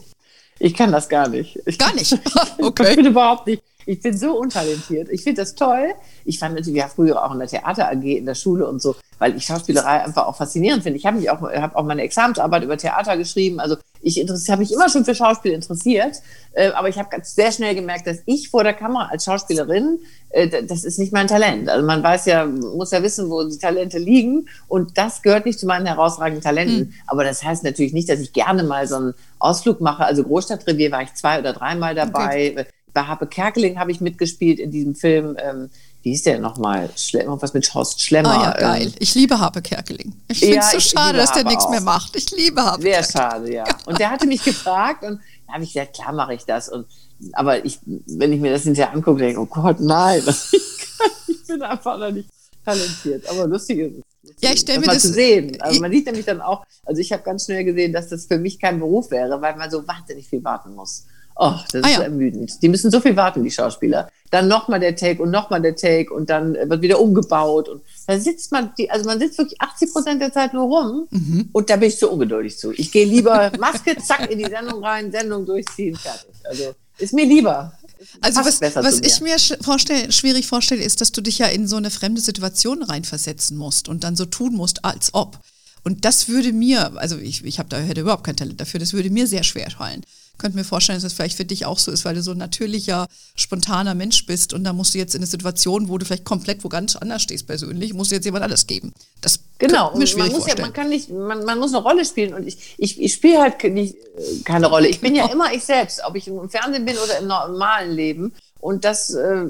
Ich 0.59 0.75
kann 0.75 0.93
das 0.93 1.09
gar 1.09 1.29
nicht. 1.29 1.59
Ich 1.67 1.79
gar 1.79 1.95
nicht. 1.95 2.17
okay. 2.59 2.91
Ich 2.91 2.97
bin 2.97 3.07
überhaupt 3.07 3.47
nicht. 3.47 3.62
Ich 3.88 4.03
bin 4.03 4.14
so 4.14 4.38
untalentiert. 4.38 5.09
Ich 5.11 5.22
finde 5.22 5.40
das 5.40 5.55
toll. 5.55 5.94
Ich 6.27 6.38
fand 6.38 6.55
natürlich 6.55 6.79
ja 6.79 6.88
früher 6.88 7.24
auch 7.24 7.33
in 7.33 7.38
der 7.38 7.48
Theater 7.48 7.90
AG 7.90 8.03
in 8.03 8.27
der 8.27 8.35
Schule 8.35 8.68
und 8.68 8.83
so, 8.83 8.94
weil 9.18 9.35
ich 9.35 9.46
Schauspielerei 9.46 10.05
einfach 10.05 10.27
auch 10.27 10.37
faszinierend 10.37 10.83
finde. 10.83 10.98
Ich 10.98 11.07
habe 11.07 11.16
mich 11.16 11.31
auch, 11.31 11.40
habe 11.40 11.74
auch 11.74 11.85
meine 11.85 12.03
Examensarbeit 12.03 12.64
über 12.64 12.77
Theater 12.77 13.16
geschrieben. 13.16 13.61
Also 13.61 13.77
ich 14.03 14.18
habe 14.18 14.61
mich 14.61 14.74
immer 14.74 14.90
schon 14.90 15.07
für 15.07 15.14
Schauspiel 15.14 15.53
interessiert, 15.53 16.20
äh, 16.53 16.68
aber 16.72 16.90
ich 16.90 16.98
habe 16.98 17.09
sehr 17.22 17.51
schnell 17.51 17.74
gemerkt, 17.74 18.07
dass 18.07 18.18
ich 18.27 18.51
vor 18.51 18.62
der 18.62 18.74
Kamera 18.74 19.07
als 19.07 19.24
Schauspielerin, 19.24 20.01
äh, 20.29 20.62
das 20.64 20.85
ist 20.85 20.98
nicht 20.98 21.14
mein 21.14 21.27
Talent. 21.27 21.70
Also 21.70 21.87
man 21.87 22.03
weiß 22.03 22.27
ja, 22.27 22.44
muss 22.44 22.90
ja 22.90 23.03
wissen, 23.03 23.31
wo 23.31 23.42
die 23.48 23.57
Talente 23.57 23.96
liegen 23.96 24.51
und 24.68 24.98
das 24.98 25.22
gehört 25.22 25.46
nicht 25.46 25.59
zu 25.59 25.66
meinen 25.66 25.87
herausragenden 25.87 26.42
Talenten. 26.42 26.79
Mhm. 26.79 26.94
Aber 27.07 27.24
das 27.24 27.42
heißt 27.42 27.64
natürlich 27.64 27.94
nicht, 27.94 28.11
dass 28.11 28.20
ich 28.20 28.35
gerne 28.35 28.64
mal 28.64 28.87
so 28.87 28.96
einen 28.96 29.14
Ausflug 29.38 29.81
mache. 29.81 30.05
Also 30.05 30.24
Großstadtrevier 30.24 30.92
war 30.92 31.03
ich 31.03 31.14
zwei 31.14 31.38
oder 31.38 31.55
dreimal 31.55 31.94
dabei. 31.94 32.53
Okay 32.53 32.66
bei 32.98 33.04
Habe 33.04 33.28
Kerkeling 33.28 33.78
habe 33.78 33.92
ich 33.92 34.00
mitgespielt 34.00 34.58
in 34.58 34.72
diesem 34.72 34.96
Film. 34.96 35.37
Ähm, 35.38 35.70
wie 36.02 36.11
hieß 36.11 36.24
der 36.24 36.40
nochmal? 36.40 36.90
Irgendwas 37.12 37.54
mit 37.54 37.72
Horst 37.72 38.02
Schlemmer. 38.02 38.30
Ah 38.30 38.42
ja, 38.42 38.52
geil. 38.58 38.87
Ähm. 38.88 38.94
Ich 38.98 39.14
liebe 39.14 39.38
Habe 39.38 39.62
Kerkeling. 39.62 40.14
Ich 40.26 40.40
finde 40.40 40.58
es 40.58 40.72
ja, 40.72 40.80
so 40.80 40.80
schade, 40.80 41.18
dass 41.18 41.32
der 41.32 41.44
nichts 41.44 41.68
mehr 41.68 41.80
macht. 41.80 42.16
Ich 42.16 42.28
liebe 42.32 42.61
Habe 42.61 42.82
Sehr 42.82 43.04
schade, 43.04 43.52
ja. 43.52 43.64
Und 43.87 44.00
der 44.00 44.11
hatte 44.11 44.26
mich 44.26 44.42
gefragt 44.42 45.04
und 45.04 45.20
da 45.46 45.52
habe 45.54 45.62
ich 45.62 45.72
gesagt, 45.74 45.94
klar 45.94 46.12
mache 46.12 46.34
ich 46.34 46.44
das. 46.44 46.68
Und, 46.68 46.87
aber 47.34 47.64
ich, 47.64 47.78
wenn 47.84 48.32
ich 48.32 48.40
mir 48.40 48.50
das 48.50 48.64
hinterher 48.64 48.92
angucke, 48.92 49.20
denke 49.20 49.34
ich, 49.34 49.38
oh 49.38 49.46
Gott, 49.46 49.78
nein. 49.78 50.22
ich 51.28 51.46
bin 51.46 51.62
einfach 51.62 51.98
noch 51.98 52.11
nicht 52.11 52.28
talentiert. 52.64 53.28
Aber 53.30 53.46
lustig 53.46 53.78
ist 53.78 53.92
es. 53.98 54.42
Ja, 54.42 54.50
ich 54.52 54.61
stelle 54.61 54.80
mir 54.80 54.87
das 54.87 55.02
zu 55.02 55.12
sehen. 55.12 55.56
Also 55.61 55.80
man 55.80 55.92
sieht 55.92 56.06
nämlich 56.06 56.26
dann 56.26 56.40
auch, 56.40 56.64
also 56.84 57.00
ich 57.00 57.12
habe 57.12 57.22
ganz 57.22 57.44
schnell 57.44 57.62
gesehen, 57.62 57.92
dass 57.92 58.08
das 58.08 58.26
für 58.26 58.38
mich 58.38 58.58
kein 58.58 58.80
Beruf 58.80 59.12
wäre, 59.12 59.40
weil 59.40 59.56
man 59.56 59.70
so 59.70 59.87
wahnsinnig 59.87 60.28
viel 60.28 60.42
warten 60.42 60.74
muss. 60.74 61.06
Oh, 61.40 61.55
das 61.70 61.85
ah, 61.85 61.88
ist 61.88 61.96
ja. 61.98 62.03
ermüdend. 62.03 62.61
Die 62.62 62.68
müssen 62.68 62.90
so 62.90 63.01
viel 63.01 63.14
warten, 63.14 63.44
die 63.44 63.51
Schauspieler. 63.51 64.11
Dann 64.33 64.48
nochmal 64.48 64.81
der 64.81 64.96
Take 64.96 65.22
und 65.22 65.31
nochmal 65.31 65.62
der 65.62 65.77
Take 65.77 66.12
und 66.12 66.29
dann 66.29 66.55
wird 66.55 66.83
wieder 66.83 67.01
umgebaut. 67.01 67.68
Und 67.68 67.83
da 68.09 68.18
sitzt 68.18 68.51
man, 68.51 68.72
die, 68.77 68.90
also 68.90 69.05
man 69.05 69.20
sitzt 69.20 69.38
wirklich 69.38 69.61
80 69.61 69.92
Prozent 69.92 70.20
der 70.20 70.33
Zeit 70.33 70.53
nur 70.53 70.64
rum. 70.64 71.07
Mhm. 71.11 71.48
Und 71.53 71.70
da 71.70 71.77
bin 71.77 71.90
ich 71.90 71.96
zu 71.96 72.11
ungeduldig 72.11 72.59
zu. 72.59 72.72
Ich 72.72 72.90
gehe 72.90 73.07
lieber 73.07 73.53
Maske, 73.59 73.96
zack, 73.98 74.29
in 74.29 74.38
die 74.40 74.46
Sendung 74.46 74.85
rein, 74.85 75.12
Sendung 75.12 75.46
durchziehen, 75.46 75.94
fertig. 75.94 76.35
Also 76.44 76.74
ist 76.98 77.14
mir 77.14 77.24
lieber. 77.24 77.72
Also 78.20 78.40
was, 78.40 78.61
was 78.61 79.01
ich 79.01 79.20
mir 79.20 79.37
vorstell, 79.61 80.11
schwierig 80.11 80.46
vorstelle, 80.46 80.83
ist, 80.83 81.01
dass 81.01 81.12
du 81.12 81.20
dich 81.20 81.38
ja 81.38 81.46
in 81.46 81.68
so 81.68 81.77
eine 81.77 81.90
fremde 81.90 82.20
Situation 82.20 82.83
reinversetzen 82.83 83.57
musst 83.57 83.88
und 83.88 84.03
dann 84.03 84.16
so 84.16 84.24
tun 84.24 84.55
musst, 84.55 84.85
als 84.85 85.14
ob. 85.14 85.38
Und 85.85 86.05
das 86.05 86.29
würde 86.29 86.53
mir, 86.53 86.96
also 86.96 87.16
ich, 87.16 87.44
ich 87.44 87.61
habe 87.61 87.68
da 87.68 87.79
hätte 87.79 88.01
überhaupt 88.01 88.24
kein 88.24 88.37
Talent 88.37 88.61
dafür, 88.61 88.81
das 88.81 88.92
würde 88.92 89.11
mir 89.11 89.29
sehr 89.29 89.44
schwer 89.44 89.70
fallen 89.70 90.03
könnte 90.38 90.57
mir 90.57 90.64
vorstellen, 90.64 90.96
dass 90.96 91.03
das 91.03 91.12
vielleicht 91.12 91.37
für 91.37 91.44
dich 91.44 91.66
auch 91.66 91.79
so 91.79 91.90
ist, 91.90 92.05
weil 92.05 92.14
du 92.14 92.22
so 92.22 92.31
ein 92.31 92.38
natürlicher, 92.38 93.07
spontaner 93.35 93.94
Mensch 93.94 94.24
bist 94.27 94.53
und 94.53 94.64
da 94.64 94.72
musst 94.72 94.94
du 94.94 94.98
jetzt 94.98 95.14
in 95.14 95.20
eine 95.20 95.27
Situation, 95.27 95.88
wo 95.88 95.98
du 95.98 96.07
vielleicht 96.07 96.24
komplett 96.24 96.64
wo 96.64 96.68
ganz 96.68 96.96
anders 96.96 97.22
stehst 97.22 97.46
persönlich, 97.46 97.92
musst 97.92 98.11
du 98.11 98.14
jetzt 98.14 98.24
jemand 98.24 98.44
alles 98.44 98.66
geben. 98.66 98.94
Das 99.20 99.40
genau, 99.59 99.96
mir 99.96 100.07
man 100.16 100.31
muss 100.31 100.46
ja, 100.46 100.55
man 100.61 100.72
kann 100.72 100.88
nicht, 100.88 101.11
man, 101.11 101.44
man 101.44 101.59
muss 101.59 101.74
eine 101.74 101.83
Rolle 101.83 102.05
spielen 102.05 102.35
und 102.35 102.46
ich, 102.46 102.74
ich, 102.79 103.01
ich 103.01 103.12
spiele 103.12 103.40
halt 103.40 103.62
nicht, 103.64 103.94
äh, 103.94 104.42
keine 104.44 104.66
Rolle. 104.66 104.88
Ich 104.88 105.01
bin 105.01 105.14
ja 105.14 105.27
immer 105.27 105.53
ich 105.53 105.64
selbst, 105.64 106.01
ob 106.07 106.14
ich 106.14 106.29
im 106.29 106.48
Fernsehen 106.48 106.85
bin 106.85 106.96
oder 106.96 107.18
im 107.18 107.27
normalen 107.27 107.92
Leben. 107.92 108.33
Und 108.61 108.85
das, 108.85 109.11
äh, 109.14 109.46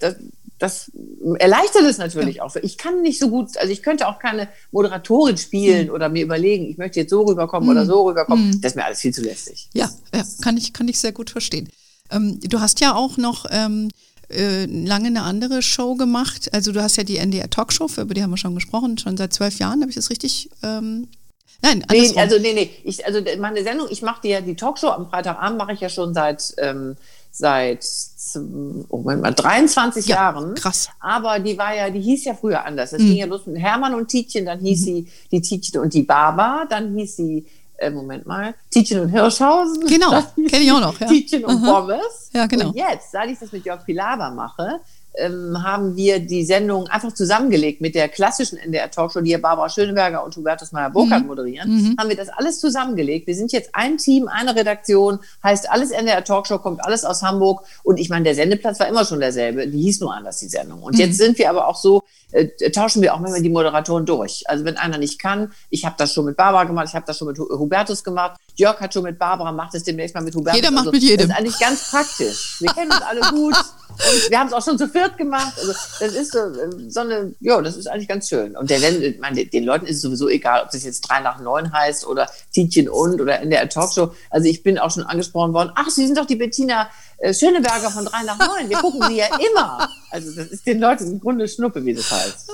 das 0.00 0.16
das 0.62 0.92
erleichtert 1.38 1.82
es 1.82 1.98
natürlich 1.98 2.36
ja. 2.36 2.44
auch. 2.44 2.54
Ich 2.54 2.78
kann 2.78 3.02
nicht 3.02 3.18
so 3.18 3.28
gut, 3.28 3.56
also 3.56 3.72
ich 3.72 3.82
könnte 3.82 4.06
auch 4.06 4.20
keine 4.20 4.48
Moderatorin 4.70 5.36
spielen 5.36 5.88
mhm. 5.88 5.92
oder 5.92 6.08
mir 6.08 6.22
überlegen, 6.22 6.70
ich 6.70 6.78
möchte 6.78 7.00
jetzt 7.00 7.10
so 7.10 7.22
rüberkommen 7.22 7.68
mhm. 7.68 7.76
oder 7.76 7.84
so 7.84 8.06
rüberkommen. 8.06 8.46
Mhm. 8.46 8.60
Das 8.60 8.72
ist 8.72 8.76
mir 8.76 8.84
alles 8.84 9.00
viel 9.00 9.12
zu 9.12 9.22
lästig. 9.22 9.68
Ja, 9.74 9.90
ja 10.14 10.22
kann, 10.40 10.56
ich, 10.56 10.72
kann 10.72 10.86
ich 10.86 11.00
sehr 11.00 11.10
gut 11.10 11.30
verstehen. 11.30 11.68
Ähm, 12.12 12.38
du 12.40 12.60
hast 12.60 12.78
ja 12.80 12.94
auch 12.94 13.16
noch 13.16 13.46
ähm, 13.50 13.90
äh, 14.30 14.66
lange 14.66 15.08
eine 15.08 15.22
andere 15.22 15.62
Show 15.62 15.96
gemacht. 15.96 16.50
Also 16.52 16.70
du 16.70 16.80
hast 16.80 16.96
ja 16.96 17.02
die 17.02 17.16
NDR 17.16 17.50
Talkshow, 17.50 17.88
über 17.96 18.14
die 18.14 18.22
haben 18.22 18.30
wir 18.30 18.36
schon 18.36 18.54
gesprochen, 18.54 18.98
schon 18.98 19.16
seit 19.16 19.32
zwölf 19.32 19.58
Jahren, 19.58 19.80
habe 19.80 19.90
ich 19.90 19.96
das 19.96 20.10
richtig 20.10 20.48
ähm, 20.62 21.08
Nein, 21.64 21.84
nee, 21.92 22.12
also 22.16 22.38
nee, 22.40 22.54
nee. 22.54 22.70
Ich, 22.82 23.06
also 23.06 23.20
meine 23.38 23.62
Sendung, 23.62 23.86
ich 23.88 24.02
mache 24.02 24.20
die 24.22 24.30
ja 24.30 24.40
die 24.40 24.56
Talkshow 24.56 24.88
am 24.88 25.08
Freitagabend 25.08 25.58
mache 25.58 25.72
ich 25.72 25.80
ja 25.80 25.88
schon 25.88 26.12
seit 26.12 26.54
ähm, 26.58 26.96
seit 27.32 27.84
oh 28.88 28.98
Moment 28.98 29.22
mal, 29.22 29.34
23 29.34 30.06
ja, 30.06 30.16
Jahren. 30.16 30.54
Krass. 30.54 30.88
Aber 31.00 31.38
die 31.40 31.58
war 31.58 31.74
ja, 31.74 31.90
die 31.90 32.00
hieß 32.00 32.24
ja 32.26 32.34
früher 32.34 32.64
anders. 32.64 32.92
Es 32.92 33.02
mhm. 33.02 33.06
ging 33.06 33.16
ja 33.16 33.26
los 33.26 33.46
mit 33.46 33.60
Hermann 33.60 33.94
und 33.94 34.08
Tietjen, 34.08 34.46
dann 34.46 34.60
hieß 34.60 34.80
mhm. 34.82 34.84
sie 34.84 35.08
die 35.32 35.40
Tietjen 35.40 35.80
und 35.80 35.92
die 35.92 36.02
Baba, 36.02 36.66
dann 36.68 36.96
hieß 36.96 37.16
sie, 37.16 37.46
äh, 37.78 37.90
Moment 37.90 38.26
mal, 38.26 38.54
Tietjen 38.70 39.00
und 39.00 39.08
Hirschhausen. 39.08 39.86
Genau, 39.86 40.10
kenne 40.48 40.62
ich 40.62 40.72
auch 40.72 40.80
noch. 40.80 41.00
Ja. 41.00 41.06
Tietjen 41.06 41.44
und 41.44 41.64
Aha. 41.64 41.80
Pommes. 41.80 42.30
Ja, 42.32 42.46
genau. 42.46 42.68
Und 42.68 42.76
jetzt, 42.76 43.10
seit 43.10 43.30
ich 43.30 43.38
das 43.38 43.50
mit 43.50 43.64
Jörg 43.64 43.84
Pilawa 43.84 44.30
mache, 44.30 44.80
ähm, 45.14 45.62
haben 45.62 45.96
wir 45.96 46.20
die 46.20 46.44
Sendung 46.44 46.88
einfach 46.88 47.12
zusammengelegt 47.12 47.80
mit 47.80 47.94
der 47.94 48.08
klassischen 48.08 48.56
NDR 48.56 48.90
Talkshow, 48.90 49.20
die 49.20 49.30
ja 49.30 49.38
Barbara 49.38 49.68
Schöneberger 49.68 50.24
und 50.24 50.34
Hubertus 50.36 50.72
Meyer-Burkhardt 50.72 51.22
mhm. 51.22 51.28
moderieren, 51.28 51.70
mhm. 51.70 51.96
haben 51.98 52.08
wir 52.08 52.16
das 52.16 52.28
alles 52.28 52.60
zusammengelegt. 52.60 53.26
Wir 53.26 53.34
sind 53.34 53.52
jetzt 53.52 53.70
ein 53.74 53.98
Team, 53.98 54.28
eine 54.28 54.54
Redaktion, 54.54 55.18
heißt 55.42 55.70
alles 55.70 55.90
NDR 55.90 56.24
Talkshow, 56.24 56.58
kommt 56.58 56.84
alles 56.84 57.04
aus 57.04 57.22
Hamburg 57.22 57.64
und 57.82 57.98
ich 57.98 58.08
meine, 58.08 58.24
der 58.24 58.34
Sendeplatz 58.34 58.80
war 58.80 58.88
immer 58.88 59.04
schon 59.04 59.20
derselbe, 59.20 59.68
die 59.68 59.82
hieß 59.82 60.00
nur 60.00 60.14
anders, 60.14 60.38
die 60.38 60.48
Sendung. 60.48 60.82
Und 60.82 60.94
mhm. 60.94 61.00
jetzt 61.00 61.18
sind 61.18 61.38
wir 61.38 61.50
aber 61.50 61.68
auch 61.68 61.76
so, 61.76 62.02
äh, 62.32 62.70
tauschen 62.70 63.02
wir 63.02 63.14
auch 63.14 63.20
manchmal 63.20 63.42
die 63.42 63.50
Moderatoren 63.50 64.06
durch. 64.06 64.44
Also 64.46 64.64
wenn 64.64 64.78
einer 64.78 64.98
nicht 64.98 65.20
kann, 65.20 65.52
ich 65.68 65.84
habe 65.84 65.94
das 65.98 66.14
schon 66.14 66.24
mit 66.24 66.36
Barbara 66.36 66.64
gemacht, 66.64 66.86
ich 66.88 66.94
habe 66.94 67.04
das 67.06 67.18
schon 67.18 67.28
mit 67.28 67.38
Hubertus 67.38 68.02
gemacht, 68.02 68.40
Jörg 68.56 68.80
hat 68.80 68.94
schon 68.94 69.02
mit 69.02 69.18
Barbara, 69.18 69.52
macht 69.52 69.74
es 69.74 69.84
demnächst 69.84 70.14
mal 70.14 70.22
mit 70.22 70.34
Hubertus. 70.34 70.56
Jeder 70.56 70.70
macht 70.70 70.86
also, 70.86 70.92
mit 70.92 71.02
jedem. 71.02 71.28
Das 71.28 71.36
ist 71.36 71.38
eigentlich 71.38 71.58
ganz 71.58 71.90
praktisch. 71.90 72.60
Wir 72.60 72.72
kennen 72.72 72.90
uns 72.90 73.02
alle 73.02 73.20
gut. 73.30 73.54
Und 73.92 74.30
wir 74.30 74.38
haben 74.38 74.48
es 74.48 74.52
auch 74.52 74.64
schon 74.64 74.78
zu 74.78 74.88
viert 74.88 75.16
gemacht. 75.16 75.52
Also 75.58 75.72
das 76.00 76.14
ist 76.14 76.32
so, 76.32 76.38
so 76.88 77.00
eine, 77.00 77.34
ja, 77.40 77.60
das 77.60 77.76
ist 77.76 77.86
eigentlich 77.86 78.08
ganz 78.08 78.28
schön. 78.28 78.56
Und 78.56 78.70
der, 78.70 78.80
meine, 79.20 79.46
den 79.46 79.64
Leuten 79.64 79.86
ist 79.86 79.96
es 79.96 80.02
sowieso 80.02 80.28
egal, 80.28 80.62
ob 80.62 80.70
das 80.70 80.84
jetzt 80.84 81.02
drei 81.02 81.20
nach 81.20 81.40
neun 81.40 81.72
heißt 81.72 82.06
oder 82.06 82.28
Tietjen 82.52 82.88
und 82.88 83.20
oder 83.20 83.40
in 83.40 83.50
der 83.50 83.68
Talkshow. 83.68 84.14
Also 84.30 84.48
ich 84.48 84.62
bin 84.62 84.78
auch 84.78 84.90
schon 84.90 85.04
angesprochen 85.04 85.52
worden, 85.52 85.72
ach, 85.74 85.90
Sie 85.90 86.06
sind 86.06 86.18
doch 86.18 86.26
die 86.26 86.36
Bettina 86.36 86.88
äh, 87.18 87.32
Schöneberger 87.32 87.90
von 87.90 88.04
drei 88.04 88.22
nach 88.24 88.38
neun. 88.38 88.68
Wir 88.68 88.78
gucken 88.78 89.02
sie 89.08 89.16
ja 89.16 89.26
immer. 89.26 89.88
Also 90.10 90.32
das 90.34 90.48
ist 90.48 90.66
den 90.66 90.80
Leuten 90.80 91.06
im 91.10 91.20
Grunde 91.20 91.46
Schnuppe, 91.46 91.84
wie 91.84 91.94
das 91.94 92.10
heißt. 92.10 92.50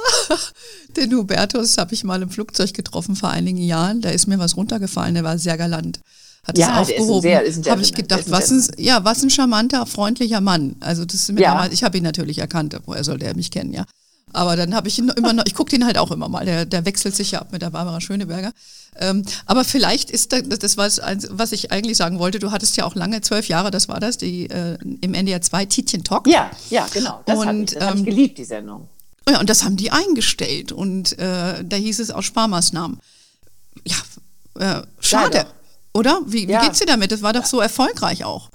den 0.96 1.14
Hubertus 1.14 1.78
habe 1.78 1.94
ich 1.94 2.04
mal 2.04 2.20
im 2.20 2.30
Flugzeug 2.30 2.74
getroffen 2.74 3.16
vor 3.16 3.30
einigen 3.30 3.58
Jahren. 3.58 4.00
Da 4.00 4.10
ist 4.10 4.26
mir 4.26 4.38
was 4.38 4.56
runtergefallen, 4.56 5.14
der 5.14 5.24
war 5.24 5.38
sehr 5.38 5.56
galant 5.56 6.00
hat 6.48 6.58
ja, 6.58 6.80
es 6.80 6.88
aufgehoben. 6.88 7.30
Habe 7.68 7.82
ich 7.82 7.94
gedacht, 7.94 8.24
was 8.30 8.50
ein, 8.50 8.64
ja, 8.78 9.04
was 9.04 9.22
ein 9.22 9.30
charmanter, 9.30 9.86
freundlicher 9.86 10.40
Mann. 10.40 10.76
Also 10.80 11.04
das 11.04 11.14
ist 11.14 11.28
ja. 11.28 11.50
Damals, 11.50 11.74
ich 11.74 11.84
habe 11.84 11.98
ihn 11.98 12.04
natürlich 12.04 12.38
erkannt, 12.38 12.76
woher 12.86 13.04
sollte 13.04 13.26
er 13.26 13.36
mich 13.36 13.50
kennen, 13.50 13.72
ja. 13.72 13.84
Aber 14.32 14.56
dann 14.56 14.74
habe 14.74 14.88
ich 14.88 14.98
ihn 14.98 15.08
immer 15.10 15.32
noch, 15.32 15.44
ich 15.46 15.54
gucke 15.54 15.70
den 15.70 15.86
halt 15.86 15.96
auch 15.96 16.10
immer 16.10 16.28
mal, 16.28 16.44
der, 16.44 16.66
der 16.66 16.84
wechselt 16.84 17.16
sich 17.16 17.30
ja 17.32 17.40
ab 17.40 17.52
mit 17.52 17.62
der 17.62 17.70
Barbara 17.70 18.00
Schöneberger. 18.00 18.52
Ähm, 18.96 19.24
aber 19.46 19.64
vielleicht 19.64 20.10
ist 20.10 20.32
das, 20.32 20.42
das 20.48 20.76
war 20.76 20.88
was 21.30 21.52
ich 21.52 21.72
eigentlich 21.72 21.96
sagen 21.96 22.18
wollte, 22.18 22.38
du 22.38 22.50
hattest 22.50 22.76
ja 22.76 22.84
auch 22.84 22.94
lange, 22.94 23.20
zwölf 23.20 23.48
Jahre, 23.48 23.70
das 23.70 23.88
war 23.88 24.00
das, 24.00 24.18
die 24.18 24.50
äh, 24.50 24.76
im 25.00 25.14
NDR 25.14 25.40
2 25.40 25.66
Tietjen 25.66 26.04
Talk. 26.04 26.26
Ja, 26.26 26.50
ja, 26.68 26.86
genau. 26.92 27.22
Das 27.24 27.44
habe 27.44 27.62
ich, 27.62 27.76
hab 27.76 27.94
ich 27.94 28.00
ähm, 28.00 28.04
geliebt, 28.04 28.38
die 28.38 28.44
Sendung. 28.44 28.88
Ja, 29.28 29.40
und 29.40 29.48
das 29.48 29.64
haben 29.64 29.76
die 29.76 29.90
eingestellt 29.90 30.72
und 30.72 31.18
äh, 31.18 31.64
da 31.64 31.76
hieß 31.76 32.00
es 32.00 32.10
auch 32.10 32.22
Sparmaßnahmen. 32.22 33.00
Ja, 33.84 33.96
äh, 34.80 34.82
schade. 35.00 35.36
Leider. 35.38 35.57
Oder? 35.98 36.20
Wie, 36.26 36.46
wie 36.46 36.52
ja. 36.52 36.62
geht's 36.62 36.78
dir 36.78 36.86
damit? 36.86 37.10
Das 37.10 37.22
war 37.22 37.32
doch 37.32 37.44
so 37.44 37.60
erfolgreich 37.60 38.24
auch. 38.24 38.50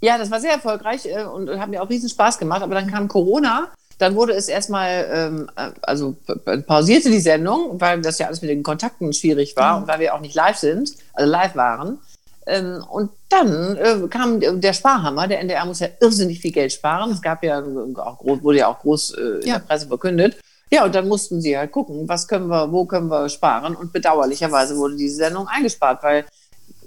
Ja, 0.00 0.16
das 0.16 0.30
war 0.30 0.40
sehr 0.40 0.52
erfolgreich 0.52 1.04
äh, 1.04 1.24
und 1.24 1.50
hat 1.60 1.68
mir 1.68 1.82
auch 1.82 1.90
riesen 1.90 2.08
Spaß 2.08 2.38
gemacht. 2.38 2.62
Aber 2.62 2.74
dann 2.74 2.90
kam 2.90 3.08
Corona. 3.08 3.68
Dann 3.98 4.14
wurde 4.14 4.32
es 4.32 4.48
erstmal, 4.48 5.06
ähm, 5.12 5.50
äh, 5.56 5.70
also 5.82 6.16
pausierte 6.66 7.10
die 7.10 7.20
Sendung, 7.20 7.78
weil 7.80 8.00
das 8.00 8.18
ja 8.18 8.28
alles 8.28 8.40
mit 8.40 8.50
den 8.50 8.62
Kontakten 8.62 9.12
schwierig 9.12 9.54
war 9.56 9.76
mhm. 9.76 9.82
und 9.82 9.88
weil 9.88 10.00
wir 10.00 10.14
auch 10.14 10.20
nicht 10.20 10.34
live 10.34 10.56
sind, 10.56 10.92
also 11.12 11.30
live 11.30 11.56
waren. 11.56 11.98
Ähm, 12.46 12.82
und 12.88 13.10
dann 13.28 13.76
äh, 13.76 14.08
kam 14.08 14.40
der 14.40 14.72
Sparhammer. 14.72 15.28
Der 15.28 15.40
NDR 15.40 15.66
muss 15.66 15.80
ja 15.80 15.88
irrsinnig 16.00 16.40
viel 16.40 16.52
Geld 16.52 16.72
sparen. 16.72 17.10
Es 17.10 17.20
gab 17.20 17.42
ja 17.44 17.62
auch 17.96 18.18
groß, 18.18 18.42
wurde 18.42 18.58
ja 18.58 18.68
auch 18.68 18.78
groß 18.78 19.14
äh, 19.14 19.20
in 19.20 19.46
ja. 19.48 19.58
der 19.58 19.66
Presse 19.66 19.88
verkündet. 19.88 20.38
Ja, 20.70 20.84
und 20.84 20.94
dann 20.94 21.08
mussten 21.08 21.40
sie 21.40 21.56
halt 21.56 21.72
gucken, 21.72 22.08
was 22.08 22.28
können 22.28 22.48
wir, 22.48 22.70
wo 22.72 22.84
können 22.84 23.08
wir 23.08 23.28
sparen. 23.28 23.74
Und 23.74 23.92
bedauerlicherweise 23.92 24.76
wurde 24.76 24.96
diese 24.96 25.16
Sendung 25.16 25.48
eingespart, 25.48 26.02
weil 26.02 26.24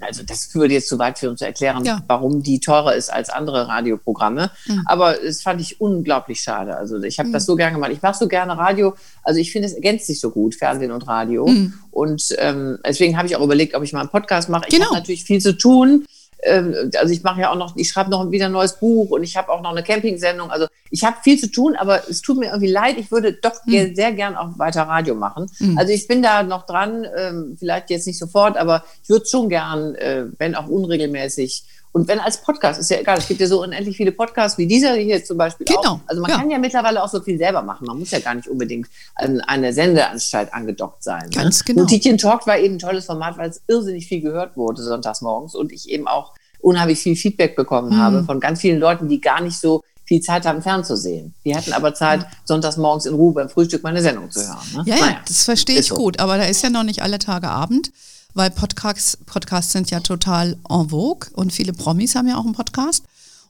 also 0.02 0.22
das 0.22 0.54
würde 0.54 0.74
jetzt 0.74 0.88
zu 0.88 0.98
weit 0.98 1.18
führen 1.18 1.36
zu 1.36 1.44
erklären, 1.44 1.84
ja. 1.84 2.02
warum 2.06 2.42
die 2.42 2.60
teurer 2.60 2.94
ist 2.94 3.12
als 3.12 3.30
andere 3.30 3.68
Radioprogramme. 3.68 4.50
Mhm. 4.66 4.82
Aber 4.86 5.22
es 5.22 5.42
fand 5.42 5.60
ich 5.60 5.80
unglaublich 5.80 6.40
schade. 6.40 6.76
Also 6.76 7.02
ich 7.02 7.18
habe 7.18 7.28
mhm. 7.28 7.32
das 7.32 7.46
so 7.46 7.56
gerne 7.56 7.74
gemacht. 7.74 7.92
Ich 7.92 8.02
mache 8.02 8.18
so 8.18 8.28
gerne 8.28 8.56
Radio. 8.56 8.94
Also 9.22 9.40
ich 9.40 9.52
finde, 9.52 9.68
es 9.68 9.74
ergänzt 9.74 10.06
sich 10.06 10.20
so 10.20 10.30
gut, 10.30 10.54
Fernsehen 10.54 10.92
und 10.92 11.06
Radio. 11.06 11.46
Mhm. 11.46 11.74
Und 11.90 12.34
ähm, 12.38 12.78
deswegen 12.86 13.16
habe 13.16 13.26
ich 13.26 13.36
auch 13.36 13.42
überlegt, 13.42 13.74
ob 13.74 13.82
ich 13.82 13.92
mal 13.92 14.00
einen 14.00 14.10
Podcast 14.10 14.48
mache. 14.48 14.64
Ich 14.66 14.74
genau. 14.74 14.86
habe 14.86 14.96
natürlich 14.96 15.24
viel 15.24 15.40
zu 15.40 15.56
tun. 15.56 16.04
Ähm, 16.42 16.90
also 16.96 17.12
ich 17.12 17.22
mache 17.22 17.40
ja 17.40 17.50
auch 17.50 17.56
noch, 17.56 17.76
ich 17.76 17.88
schreibe 17.88 18.10
noch 18.10 18.30
wieder 18.30 18.46
ein 18.46 18.52
neues 18.52 18.78
Buch 18.78 19.10
und 19.10 19.22
ich 19.22 19.36
habe 19.36 19.50
auch 19.50 19.62
noch 19.62 19.70
eine 19.70 19.82
Campingsendung. 19.82 20.50
Also 20.50 20.66
ich 20.90 21.04
habe 21.04 21.16
viel 21.22 21.38
zu 21.38 21.50
tun, 21.50 21.76
aber 21.76 22.08
es 22.08 22.20
tut 22.20 22.38
mir 22.38 22.46
irgendwie 22.46 22.70
leid. 22.70 22.96
Ich 22.98 23.10
würde 23.10 23.32
doch 23.32 23.64
mhm. 23.64 23.94
sehr 23.94 24.12
gern 24.12 24.36
auch 24.36 24.58
weiter 24.58 24.82
Radio 24.82 25.14
machen. 25.14 25.50
Mhm. 25.58 25.78
Also 25.78 25.92
ich 25.92 26.06
bin 26.08 26.22
da 26.22 26.42
noch 26.42 26.66
dran, 26.66 27.06
ähm, 27.16 27.56
vielleicht 27.58 27.90
jetzt 27.90 28.06
nicht 28.06 28.18
sofort, 28.18 28.56
aber 28.56 28.84
ich 29.02 29.08
würde 29.08 29.26
schon 29.26 29.48
gern, 29.48 29.94
äh, 29.94 30.26
wenn 30.38 30.54
auch 30.54 30.68
unregelmäßig, 30.68 31.64
und 31.92 32.08
wenn 32.08 32.20
als 32.20 32.40
Podcast, 32.40 32.80
ist 32.80 32.90
ja 32.90 32.98
egal, 32.98 33.18
es 33.18 33.28
gibt 33.28 33.40
ja 33.40 33.46
so 33.46 33.62
unendlich 33.62 33.96
viele 33.98 34.12
Podcasts 34.12 34.56
wie 34.56 34.66
dieser 34.66 34.94
hier 34.94 35.22
zum 35.22 35.36
Beispiel 35.36 35.66
genau. 35.66 35.80
auch. 35.80 36.00
Also 36.06 36.22
man 36.22 36.30
ja. 36.30 36.38
kann 36.38 36.50
ja 36.50 36.58
mittlerweile 36.58 37.02
auch 37.02 37.08
so 37.08 37.20
viel 37.20 37.36
selber 37.36 37.62
machen. 37.62 37.86
Man 37.86 37.98
muss 37.98 38.10
ja 38.10 38.20
gar 38.20 38.34
nicht 38.34 38.48
unbedingt 38.48 38.88
an 39.14 39.42
eine 39.42 39.74
Sendeanstalt 39.74 40.54
angedockt 40.54 41.04
sein. 41.04 41.24
Ne? 41.24 41.30
Ganz 41.36 41.60
ne? 41.60 41.64
genau. 41.66 41.82
Und 41.82 41.88
Tietjen 41.88 42.16
Talk 42.16 42.46
war 42.46 42.58
eben 42.58 42.76
ein 42.76 42.78
tolles 42.78 43.04
Format, 43.04 43.36
weil 43.36 43.50
es 43.50 43.62
irrsinnig 43.66 44.06
viel 44.06 44.22
gehört 44.22 44.56
wurde 44.56 44.82
sonntags 44.82 45.20
morgens 45.20 45.54
und 45.54 45.70
ich 45.70 45.90
eben 45.90 46.08
auch 46.08 46.32
unheimlich 46.60 46.98
viel 46.98 47.14
Feedback 47.14 47.56
bekommen 47.56 47.90
mhm. 47.90 47.98
habe 47.98 48.24
von 48.24 48.40
ganz 48.40 48.60
vielen 48.60 48.80
Leuten, 48.80 49.08
die 49.08 49.20
gar 49.20 49.42
nicht 49.42 49.58
so 49.58 49.82
viel 50.04 50.22
Zeit 50.22 50.46
haben, 50.46 50.62
fernzusehen. 50.62 51.34
Die 51.44 51.54
hatten 51.54 51.74
aber 51.74 51.92
Zeit, 51.92 52.20
mhm. 52.20 52.26
sonntags 52.44 52.78
morgens 52.78 53.04
in 53.04 53.14
Ruhe 53.14 53.34
beim 53.34 53.50
Frühstück 53.50 53.82
meine 53.82 54.00
Sendung 54.00 54.30
zu 54.30 54.40
hören. 54.40 54.58
Ne? 54.74 54.82
Ja, 54.86 54.96
naja, 54.96 55.16
das 55.26 55.44
verstehe 55.44 55.78
ich 55.78 55.88
so. 55.88 55.96
gut, 55.96 56.20
aber 56.20 56.38
da 56.38 56.44
ist 56.44 56.62
ja 56.62 56.70
noch 56.70 56.84
nicht 56.84 57.02
alle 57.02 57.18
Tage 57.18 57.48
Abend 57.48 57.92
weil 58.34 58.50
Podcasts, 58.50 59.18
Podcasts 59.26 59.72
sind 59.72 59.90
ja 59.90 60.00
total 60.00 60.56
en 60.68 60.88
vogue 60.90 61.30
und 61.34 61.52
viele 61.52 61.72
Promis 61.72 62.14
haben 62.14 62.28
ja 62.28 62.36
auch 62.36 62.44
einen 62.44 62.54
Podcast. 62.54 63.04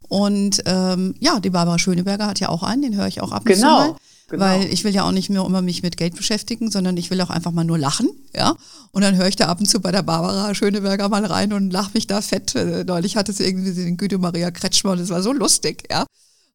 Und 0.09 0.62
ähm, 0.66 1.14
ja, 1.21 1.40
die 1.40 1.51
Barbara 1.51 1.79
Schöneberger 1.79 2.27
hat 2.27 2.40
ja 2.40 2.49
auch 2.49 2.62
einen, 2.62 2.83
den 2.83 2.97
höre 2.97 3.07
ich 3.07 3.21
auch 3.23 3.33
ab 3.33 3.42
und 3.47 3.53
genau. 3.53 3.61
zu 3.61 3.88
mal. 3.90 3.97
Genau. 4.29 4.45
Weil 4.45 4.64
ich 4.73 4.83
will 4.85 4.95
ja 4.95 5.05
auch 5.05 5.12
nicht 5.12 5.29
mehr 5.29 5.45
immer 5.45 5.61
mich 5.61 5.83
mit 5.83 5.99
Geld 5.99 6.16
beschäftigen, 6.16 6.71
sondern 6.71 6.97
ich 6.97 7.11
will 7.11 7.21
auch 7.21 7.29
einfach 7.29 7.51
mal 7.51 7.64
nur 7.64 7.77
lachen, 7.77 8.09
ja. 8.35 8.55
Und 8.90 9.03
dann 9.03 9.16
höre 9.16 9.29
ich 9.29 9.37
da 9.37 9.47
ab 9.49 9.61
und 9.61 9.66
zu 9.66 9.81
bei 9.81 9.92
der 9.92 10.03
Barbara 10.03 10.55
Schöneberger 10.55 11.09
mal 11.11 11.25
rein 11.25 11.53
und 11.53 11.71
lache 11.71 11.90
mich 11.92 12.07
da 12.07 12.23
fett. 12.23 12.55
Äh, 12.55 12.85
neulich 12.85 13.16
hatte 13.16 13.33
sie 13.33 13.45
irgendwie 13.45 13.73
den 13.73 13.99
Güte 13.99 14.16
Maria 14.16 14.51
Kretschmer 14.51 14.92
und 14.92 15.01
das 15.01 15.11
war 15.11 15.23
so 15.23 15.33
lustig, 15.33 15.85
ja. 15.90 16.07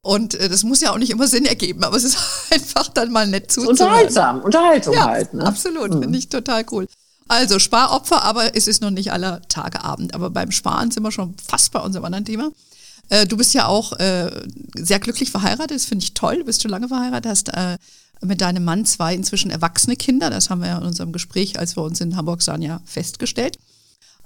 Und 0.02 0.36
äh, 0.36 0.50
das 0.50 0.64
muss 0.64 0.82
ja 0.82 0.92
auch 0.92 0.98
nicht 0.98 1.12
immer 1.12 1.28
Sinn 1.28 1.46
ergeben, 1.46 1.84
aber 1.84 1.98
es 1.98 2.04
ist 2.04 2.18
einfach 2.52 2.88
dann 2.90 3.12
mal 3.12 3.28
nett 3.28 3.52
zuzuhören. 3.52 3.74
Unterhaltsam, 3.74 4.42
Unterhaltung 4.42 4.94
ja, 4.96 5.06
halt. 5.06 5.34
Ne? 5.34 5.46
Absolut, 5.46 5.94
mhm. 5.94 6.02
finde 6.02 6.18
ich 6.18 6.30
total 6.30 6.66
cool. 6.72 6.88
Also 7.28 7.60
Sparopfer, 7.60 8.24
aber 8.24 8.56
es 8.56 8.68
ist 8.68 8.82
noch 8.82 8.92
nicht 8.92 9.12
aller 9.12 9.42
Tage 9.50 9.84
Abend. 9.84 10.14
Aber 10.14 10.30
beim 10.30 10.52
Sparen 10.52 10.92
sind 10.92 11.04
wir 11.04 11.12
schon 11.12 11.36
fast 11.46 11.72
bei 11.72 11.80
unserem 11.80 12.06
anderen 12.06 12.26
Thema. 12.26 12.52
Äh, 13.10 13.26
du 13.28 13.38
bist 13.38 13.54
ja 13.54 13.68
auch 13.68 13.94
äh, 13.94 14.30
sehr 14.76 15.00
glücklich 15.00 15.32
verheiratet, 15.32 15.72
das 15.72 15.86
finde 15.86 16.04
ich 16.04 16.14
toll. 16.14 16.38
Du 16.38 16.46
bist 16.46 16.62
schon 16.62 16.72
lange 16.72 16.88
verheiratet, 16.88 17.30
hast 17.30 17.50
äh, 17.50 17.78
mit 18.22 18.42
deinem 18.42 18.64
Mann 18.64 18.86
zwei 18.86 19.14
inzwischen 19.14 19.52
erwachsene 19.52 19.96
Kinder. 19.96 20.30
Das 20.30 20.50
haben 20.50 20.62
wir 20.62 20.68
ja 20.68 20.78
in 20.78 20.86
unserem 20.86 21.12
Gespräch, 21.12 21.60
als 21.60 21.76
wir 21.76 21.84
uns 21.84 22.02
in 22.02 22.16
Hamburg 22.16 22.42
sahen, 22.42 22.62
ja 22.62 22.82
festgestellt. 22.86 23.58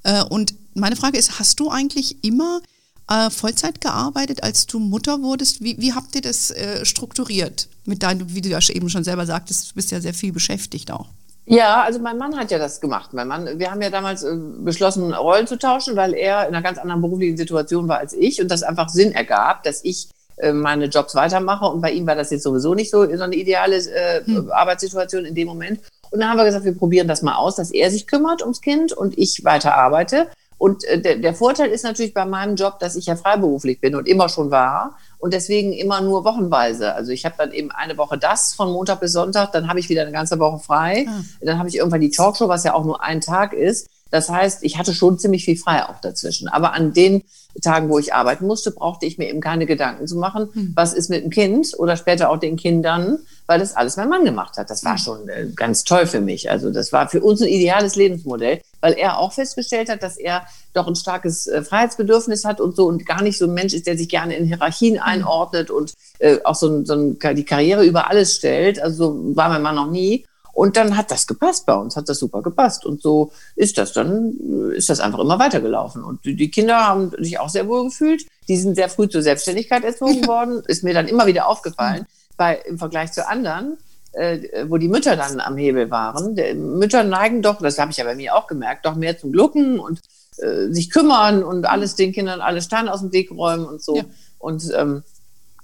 Äh, 0.03 0.23
und 0.23 0.53
meine 0.73 0.95
Frage 0.95 1.17
ist, 1.17 1.39
hast 1.39 1.59
du 1.59 1.69
eigentlich 1.69 2.23
immer 2.23 2.61
äh, 3.09 3.29
Vollzeit 3.29 3.81
gearbeitet, 3.81 4.43
als 4.43 4.65
du 4.67 4.79
Mutter 4.79 5.21
wurdest? 5.21 5.61
Wie, 5.61 5.79
wie 5.79 5.93
habt 5.93 6.15
ihr 6.15 6.21
das 6.21 6.51
äh, 6.51 6.85
strukturiert? 6.85 7.67
Mit 7.85 8.03
deinem, 8.03 8.33
wie 8.33 8.41
du 8.41 8.49
ja 8.49 8.59
eben 8.69 8.89
schon 8.89 9.03
selber 9.03 9.25
sagtest, 9.25 9.71
du 9.71 9.75
bist 9.75 9.91
ja 9.91 10.01
sehr 10.01 10.13
viel 10.13 10.31
beschäftigt 10.31 10.91
auch. 10.91 11.07
Ja, 11.51 11.83
also 11.83 11.99
mein 11.99 12.17
Mann 12.17 12.37
hat 12.37 12.49
ja 12.49 12.57
das 12.57 12.79
gemacht. 12.79 13.11
Mein 13.11 13.27
Mann, 13.27 13.59
wir 13.59 13.69
haben 13.69 13.81
ja 13.81 13.89
damals 13.89 14.23
äh, 14.23 14.33
beschlossen, 14.59 15.13
Rollen 15.13 15.47
zu 15.47 15.57
tauschen, 15.57 15.97
weil 15.97 16.13
er 16.13 16.47
in 16.47 16.55
einer 16.55 16.61
ganz 16.61 16.77
anderen 16.77 17.01
beruflichen 17.01 17.35
Situation 17.35 17.89
war 17.89 17.97
als 17.97 18.13
ich 18.13 18.41
und 18.41 18.49
das 18.49 18.63
einfach 18.63 18.87
Sinn 18.87 19.11
ergab, 19.11 19.63
dass 19.63 19.83
ich 19.83 20.07
äh, 20.37 20.53
meine 20.53 20.85
Jobs 20.85 21.13
weitermache 21.13 21.65
und 21.65 21.81
bei 21.81 21.91
ihm 21.91 22.07
war 22.07 22.15
das 22.15 22.31
jetzt 22.31 22.43
sowieso 22.43 22.73
nicht 22.73 22.89
so, 22.89 23.03
so 23.03 23.23
eine 23.23 23.35
ideale 23.35 23.75
äh, 23.75 24.23
hm. 24.23 24.49
Arbeitssituation 24.49 25.25
in 25.25 25.35
dem 25.35 25.49
Moment. 25.49 25.81
Und 26.09 26.21
dann 26.21 26.29
haben 26.29 26.37
wir 26.37 26.45
gesagt, 26.45 26.63
wir 26.63 26.77
probieren 26.77 27.09
das 27.09 27.21
mal 27.21 27.35
aus, 27.35 27.57
dass 27.57 27.71
er 27.71 27.91
sich 27.91 28.07
kümmert 28.07 28.41
ums 28.41 28.61
Kind 28.61 28.93
und 28.93 29.17
ich 29.17 29.43
weiter 29.43 29.75
arbeite. 29.75 30.27
Und 30.57 30.85
äh, 30.85 31.01
der, 31.01 31.17
der 31.17 31.33
Vorteil 31.33 31.69
ist 31.69 31.83
natürlich 31.83 32.13
bei 32.13 32.23
meinem 32.23 32.55
Job, 32.55 32.79
dass 32.79 32.95
ich 32.95 33.07
ja 33.07 33.17
freiberuflich 33.17 33.81
bin 33.81 33.95
und 33.95 34.07
immer 34.07 34.29
schon 34.29 34.51
war 34.51 34.97
und 35.21 35.33
deswegen 35.33 35.71
immer 35.71 36.01
nur 36.01 36.25
wochenweise. 36.25 36.93
Also 36.93 37.11
ich 37.11 37.25
habe 37.25 37.35
dann 37.37 37.51
eben 37.53 37.71
eine 37.71 37.97
Woche 37.97 38.17
das 38.17 38.53
von 38.53 38.71
Montag 38.71 38.99
bis 38.99 39.13
Sonntag, 39.13 39.51
dann 39.51 39.69
habe 39.69 39.79
ich 39.79 39.87
wieder 39.87 40.01
eine 40.01 40.11
ganze 40.11 40.39
Woche 40.39 40.59
frei. 40.59 41.05
Ah. 41.07 41.21
Dann 41.41 41.59
habe 41.59 41.69
ich 41.69 41.77
irgendwann 41.77 42.01
die 42.01 42.09
Talkshow, 42.09 42.47
was 42.47 42.63
ja 42.63 42.73
auch 42.73 42.83
nur 42.83 43.03
ein 43.03 43.21
Tag 43.21 43.53
ist. 43.53 43.87
Das 44.11 44.29
heißt, 44.29 44.63
ich 44.63 44.77
hatte 44.77 44.93
schon 44.93 45.17
ziemlich 45.17 45.45
viel 45.45 45.57
frei 45.57 45.85
auch 45.87 45.99
dazwischen. 46.01 46.49
Aber 46.49 46.73
an 46.73 46.93
den 46.93 47.23
Tagen, 47.61 47.89
wo 47.89 47.97
ich 47.99 48.13
arbeiten 48.13 48.45
musste, 48.45 48.71
brauchte 48.71 49.05
ich 49.05 49.17
mir 49.17 49.29
eben 49.29 49.41
keine 49.41 49.65
Gedanken 49.65 50.07
zu 50.07 50.17
machen, 50.17 50.49
hm. 50.53 50.73
was 50.75 50.93
ist 50.93 51.09
mit 51.09 51.23
dem 51.23 51.29
Kind 51.29 51.73
oder 51.77 51.97
später 51.97 52.29
auch 52.29 52.37
den 52.37 52.55
Kindern, 52.55 53.19
weil 53.47 53.59
das 53.59 53.75
alles 53.75 53.97
mein 53.97 54.09
Mann 54.09 54.23
gemacht 54.23 54.57
hat. 54.57 54.69
Das 54.69 54.83
war 54.85 54.93
hm. 54.93 54.97
schon 54.97 55.29
äh, 55.29 55.47
ganz 55.55 55.83
toll 55.83 56.05
für 56.05 56.21
mich. 56.21 56.49
Also 56.49 56.71
das 56.71 56.93
war 56.93 57.09
für 57.09 57.21
uns 57.21 57.41
ein 57.41 57.47
ideales 57.47 57.95
Lebensmodell, 57.95 58.61
weil 58.79 58.93
er 58.93 59.17
auch 59.17 59.33
festgestellt 59.33 59.89
hat, 59.89 60.03
dass 60.03 60.17
er 60.17 60.45
doch 60.73 60.87
ein 60.87 60.95
starkes 60.95 61.47
äh, 61.47 61.61
Freiheitsbedürfnis 61.61 62.45
hat 62.45 62.61
und 62.61 62.75
so 62.75 62.87
und 62.87 63.05
gar 63.05 63.21
nicht 63.21 63.37
so 63.37 63.45
ein 63.45 63.53
Mensch 63.53 63.73
ist, 63.73 63.87
der 63.87 63.97
sich 63.97 64.09
gerne 64.09 64.35
in 64.35 64.45
Hierarchien 64.45 64.95
hm. 64.95 65.03
einordnet 65.03 65.71
und 65.71 65.93
äh, 66.19 66.37
auch 66.43 66.55
so, 66.55 66.67
ein, 66.67 66.85
so 66.85 66.93
ein, 66.93 67.17
die 67.35 67.45
Karriere 67.45 67.85
über 67.85 68.09
alles 68.09 68.35
stellt. 68.35 68.81
Also 68.81 68.95
so 68.95 69.35
war 69.35 69.49
mein 69.49 69.61
Mann 69.61 69.75
noch 69.75 69.89
nie. 69.89 70.25
Und 70.53 70.75
dann 70.77 70.97
hat 70.97 71.11
das 71.11 71.27
gepasst 71.27 71.65
bei 71.65 71.73
uns, 71.73 71.95
hat 71.95 72.09
das 72.09 72.19
super 72.19 72.41
gepasst. 72.41 72.85
Und 72.85 73.01
so 73.01 73.31
ist 73.55 73.77
das 73.77 73.93
dann, 73.93 74.71
ist 74.75 74.89
das 74.89 74.99
einfach 74.99 75.19
immer 75.19 75.39
weitergelaufen. 75.39 76.03
Und 76.03 76.25
die 76.25 76.51
Kinder 76.51 76.87
haben 76.87 77.11
sich 77.19 77.39
auch 77.39 77.49
sehr 77.49 77.67
wohl 77.67 77.85
gefühlt. 77.85 78.25
Die 78.47 78.57
sind 78.57 78.75
sehr 78.75 78.89
früh 78.89 79.07
zur 79.07 79.21
Selbstständigkeit 79.21 79.83
erzogen 79.83 80.27
worden. 80.27 80.61
Ist 80.67 80.83
mir 80.83 80.93
dann 80.93 81.07
immer 81.07 81.25
wieder 81.25 81.47
aufgefallen, 81.47 82.05
bei, 82.37 82.55
im 82.67 82.77
Vergleich 82.77 83.11
zu 83.11 83.27
anderen, 83.27 83.77
äh, 84.13 84.65
wo 84.67 84.77
die 84.77 84.89
Mütter 84.89 85.15
dann 85.15 85.39
am 85.39 85.57
Hebel 85.57 85.89
waren. 85.89 86.35
Die 86.35 86.53
Mütter 86.53 87.03
neigen 87.03 87.41
doch, 87.41 87.61
das 87.61 87.79
habe 87.79 87.91
ich 87.91 87.97
ja 87.97 88.03
bei 88.03 88.15
mir 88.15 88.35
auch 88.35 88.47
gemerkt, 88.47 88.85
doch 88.85 88.95
mehr 88.95 89.17
zum 89.17 89.31
Glucken 89.31 89.79
und 89.79 90.01
äh, 90.37 90.71
sich 90.71 90.89
kümmern 90.89 91.43
und 91.43 91.65
alles 91.65 91.95
den 91.95 92.11
Kindern 92.11 92.41
alle 92.41 92.61
Steine 92.61 92.91
aus 92.91 93.01
dem 93.01 93.13
Weg 93.13 93.31
räumen 93.31 93.65
und 93.65 93.81
so. 93.81 93.97
Ja. 93.97 94.03
Und 94.39 94.69
ähm, 94.75 95.03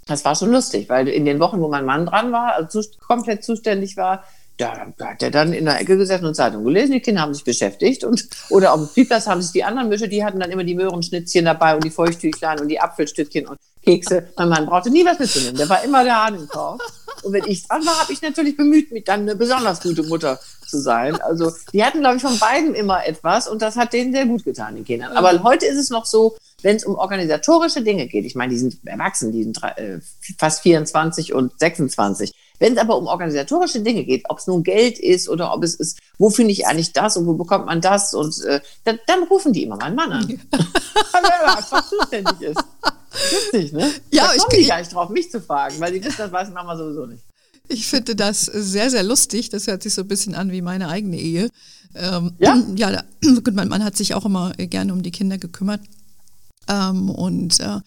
das 0.06 0.24
war 0.24 0.36
schon 0.36 0.52
lustig, 0.52 0.88
weil 0.90 1.08
in 1.08 1.26
den 1.26 1.40
Wochen, 1.40 1.60
wo 1.60 1.68
mein 1.68 1.86
Mann 1.86 2.06
dran 2.06 2.32
war, 2.32 2.54
also 2.54 2.82
komplett 3.06 3.44
zuständig 3.44 3.98
war, 3.98 4.24
da, 4.58 4.94
da 4.98 5.08
hat 5.10 5.24
er 5.24 5.32
dann 5.32 5.54
in 5.54 5.66
der 5.66 5.80
Ecke 5.80 5.98
gesessen 5.98 6.26
und 6.26 6.36
Zeitung 6.36 6.64
gelesen. 6.64 6.92
Die 6.94 7.00
Kinder 7.00 7.22
haben 7.22 7.34
sich 7.34 7.44
beschäftigt 7.44 8.04
und 8.04 8.28
oder 8.50 8.74
auf 8.74 8.80
dem 8.80 8.90
Spielplatz 8.90 9.28
haben 9.28 9.42
sich 9.42 9.52
die 9.52 9.64
anderen 9.64 9.90
Mütter, 9.90 10.08
die 10.08 10.24
hatten 10.24 10.40
dann 10.40 10.52
immer 10.52 10.64
die 10.64 10.76
Möhrenschnitzchen 10.76 11.46
dabei 11.46 11.76
und 11.76 11.84
die 11.84 11.92
Feuchttüchlein 11.92 12.60
und 12.60 12.68
die 12.68 12.80
Apfelstückchen 12.80 13.48
und 13.48 13.60
Kekse. 13.84 14.28
Mein 14.36 14.50
Mann 14.50 14.66
brauchte 14.66 14.90
nie 14.90 15.06
was 15.06 15.20
mitzunehmen. 15.20 15.56
Der 15.56 15.70
war 15.70 15.84
immer 15.84 16.04
der 16.04 16.26
Hahn 16.26 16.36
im 16.36 16.48
Korb. 16.48 16.82
Und 17.24 17.34
wenn 17.34 17.46
ich 17.46 17.68
dran 17.68 17.86
war, 17.86 18.02
habe 18.02 18.12
ich 18.12 18.22
natürlich 18.22 18.58
bemüht, 18.58 18.92
mich 18.92 19.06
dann 19.06 19.22
eine 19.22 19.36
besonders 19.36 19.82
gute 19.82 20.04
Mutter 20.04 20.40
zu 20.68 20.80
sein. 20.80 21.16
Also 21.22 21.52
die 21.72 21.84
hatten, 21.84 22.02
glaube 22.02 22.18
ich, 22.18 22.22
von 22.22 22.38
beiden 22.38 22.76
immer 22.76 23.06
etwas 23.06 23.48
und 23.48 23.62
das 23.62 23.76
hat 23.76 23.94
denen 23.94 24.12
sehr 24.12 24.26
gut 24.26 24.44
getan, 24.44 24.76
den 24.76 24.86
Kindern. 24.86 25.14
Aber 25.14 25.44
heute 25.44 25.66
ist 25.66 25.78
es 25.78 25.90
noch 25.90 26.06
so, 26.06 26.36
wenn 26.62 26.76
es 26.76 26.86
um 26.86 26.96
organisatorische 26.96 27.82
Dinge 27.82 28.08
geht, 28.08 28.26
ich 28.26 28.36
meine, 28.36 28.52
die 28.52 28.60
sind 28.60 28.78
erwachsen, 28.86 29.32
die 29.32 29.44
sind 29.44 29.62
äh, 29.64 30.00
fast 30.38 30.62
24 30.62 31.34
und 31.34 31.58
26. 31.60 32.34
Wenn 32.60 32.74
es 32.74 32.80
aber 32.80 32.98
um 32.98 33.08
organisatorische 33.08 33.82
Dinge 33.82 34.04
geht, 34.04 34.24
ob 34.30 34.40
es 34.40 34.48
nun 34.48 34.64
Geld 34.64 35.00
ist 35.00 35.30
oder 35.30 35.54
ob 35.54 35.64
es 35.64 35.76
ist, 35.76 36.00
wo 36.18 36.30
finde 36.30 36.52
ich 36.52 36.66
eigentlich 36.66 36.94
das 36.94 37.18
und 37.18 37.28
wo 37.28 37.34
bekommt 37.34 37.66
man 37.66 37.82
das 37.82 38.14
und 38.14 38.44
äh, 38.46 38.62
dann, 38.84 39.00
dann, 39.06 39.24
rufen 39.24 39.54
die 39.54 39.64
immer 39.64 39.78
meinen 39.78 39.96
Mann 39.96 40.12
an, 40.12 40.28
weil 40.52 41.24
er 41.24 41.58
einfach 41.58 41.88
zuständig 41.88 42.42
ist. 42.42 42.64
Lustig, 43.32 43.74
ne? 43.74 43.92
Ja, 44.12 44.28
da 44.28 44.34
ich 44.34 44.42
kommen 44.42 44.62
die 44.62 44.68
gar 44.68 44.80
nicht 44.80 44.94
drauf, 44.94 45.10
mich 45.10 45.32
zu 45.32 45.42
fragen, 45.42 45.80
weil 45.80 45.94
die 45.94 46.04
wissen, 46.04 46.18
das 46.18 46.32
weiß 46.32 46.50
Mama 46.52 46.76
sowieso 46.76 47.06
nicht. 47.06 47.24
Ich 47.70 47.88
finde 47.88 48.16
das 48.16 48.42
sehr, 48.46 48.90
sehr 48.90 49.04
lustig. 49.04 49.50
Das 49.50 49.68
hört 49.68 49.84
sich 49.84 49.94
so 49.94 50.02
ein 50.02 50.08
bisschen 50.08 50.36
an 50.36 50.52
wie 50.52 50.62
meine 50.62 50.88
eigene 50.88 51.18
Ehe. 51.18 51.50
Ähm, 51.96 52.34
ja? 52.40 52.58
Ja, 52.76 53.04
gut, 53.22 53.54
mein 53.54 53.68
Mann 53.68 53.84
hat 53.84 53.98
sich 53.98 54.14
auch 54.14 54.26
immer 54.26 54.52
gerne 54.54 54.94
um 54.94 55.04
die 55.04 55.12
Kinder 55.12 55.38
gekümmert. 55.38 55.82
Ähm, 56.70 57.10
und 57.10 57.60
äh, 57.60 57.80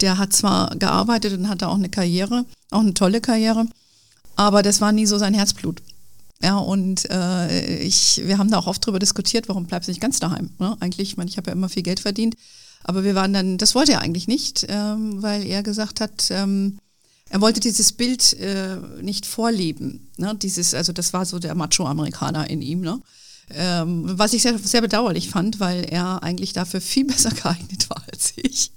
der 0.00 0.18
hat 0.18 0.32
zwar 0.32 0.76
gearbeitet 0.76 1.32
und 1.36 1.48
hatte 1.48 1.68
auch 1.68 1.76
eine 1.76 1.88
Karriere, 1.88 2.44
auch 2.70 2.80
eine 2.80 2.94
tolle 2.94 3.20
Karriere, 3.20 3.66
aber 4.36 4.62
das 4.62 4.80
war 4.80 4.92
nie 4.92 5.06
so 5.06 5.18
sein 5.18 5.34
Herzblut. 5.34 5.82
Ja, 6.42 6.58
und 6.58 7.08
äh, 7.10 7.78
ich, 7.78 8.20
wir 8.24 8.38
haben 8.38 8.50
da 8.50 8.58
auch 8.58 8.66
oft 8.66 8.84
drüber 8.84 8.98
diskutiert, 8.98 9.48
warum 9.48 9.66
bleibst 9.66 9.88
du 9.88 9.92
nicht 9.92 10.00
ganz 10.00 10.20
daheim? 10.20 10.50
Ne? 10.58 10.76
Eigentlich, 10.80 11.10
ich 11.10 11.16
meine, 11.16 11.30
ich 11.30 11.36
habe 11.36 11.50
ja 11.50 11.52
immer 11.54 11.68
viel 11.68 11.82
Geld 11.82 12.00
verdient, 12.00 12.36
aber 12.82 13.04
wir 13.04 13.14
waren 13.14 13.32
dann, 13.32 13.56
das 13.56 13.74
wollte 13.74 13.92
er 13.92 14.02
eigentlich 14.02 14.28
nicht, 14.28 14.66
ähm, 14.68 15.22
weil 15.22 15.46
er 15.46 15.62
gesagt 15.62 16.00
hat, 16.00 16.28
ähm, 16.30 16.78
er 17.30 17.40
wollte 17.40 17.60
dieses 17.60 17.92
Bild 17.92 18.34
äh, 18.34 18.76
nicht 19.00 19.26
vorleben. 19.26 20.10
Ne? 20.18 20.34
Dieses, 20.34 20.74
also 20.74 20.92
das 20.92 21.12
war 21.12 21.24
so 21.24 21.38
der 21.38 21.54
Macho-Amerikaner 21.54 22.50
in 22.50 22.60
ihm. 22.60 22.80
Ne? 22.80 23.00
Ähm, 23.54 24.04
was 24.06 24.32
ich 24.32 24.42
sehr, 24.42 24.58
sehr 24.58 24.80
bedauerlich 24.80 25.30
fand, 25.30 25.60
weil 25.60 25.84
er 25.84 26.22
eigentlich 26.22 26.52
dafür 26.52 26.80
viel 26.80 27.04
besser 27.06 27.30
geeignet 27.30 27.88
war 27.90 28.02
als 28.10 28.32
ich. 28.36 28.70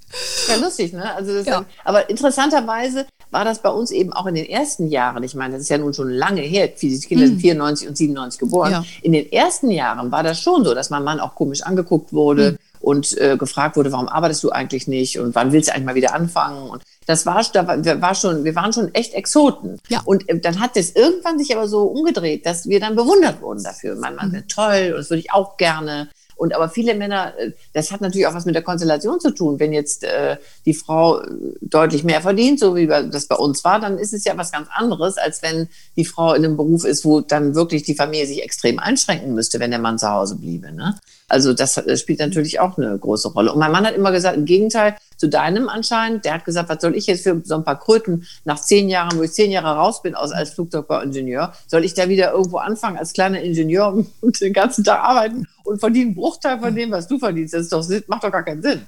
Ja, 0.47 0.55
lustig, 0.55 0.93
ne? 0.93 1.13
Also 1.13 1.31
ja. 1.33 1.43
Dann, 1.43 1.65
aber 1.83 2.09
interessanterweise 2.09 3.05
war 3.29 3.43
das 3.43 3.61
bei 3.61 3.69
uns 3.69 3.91
eben 3.91 4.13
auch 4.13 4.25
in 4.25 4.35
den 4.35 4.45
ersten 4.45 4.87
Jahren. 4.87 5.23
Ich 5.23 5.35
meine, 5.35 5.53
das 5.53 5.63
ist 5.63 5.69
ja 5.69 5.77
nun 5.77 5.93
schon 5.93 6.09
lange 6.09 6.41
her. 6.41 6.69
Viele 6.75 6.97
Kinder 6.99 7.25
mhm. 7.25 7.29
sind 7.29 7.41
94 7.41 7.87
und 7.89 7.97
97 7.97 8.39
geboren. 8.39 8.71
Ja. 8.71 8.85
In 9.01 9.11
den 9.11 9.31
ersten 9.31 9.69
Jahren 9.69 10.11
war 10.11 10.23
das 10.23 10.39
schon 10.39 10.63
so, 10.63 10.73
dass 10.73 10.89
mein 10.89 11.03
Mann 11.03 11.19
auch 11.19 11.35
komisch 11.35 11.61
angeguckt 11.63 12.13
wurde. 12.13 12.53
Mhm 12.53 12.57
und 12.79 13.17
äh, 13.17 13.37
gefragt 13.37 13.75
wurde, 13.75 13.91
warum 13.91 14.07
arbeitest 14.07 14.43
du 14.43 14.51
eigentlich 14.51 14.87
nicht 14.87 15.19
und 15.19 15.35
wann 15.35 15.51
willst 15.51 15.69
du 15.69 15.73
eigentlich 15.73 15.85
mal 15.85 15.95
wieder 15.95 16.13
anfangen? 16.13 16.69
Und 16.69 16.83
das 17.07 17.25
war, 17.25 17.41
da 17.51 18.01
war 18.01 18.15
schon, 18.15 18.43
wir 18.43 18.53
waren 18.53 18.73
schon 18.73 18.93
echt 18.93 19.13
Exoten. 19.13 19.79
Ja. 19.87 20.01
Und 20.05 20.29
äh, 20.29 20.39
dann 20.39 20.59
hat 20.59 20.75
es 20.75 20.95
irgendwann 20.95 21.39
sich 21.39 21.55
aber 21.55 21.67
so 21.67 21.83
umgedreht, 21.83 22.45
dass 22.45 22.67
wir 22.67 22.79
dann 22.79 22.95
bewundert 22.95 23.41
wurden 23.41 23.63
dafür. 23.63 23.95
Mein 23.95 24.15
Mann 24.15 24.29
mhm. 24.29 24.33
wäre 24.33 24.47
toll 24.47 24.91
und 24.91 24.99
das 24.99 25.09
würde 25.09 25.21
ich 25.21 25.31
auch 25.31 25.57
gerne. 25.57 26.09
Und 26.35 26.53
aber 26.53 26.69
viele 26.69 26.95
Männer, 26.95 27.33
äh, 27.39 27.51
das 27.73 27.91
hat 27.91 28.01
natürlich 28.01 28.27
auch 28.27 28.33
was 28.33 28.45
mit 28.45 28.55
der 28.55 28.61
Konstellation 28.61 29.21
zu 29.21 29.31
tun. 29.31 29.57
Wenn 29.57 29.71
jetzt 29.71 30.03
äh, 30.03 30.35
die 30.65 30.73
Frau 30.73 31.21
äh, 31.21 31.29
deutlich 31.61 32.03
mehr 32.03 32.21
verdient, 32.21 32.59
so 32.59 32.75
wie 32.75 32.87
das 32.87 33.27
bei 33.27 33.35
uns 33.35 33.63
war, 33.63 33.79
dann 33.79 33.97
ist 33.97 34.13
es 34.13 34.25
ja 34.25 34.37
was 34.37 34.51
ganz 34.51 34.67
anderes, 34.71 35.17
als 35.17 35.41
wenn 35.41 35.69
die 35.95 36.05
Frau 36.05 36.33
in 36.33 36.43
einem 36.43 36.57
Beruf 36.57 36.83
ist, 36.83 37.05
wo 37.05 37.21
dann 37.21 37.55
wirklich 37.55 37.83
die 37.83 37.95
Familie 37.95 38.27
sich 38.27 38.43
extrem 38.43 38.79
einschränken 38.79 39.33
müsste, 39.33 39.59
wenn 39.61 39.71
der 39.71 39.79
Mann 39.79 39.97
zu 39.97 40.09
Hause 40.09 40.35
bliebe. 40.35 40.73
Ne? 40.73 40.99
Also 41.29 41.53
das 41.53 41.81
spielt 41.99 42.19
natürlich 42.19 42.59
auch 42.59 42.77
eine 42.77 42.97
große 42.97 43.29
Rolle. 43.29 43.51
Und 43.51 43.59
mein 43.59 43.71
Mann 43.71 43.85
hat 43.85 43.95
immer 43.95 44.11
gesagt, 44.11 44.37
im 44.37 44.45
Gegenteil 44.45 44.95
zu 45.17 45.27
deinem 45.27 45.67
anscheinend, 45.67 46.23
der 46.23 46.35
hat 46.35 46.45
gesagt, 46.45 46.69
was 46.69 46.81
soll 46.81 46.95
ich 46.95 47.07
jetzt 47.07 47.23
für 47.23 47.41
so 47.43 47.55
ein 47.55 47.63
paar 47.63 47.79
Kröten 47.79 48.25
nach 48.45 48.61
zehn 48.61 48.87
Jahren, 48.87 49.17
wo 49.17 49.23
ich 49.23 49.33
zehn 49.33 49.51
Jahre 49.51 49.75
raus 49.75 50.01
bin 50.01 50.15
aus, 50.15 50.31
als 50.31 50.51
Flugzeugbauingenieur, 50.51 51.53
soll 51.67 51.83
ich 51.83 51.93
da 51.95 52.07
wieder 52.07 52.31
irgendwo 52.31 52.57
anfangen 52.57 52.97
als 52.97 53.13
kleiner 53.13 53.41
Ingenieur 53.41 54.05
und 54.21 54.39
den 54.39 54.53
ganzen 54.53 54.83
Tag 54.83 55.03
arbeiten 55.03 55.47
und 55.63 55.79
verdienen 55.79 56.07
einen 56.07 56.15
Bruchteil 56.15 56.59
von 56.59 56.73
dem, 56.73 56.91
was 56.91 57.07
du 57.07 57.19
verdienst. 57.19 57.53
Das 57.53 57.67
doch, 57.67 57.85
macht 58.07 58.23
doch 58.23 58.31
gar 58.31 58.43
keinen 58.43 58.61
Sinn. 58.61 58.83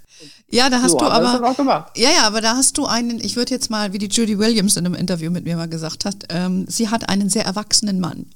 Ja, 0.49 0.69
da 0.69 0.81
hast 0.81 0.91
so, 0.91 0.97
du 0.99 1.05
aber, 1.05 1.91
ja, 1.95 2.09
ja, 2.09 2.23
aber 2.23 2.39
da 2.39 2.55
hast 2.55 2.77
du 2.77 2.85
einen, 2.85 3.19
ich 3.19 3.35
würde 3.35 3.53
jetzt 3.53 3.69
mal, 3.69 3.91
wie 3.91 3.97
die 3.97 4.07
Judy 4.07 4.39
Williams 4.39 4.77
in 4.77 4.85
einem 4.85 4.95
Interview 4.95 5.29
mit 5.29 5.43
mir 5.43 5.57
mal 5.57 5.67
gesagt 5.67 6.05
hat, 6.05 6.15
ähm, 6.29 6.65
sie 6.69 6.87
hat 6.87 7.09
einen 7.09 7.29
sehr 7.29 7.43
erwachsenen 7.43 7.99
Mann. 7.99 8.27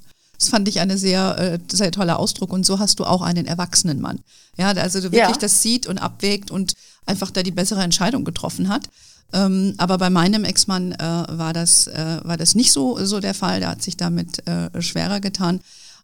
Das 0.43 0.49
fand 0.49 0.67
ich 0.67 0.82
eine 0.82 0.97
sehr, 0.97 1.38
äh, 1.39 1.60
sehr 1.71 1.91
toller 1.91 2.19
Ausdruck. 2.19 2.51
Und 2.51 2.65
so 2.65 2.77
hast 2.77 2.99
du 2.99 3.06
auch 3.06 3.21
einen 3.21 3.45
erwachsenen 3.45 4.01
Mann. 4.01 4.19
Ja, 4.58 4.71
also 4.71 4.99
du 4.99 5.06
wirklich 5.06 5.36
ja. 5.36 5.39
das 5.39 5.62
sieht 5.62 5.88
und 5.88 5.99
abwägt 5.99 6.51
und 6.51 6.73
einfach 7.06 7.32
da 7.32 7.43
die 7.43 7.51
bessere 7.51 7.82
Entscheidung 7.82 8.25
getroffen 8.25 8.67
hat. 8.67 8.89
Ähm, 9.32 9.73
aber 9.77 9.97
bei 9.97 10.10
meinem 10.10 10.43
Ex-Mann 10.43 10.91
äh, 10.91 10.97
war, 10.99 11.53
das, 11.53 11.88
äh, 11.88 12.19
war 12.23 12.36
das 12.36 12.56
nicht 12.56 12.73
so, 12.73 13.03
so 13.06 13.21
der 13.21 13.34
Fall. 13.34 13.62
Der 13.62 13.69
hat 13.69 13.82
sich 13.82 13.95
damit 13.95 14.45
äh, 14.45 14.82
schwerer 14.82 15.21
getan. 15.21 15.62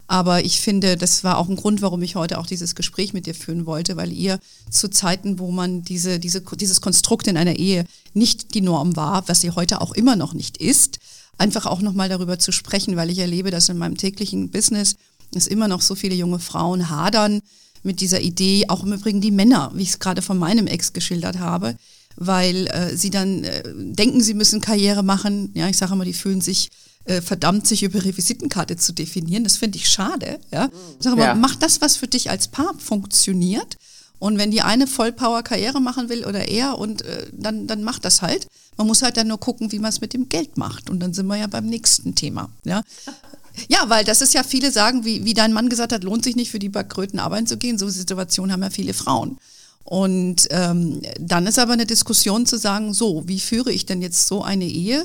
Aber 0.08 0.45
ich 0.45 0.62
finde, 0.62 0.95
das 0.95 1.25
war 1.25 1.38
auch 1.38 1.49
ein 1.49 1.58
Grund, 1.58 1.82
warum 1.82 2.02
ich 2.02 2.15
heute 2.15 2.38
auch 2.38 2.47
dieses 2.47 2.75
Gespräch 2.75 3.13
mit 3.13 3.25
dir 3.25 3.36
führen 3.36 3.65
wollte, 3.65 3.97
weil 3.97 4.13
ihr 4.13 4.39
zu 4.71 4.89
Zeiten, 4.89 5.38
wo 5.38 5.52
man 5.52 5.84
diese, 5.84 6.17
diese, 6.17 6.41
dieses 6.41 6.80
Konstrukt 6.80 7.28
in 7.28 7.36
einer 7.36 7.58
Ehe 7.58 7.84
nicht 8.13 8.54
die 8.54 8.62
Norm 8.62 8.95
war, 8.95 9.28
was 9.28 9.41
sie 9.41 9.52
heute 9.52 9.82
auch 9.82 9.91
immer 9.91 10.15
noch 10.15 10.34
nicht 10.34 10.58
ist, 10.58 10.99
einfach 11.39 11.65
auch 11.65 11.82
nochmal 11.82 12.10
darüber 12.10 12.38
zu 12.38 12.52
sprechen, 12.52 12.95
weil 12.95 13.10
ich 13.10 13.19
erlebe, 13.19 13.52
dass 13.52 13.69
in 13.69 13.78
meinem 13.78 13.97
täglichen 13.97 14.49
Business 14.52 14.95
es 15.34 15.47
immer 15.47 15.67
noch 15.67 15.82
so 15.82 15.95
viele 15.95 16.15
junge 16.15 16.39
Frauen 16.39 16.89
hadern 16.89 17.41
mit 17.84 18.02
dieser 18.02 18.21
Idee, 18.21 18.65
auch 18.67 18.84
im 18.84 18.93
Übrigen 18.93 19.21
die 19.21 19.32
Männer, 19.32 19.71
wie 19.73 19.84
ich 19.84 19.89
es 19.89 19.99
gerade 19.99 20.21
von 20.21 20.38
meinem 20.38 20.67
Ex 20.67 20.93
geschildert 20.93 21.39
habe, 21.39 21.78
weil 22.15 22.67
äh, 22.67 22.95
sie 22.95 23.10
dann 23.10 23.43
äh, 23.43 23.63
denken, 23.75 24.21
sie 24.21 24.34
müssen 24.34 24.60
Karriere 24.60 25.04
machen. 25.04 25.52
Ja, 25.54 25.69
ich 25.69 25.78
sage 25.78 25.93
immer, 25.93 26.06
die 26.06 26.13
fühlen 26.13 26.41
sich 26.41 26.69
äh, 27.06 27.21
verdammt, 27.21 27.65
sich 27.67 27.84
über 27.84 27.99
ihre 27.99 28.17
Visitenkarte 28.17 28.75
zu 28.75 28.91
definieren. 28.91 29.43
Das 29.43 29.58
finde 29.58 29.78
ich 29.78 29.89
schade. 29.89 30.39
Ja, 30.52 30.69
ich 30.97 31.04
sage 31.04 31.15
immer, 31.15 31.25
ja. 31.25 31.36
mach 31.36 31.56
das, 31.56 31.80
was 31.80 31.95
für 31.95 32.08
dich 32.08 32.30
als 32.30 32.49
Paar 32.49 32.73
funktioniert. 32.78 33.78
Und 34.19 34.38
wenn 34.38 34.52
die 34.52 34.62
eine 34.62 34.86
Vollpower 34.86 35.43
Karriere 35.43 35.80
machen 35.80 36.10
will 36.10 36.25
oder 36.25 36.49
er 36.49 36.78
und 36.78 37.04
äh, 37.04 37.28
dann, 37.32 37.67
dann 37.67 37.84
macht 37.84 38.04
das 38.04 38.21
halt. 38.21 38.47
Man 38.80 38.88
muss 38.88 39.02
halt 39.02 39.18
dann 39.18 39.28
nur 39.28 39.42
gucken, 39.42 39.74
wie 39.74 39.80
man 39.80 39.89
es 39.89 40.00
mit 40.00 40.13
dem 40.13 40.30
Geld 40.30 40.56
macht. 40.56 40.89
Und 40.89 41.02
dann 41.02 41.13
sind 41.13 41.28
wir 41.28 41.36
ja 41.36 41.48
beim 41.48 41.65
nächsten 41.65 42.15
Thema. 42.15 42.50
Ja, 42.63 42.82
ja 43.68 43.89
weil 43.89 44.06
das 44.06 44.22
ist 44.22 44.34
ja, 44.34 44.42
viele 44.42 44.72
sagen, 44.72 45.04
wie, 45.04 45.26
wie 45.26 45.34
dein 45.34 45.52
Mann 45.52 45.68
gesagt 45.68 45.92
hat, 45.92 46.06
lohnt 46.06 46.24
sich 46.24 46.38
nicht 46.38 46.50
für 46.50 46.60
die 46.60 46.70
Backkröten 46.70 47.20
arbeiten 47.20 47.46
zu 47.46 47.58
gehen. 47.58 47.78
So 47.78 47.88
eine 47.88 47.92
Situation 47.92 48.54
haben 48.54 48.63
ja 48.63 48.70
viele 48.70 48.94
Frauen. 48.94 49.38
Und 49.84 50.48
ähm, 50.52 51.02
dann 51.20 51.46
ist 51.46 51.60
aber 51.60 51.74
eine 51.74 51.86
Diskussion 51.86 52.46
zu 52.46 52.58
sagen, 52.58 52.94
so, 52.94 53.28
wie 53.28 53.42
führe 53.42 53.70
ich 53.70 53.86
denn 53.86 54.02
jetzt 54.02 54.28
so 54.28 54.44
eine 54.44 54.65
Ehe? 54.65 55.04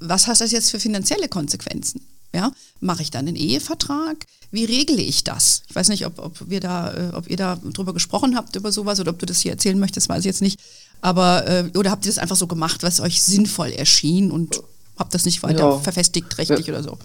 Was 0.00 0.26
hat 0.26 0.42
das 0.42 0.52
jetzt 0.52 0.70
für 0.70 0.78
finanzielle 0.78 1.28
Konsequenzen? 1.28 2.02
Ja, 2.34 2.52
mache 2.80 3.00
ich 3.00 3.10
dann 3.10 3.26
einen 3.26 3.36
Ehevertrag? 3.36 4.26
Wie 4.50 4.66
regle 4.66 5.00
ich 5.00 5.24
das? 5.24 5.62
Ich 5.70 5.74
weiß 5.74 5.88
nicht, 5.88 6.04
ob, 6.04 6.18
ob 6.18 6.50
wir 6.50 6.60
da, 6.60 6.92
äh, 6.92 7.14
ob 7.14 7.30
ihr 7.30 7.38
da 7.38 7.56
drüber 7.56 7.94
gesprochen 7.94 8.36
habt 8.36 8.56
über 8.56 8.72
sowas 8.72 9.00
oder 9.00 9.10
ob 9.10 9.18
du 9.18 9.26
das 9.26 9.40
hier 9.40 9.52
erzählen 9.52 9.78
möchtest, 9.78 10.10
weiß 10.10 10.20
ich 10.20 10.26
jetzt 10.26 10.42
nicht. 10.42 10.60
Aber, 11.00 11.46
äh, 11.46 11.78
oder 11.78 11.90
habt 11.90 12.04
ihr 12.04 12.12
das 12.12 12.18
einfach 12.18 12.36
so 12.36 12.46
gemacht, 12.46 12.82
was 12.82 13.00
euch 13.00 13.22
sinnvoll 13.22 13.70
erschien 13.70 14.30
und 14.30 14.62
habt 14.98 15.14
das 15.14 15.24
nicht 15.24 15.42
weiter 15.42 15.70
ja. 15.70 15.78
verfestigt 15.78 16.36
rechtlich 16.38 16.66
ja. 16.66 16.74
oder 16.74 16.82
so? 16.82 16.98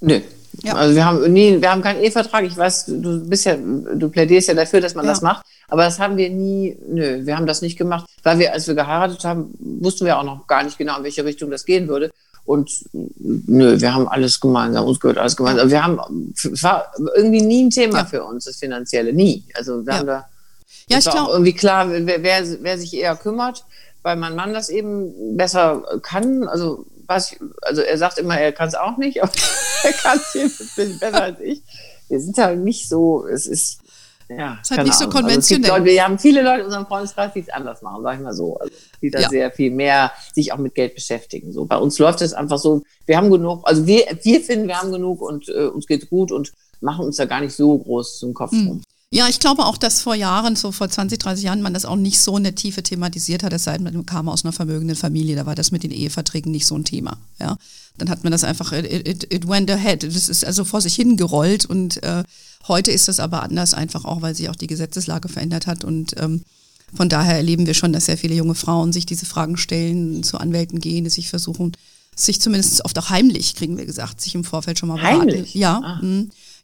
Nö. 0.00 0.20
Ja. 0.62 0.74
Also 0.74 0.94
wir 0.94 1.04
haben 1.04 1.32
nie, 1.32 1.60
wir 1.60 1.70
haben 1.70 1.82
keinen 1.82 2.00
Ehevertrag. 2.02 2.44
Ich 2.44 2.56
weiß, 2.56 2.86
du 2.86 3.26
bist 3.26 3.46
ja, 3.46 3.56
du 3.56 4.08
plädierst 4.08 4.48
ja 4.48 4.54
dafür, 4.54 4.80
dass 4.80 4.94
man 4.94 5.06
das 5.06 5.22
macht. 5.22 5.44
Aber 5.68 5.84
das 5.84 5.98
haben 5.98 6.18
wir 6.18 6.28
nie, 6.28 6.76
nö, 6.86 7.24
wir 7.24 7.36
haben 7.36 7.46
das 7.46 7.62
nicht 7.62 7.78
gemacht, 7.78 8.04
weil 8.22 8.38
wir, 8.38 8.52
als 8.52 8.68
wir 8.68 8.74
geheiratet 8.74 9.24
haben, 9.24 9.54
wussten 9.58 10.04
wir 10.04 10.18
auch 10.18 10.24
noch 10.24 10.46
gar 10.46 10.62
nicht 10.62 10.76
genau, 10.76 10.98
in 10.98 11.04
welche 11.04 11.24
Richtung 11.24 11.50
das 11.50 11.64
gehen 11.64 11.88
würde. 11.88 12.10
Und 12.44 12.70
nö, 12.92 13.80
wir 13.80 13.94
haben 13.94 14.08
alles 14.08 14.38
gemeinsam, 14.40 14.84
uns 14.84 15.00
gehört 15.00 15.16
alles 15.16 15.36
gemeinsam. 15.36 15.70
Wir 15.70 15.82
haben, 15.82 16.34
es 16.34 16.62
war 16.62 16.92
irgendwie 17.16 17.40
nie 17.40 17.64
ein 17.64 17.70
Thema 17.70 18.04
für 18.04 18.22
uns, 18.24 18.44
das 18.44 18.56
Finanzielle, 18.56 19.12
nie. 19.12 19.44
Also 19.54 19.86
wir 19.86 19.96
haben 19.96 20.06
da 20.06 20.26
ja, 20.92 20.98
ich 20.98 21.10
glaube 21.10 21.32
irgendwie 21.32 21.52
klar, 21.54 21.90
wer, 21.90 22.22
wer, 22.22 22.62
wer, 22.62 22.78
sich 22.78 22.94
eher 22.94 23.16
kümmert, 23.16 23.64
weil 24.02 24.16
mein 24.16 24.34
Mann 24.34 24.52
das 24.52 24.68
eben 24.68 25.36
besser 25.36 26.00
kann. 26.02 26.48
Also 26.48 26.86
was, 27.06 27.36
also 27.62 27.82
er 27.82 27.98
sagt 27.98 28.18
immer, 28.18 28.38
er 28.38 28.52
kann 28.52 28.68
es 28.68 28.74
auch 28.74 28.96
nicht, 28.96 29.22
aber 29.22 29.32
er 29.82 29.92
kann 29.92 30.20
es 30.34 30.74
besser 30.76 31.22
als 31.22 31.40
ich. 31.40 31.62
Wir 32.08 32.20
sind 32.20 32.36
halt 32.38 32.60
nicht 32.60 32.88
so, 32.88 33.26
es 33.26 33.46
ist 33.46 33.82
ja, 34.36 34.58
ist 34.62 34.70
halt 34.70 34.84
nicht 34.84 34.98
so 34.98 35.08
konventionell. 35.08 35.70
Also 35.70 35.82
Leute, 35.82 35.94
wir 35.94 36.04
haben 36.04 36.18
viele 36.18 36.42
Leute 36.42 36.60
in 36.60 36.66
unserem 36.66 36.86
Freundeskreis, 36.86 37.32
die 37.34 37.40
es 37.40 37.48
anders 37.48 37.82
machen, 37.82 38.02
sag 38.02 38.16
ich 38.16 38.20
mal 38.22 38.32
so. 38.32 38.56
Also, 38.56 38.72
die 39.00 39.10
da 39.10 39.20
ja. 39.20 39.28
sehr 39.28 39.50
viel 39.50 39.70
mehr 39.70 40.12
sich 40.32 40.52
auch 40.52 40.58
mit 40.58 40.74
Geld 40.74 40.94
beschäftigen. 40.94 41.52
So, 41.52 41.64
bei 41.64 41.76
uns 41.76 41.98
läuft 41.98 42.22
es 42.22 42.32
einfach 42.32 42.58
so, 42.58 42.82
wir 43.06 43.16
haben 43.16 43.30
genug, 43.30 43.62
also 43.64 43.86
wir, 43.86 44.06
wir 44.22 44.40
finden, 44.40 44.68
wir 44.68 44.80
haben 44.80 44.92
genug 44.92 45.20
und 45.20 45.48
äh, 45.48 45.66
uns 45.66 45.86
geht 45.86 46.08
gut 46.08 46.32
und 46.32 46.52
machen 46.80 47.04
uns 47.04 47.16
da 47.16 47.24
gar 47.26 47.40
nicht 47.40 47.54
so 47.54 47.76
groß 47.78 48.18
zum 48.18 48.34
Kopf 48.34 48.52
hm. 48.52 48.68
rum. 48.68 48.82
Ja, 49.14 49.28
ich 49.28 49.40
glaube 49.40 49.66
auch, 49.66 49.76
dass 49.76 50.00
vor 50.00 50.14
Jahren, 50.14 50.56
so 50.56 50.72
vor 50.72 50.88
20, 50.88 51.18
30 51.18 51.44
Jahren, 51.44 51.60
man 51.60 51.74
das 51.74 51.84
auch 51.84 51.96
nicht 51.96 52.18
so 52.18 52.34
in 52.38 52.44
der 52.44 52.54
Tiefe 52.54 52.82
thematisiert 52.82 53.42
hat, 53.42 53.52
es 53.52 53.64
sei 53.64 53.74
denn, 53.74 53.84
man 53.84 54.06
kam 54.06 54.26
aus 54.26 54.42
einer 54.42 54.52
vermögenden 54.52 54.96
Familie, 54.96 55.36
da 55.36 55.44
war 55.44 55.54
das 55.54 55.70
mit 55.70 55.82
den 55.82 55.90
Eheverträgen 55.90 56.50
nicht 56.50 56.66
so 56.66 56.76
ein 56.76 56.84
Thema. 56.84 57.18
Ja. 57.38 57.58
Dann 57.98 58.08
hat 58.08 58.24
man 58.24 58.32
das 58.32 58.42
einfach, 58.42 58.72
it, 58.72 58.86
it, 59.06 59.30
it 59.30 59.46
went 59.46 59.70
ahead. 59.70 60.02
Das 60.02 60.30
ist 60.30 60.46
also 60.46 60.64
vor 60.64 60.80
sich 60.80 60.94
hingerollt 60.94 61.66
und 61.66 62.02
äh, 62.02 62.24
heute 62.68 62.90
ist 62.90 63.06
das 63.06 63.20
aber 63.20 63.42
anders, 63.42 63.74
einfach 63.74 64.06
auch, 64.06 64.22
weil 64.22 64.34
sich 64.34 64.48
auch 64.48 64.56
die 64.56 64.66
Gesetzeslage 64.66 65.28
verändert 65.28 65.66
hat 65.66 65.84
und 65.84 66.14
ähm, 66.18 66.42
von 66.94 67.10
daher 67.10 67.36
erleben 67.36 67.66
wir 67.66 67.74
schon, 67.74 67.92
dass 67.92 68.06
sehr 68.06 68.16
viele 68.16 68.34
junge 68.34 68.54
Frauen 68.54 68.94
sich 68.94 69.04
diese 69.04 69.26
Fragen 69.26 69.58
stellen, 69.58 70.22
zu 70.22 70.38
Anwälten 70.38 70.80
gehen, 70.80 71.08
sich 71.10 71.28
versuchen, 71.28 71.72
sich 72.16 72.40
zumindest 72.40 72.82
oft 72.86 72.98
auch 72.98 73.10
heimlich, 73.10 73.56
kriegen 73.56 73.76
wir 73.76 73.84
gesagt, 73.84 74.22
sich 74.22 74.34
im 74.34 74.44
Vorfeld 74.44 74.78
schon 74.78 74.88
mal 74.88 74.96
beraten. 74.96 75.20
Heimlich? 75.20 75.54
Ja. 75.54 75.80
Ah. 75.84 76.00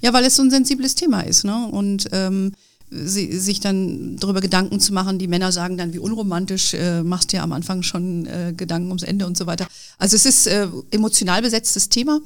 Ja, 0.00 0.12
weil 0.12 0.24
es 0.24 0.36
so 0.36 0.42
ein 0.42 0.50
sensibles 0.50 0.94
Thema 0.94 1.22
ist, 1.22 1.44
ne? 1.44 1.66
Und 1.66 2.08
ähm, 2.12 2.52
sie, 2.90 3.38
sich 3.38 3.60
dann 3.60 4.16
darüber 4.16 4.40
Gedanken 4.40 4.80
zu 4.80 4.92
machen. 4.92 5.18
Die 5.18 5.28
Männer 5.28 5.52
sagen 5.52 5.76
dann, 5.76 5.92
wie 5.92 5.98
unromantisch, 5.98 6.74
äh, 6.74 7.02
machst 7.02 7.32
dir 7.32 7.42
am 7.42 7.52
Anfang 7.52 7.82
schon 7.82 8.26
äh, 8.26 8.54
Gedanken 8.56 8.88
ums 8.88 9.02
Ende 9.02 9.26
und 9.26 9.36
so 9.36 9.46
weiter. 9.46 9.66
Also 9.98 10.16
es 10.16 10.26
ist 10.26 10.46
äh, 10.46 10.68
emotional 10.90 11.42
besetztes 11.42 11.88
Thema. 11.88 12.20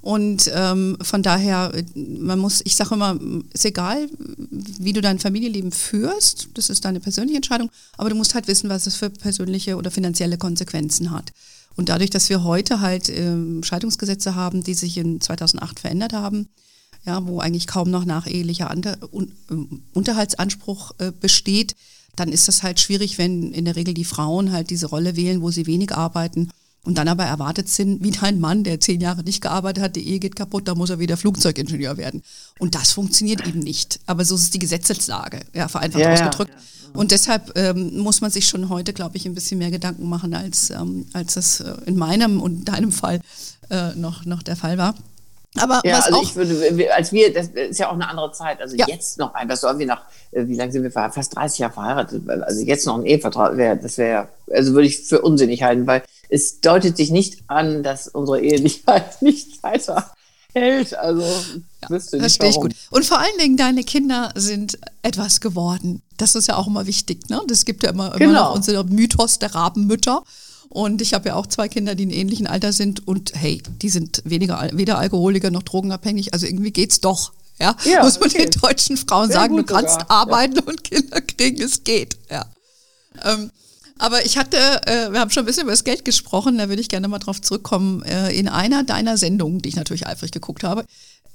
Und 0.00 0.50
ähm, 0.54 0.96
von 1.02 1.24
daher, 1.24 1.72
man 1.94 2.38
muss, 2.38 2.62
ich 2.64 2.76
sage 2.76 2.94
immer, 2.94 3.18
ist 3.52 3.64
egal, 3.64 4.08
wie 4.48 4.92
du 4.92 5.00
dein 5.00 5.18
Familienleben 5.18 5.72
führst, 5.72 6.50
das 6.54 6.70
ist 6.70 6.84
deine 6.84 7.00
persönliche 7.00 7.36
Entscheidung, 7.36 7.68
aber 7.96 8.08
du 8.08 8.14
musst 8.14 8.34
halt 8.34 8.46
wissen, 8.46 8.70
was 8.70 8.86
es 8.86 8.94
für 8.94 9.10
persönliche 9.10 9.76
oder 9.76 9.90
finanzielle 9.90 10.38
Konsequenzen 10.38 11.10
hat. 11.10 11.32
Und 11.74 11.88
dadurch, 11.88 12.10
dass 12.10 12.30
wir 12.30 12.44
heute 12.44 12.80
halt 12.80 13.08
ähm, 13.08 13.62
Scheidungsgesetze 13.64 14.36
haben, 14.36 14.62
die 14.62 14.74
sich 14.74 14.96
in 14.96 15.20
2008 15.20 15.80
verändert 15.80 16.12
haben, 16.12 16.48
ja, 17.08 17.26
wo 17.26 17.40
eigentlich 17.40 17.66
kaum 17.66 17.90
noch 17.90 18.04
nachehelicher 18.04 18.70
Unter 18.70 18.98
Un 19.10 19.32
Unterhaltsanspruch 19.94 20.92
äh, 20.98 21.10
besteht, 21.10 21.74
dann 22.16 22.30
ist 22.30 22.48
das 22.48 22.62
halt 22.62 22.80
schwierig, 22.80 23.16
wenn 23.16 23.52
in 23.52 23.64
der 23.64 23.76
Regel 23.76 23.94
die 23.94 24.04
Frauen 24.04 24.52
halt 24.52 24.68
diese 24.68 24.86
Rolle 24.86 25.16
wählen, 25.16 25.40
wo 25.40 25.50
sie 25.50 25.66
wenig 25.66 25.94
arbeiten 25.94 26.50
und 26.84 26.98
dann 26.98 27.08
aber 27.08 27.24
erwartet 27.24 27.68
sind, 27.70 28.02
wie 28.04 28.10
dein 28.10 28.40
Mann, 28.40 28.62
der 28.62 28.78
zehn 28.78 29.00
Jahre 29.00 29.22
nicht 29.22 29.40
gearbeitet 29.40 29.82
hat, 29.82 29.96
die 29.96 30.06
Ehe 30.06 30.18
geht 30.18 30.36
kaputt, 30.36 30.68
da 30.68 30.74
muss 30.74 30.90
er 30.90 30.98
wieder 30.98 31.16
Flugzeugingenieur 31.16 31.96
werden. 31.96 32.22
Und 32.58 32.74
das 32.74 32.92
funktioniert 32.92 33.46
eben 33.46 33.60
nicht. 33.60 34.00
Aber 34.04 34.26
so 34.26 34.34
ist 34.34 34.52
die 34.52 34.58
Gesetzeslage, 34.58 35.40
ja, 35.54 35.68
vereinfacht 35.68 36.04
ja, 36.04 36.12
ausgedrückt. 36.12 36.52
Ja. 36.54 37.00
Und 37.00 37.10
deshalb 37.10 37.56
ähm, 37.56 37.98
muss 37.98 38.20
man 38.20 38.30
sich 38.30 38.48
schon 38.48 38.68
heute, 38.68 38.92
glaube 38.92 39.16
ich, 39.16 39.24
ein 39.24 39.34
bisschen 39.34 39.58
mehr 39.58 39.70
Gedanken 39.70 40.08
machen, 40.10 40.34
als, 40.34 40.68
ähm, 40.70 41.06
als 41.14 41.34
das 41.34 41.60
äh, 41.60 41.74
in 41.86 41.96
meinem 41.96 42.40
und 42.40 42.66
deinem 42.66 42.92
Fall 42.92 43.20
äh, 43.70 43.94
noch, 43.94 44.26
noch 44.26 44.42
der 44.42 44.56
Fall 44.56 44.76
war. 44.76 44.94
Aber 45.56 45.80
ja, 45.84 45.98
was 45.98 46.06
also 46.06 46.18
auch 46.18 46.22
ich 46.22 46.36
würde, 46.36 46.94
als 46.94 47.12
wir, 47.12 47.32
das 47.32 47.48
ist 47.48 47.78
ja 47.78 47.88
auch 47.88 47.94
eine 47.94 48.08
andere 48.08 48.32
Zeit. 48.32 48.60
Also 48.60 48.76
ja. 48.76 48.86
jetzt 48.86 49.18
noch 49.18 49.34
ein, 49.34 49.48
was 49.48 49.62
sollen 49.62 49.78
wir 49.78 49.86
nach, 49.86 50.02
äh, 50.30 50.46
wie 50.46 50.56
lange 50.56 50.72
sind 50.72 50.82
wir 50.82 50.90
verheiratet? 50.90 51.14
Fast 51.14 51.36
30 51.36 51.58
Jahre 51.58 51.72
verheiratet. 51.72 52.28
Also 52.28 52.64
jetzt 52.64 52.86
noch 52.86 52.98
ein 52.98 53.06
Ehevertrag 53.06 53.56
wäre, 53.56 53.76
das 53.76 53.98
wäre, 53.98 54.28
also 54.50 54.74
würde 54.74 54.86
ich 54.86 54.98
für 54.98 55.22
unsinnig 55.22 55.62
halten, 55.62 55.86
weil 55.86 56.02
es 56.28 56.60
deutet 56.60 56.96
sich 56.96 57.10
nicht 57.10 57.42
an, 57.46 57.82
dass 57.82 58.08
unsere 58.08 58.40
Ehe 58.40 58.60
nicht, 58.60 58.84
nicht 59.20 59.62
weiter 59.62 60.12
hält. 60.52 60.94
Also 60.94 61.22
ja, 61.22 61.88
wüsste 61.88 62.16
nicht 62.16 62.22
verstehe 62.24 62.50
ich 62.50 62.56
gut. 62.56 62.74
Und 62.90 63.04
vor 63.06 63.18
allen 63.18 63.38
Dingen, 63.40 63.56
deine 63.56 63.84
Kinder 63.84 64.32
sind 64.34 64.78
etwas 65.02 65.40
geworden. 65.40 66.02
Das 66.18 66.34
ist 66.34 66.48
ja 66.48 66.56
auch 66.56 66.66
immer 66.66 66.86
wichtig. 66.86 67.28
Ne? 67.30 67.40
Das 67.48 67.64
gibt 67.64 67.82
ja 67.82 67.90
immer, 67.90 68.08
immer 68.08 68.18
genau. 68.18 68.44
noch 68.44 68.54
unseren 68.54 68.88
Mythos 68.90 69.38
der 69.38 69.54
Rabenmütter. 69.54 70.22
Und 70.68 71.00
ich 71.00 71.14
habe 71.14 71.30
ja 71.30 71.34
auch 71.34 71.46
zwei 71.46 71.68
Kinder, 71.68 71.94
die 71.94 72.02
in 72.02 72.10
ähnlichen 72.10 72.46
Alter 72.46 72.72
sind 72.72 73.06
und 73.08 73.32
hey, 73.34 73.62
die 73.80 73.88
sind 73.88 74.22
weniger, 74.24 74.68
weder 74.72 74.98
Alkoholiker 74.98 75.50
noch 75.50 75.62
drogenabhängig. 75.62 76.34
Also 76.34 76.46
irgendwie 76.46 76.72
geht's 76.72 77.00
doch. 77.00 77.32
Ja, 77.60 77.76
ja 77.84 78.04
muss 78.04 78.20
man 78.20 78.28
den 78.28 78.50
deutschen 78.50 78.96
Frauen 78.96 79.28
Sehr 79.28 79.40
sagen, 79.40 79.56
du 79.56 79.64
kannst 79.64 80.00
sogar. 80.00 80.10
arbeiten 80.10 80.56
ja. 80.56 80.62
und 80.62 80.84
Kinder 80.84 81.20
kriegen, 81.20 81.62
es 81.62 81.84
geht. 81.84 82.16
Ja. 82.30 82.46
Ähm, 83.24 83.50
aber 83.98 84.24
ich 84.24 84.38
hatte, 84.38 84.56
äh, 84.86 85.10
wir 85.10 85.18
haben 85.18 85.30
schon 85.30 85.42
ein 85.42 85.46
bisschen 85.46 85.64
über 85.64 85.72
das 85.72 85.82
Geld 85.82 86.04
gesprochen, 86.04 86.58
da 86.58 86.68
würde 86.68 86.80
ich 86.80 86.88
gerne 86.88 87.08
mal 87.08 87.18
drauf 87.18 87.40
zurückkommen. 87.40 88.02
Äh, 88.02 88.30
in 88.38 88.48
einer 88.48 88.84
deiner 88.84 89.16
Sendungen, 89.16 89.60
die 89.60 89.70
ich 89.70 89.76
natürlich 89.76 90.06
eifrig 90.06 90.30
geguckt 90.30 90.62
habe, 90.62 90.84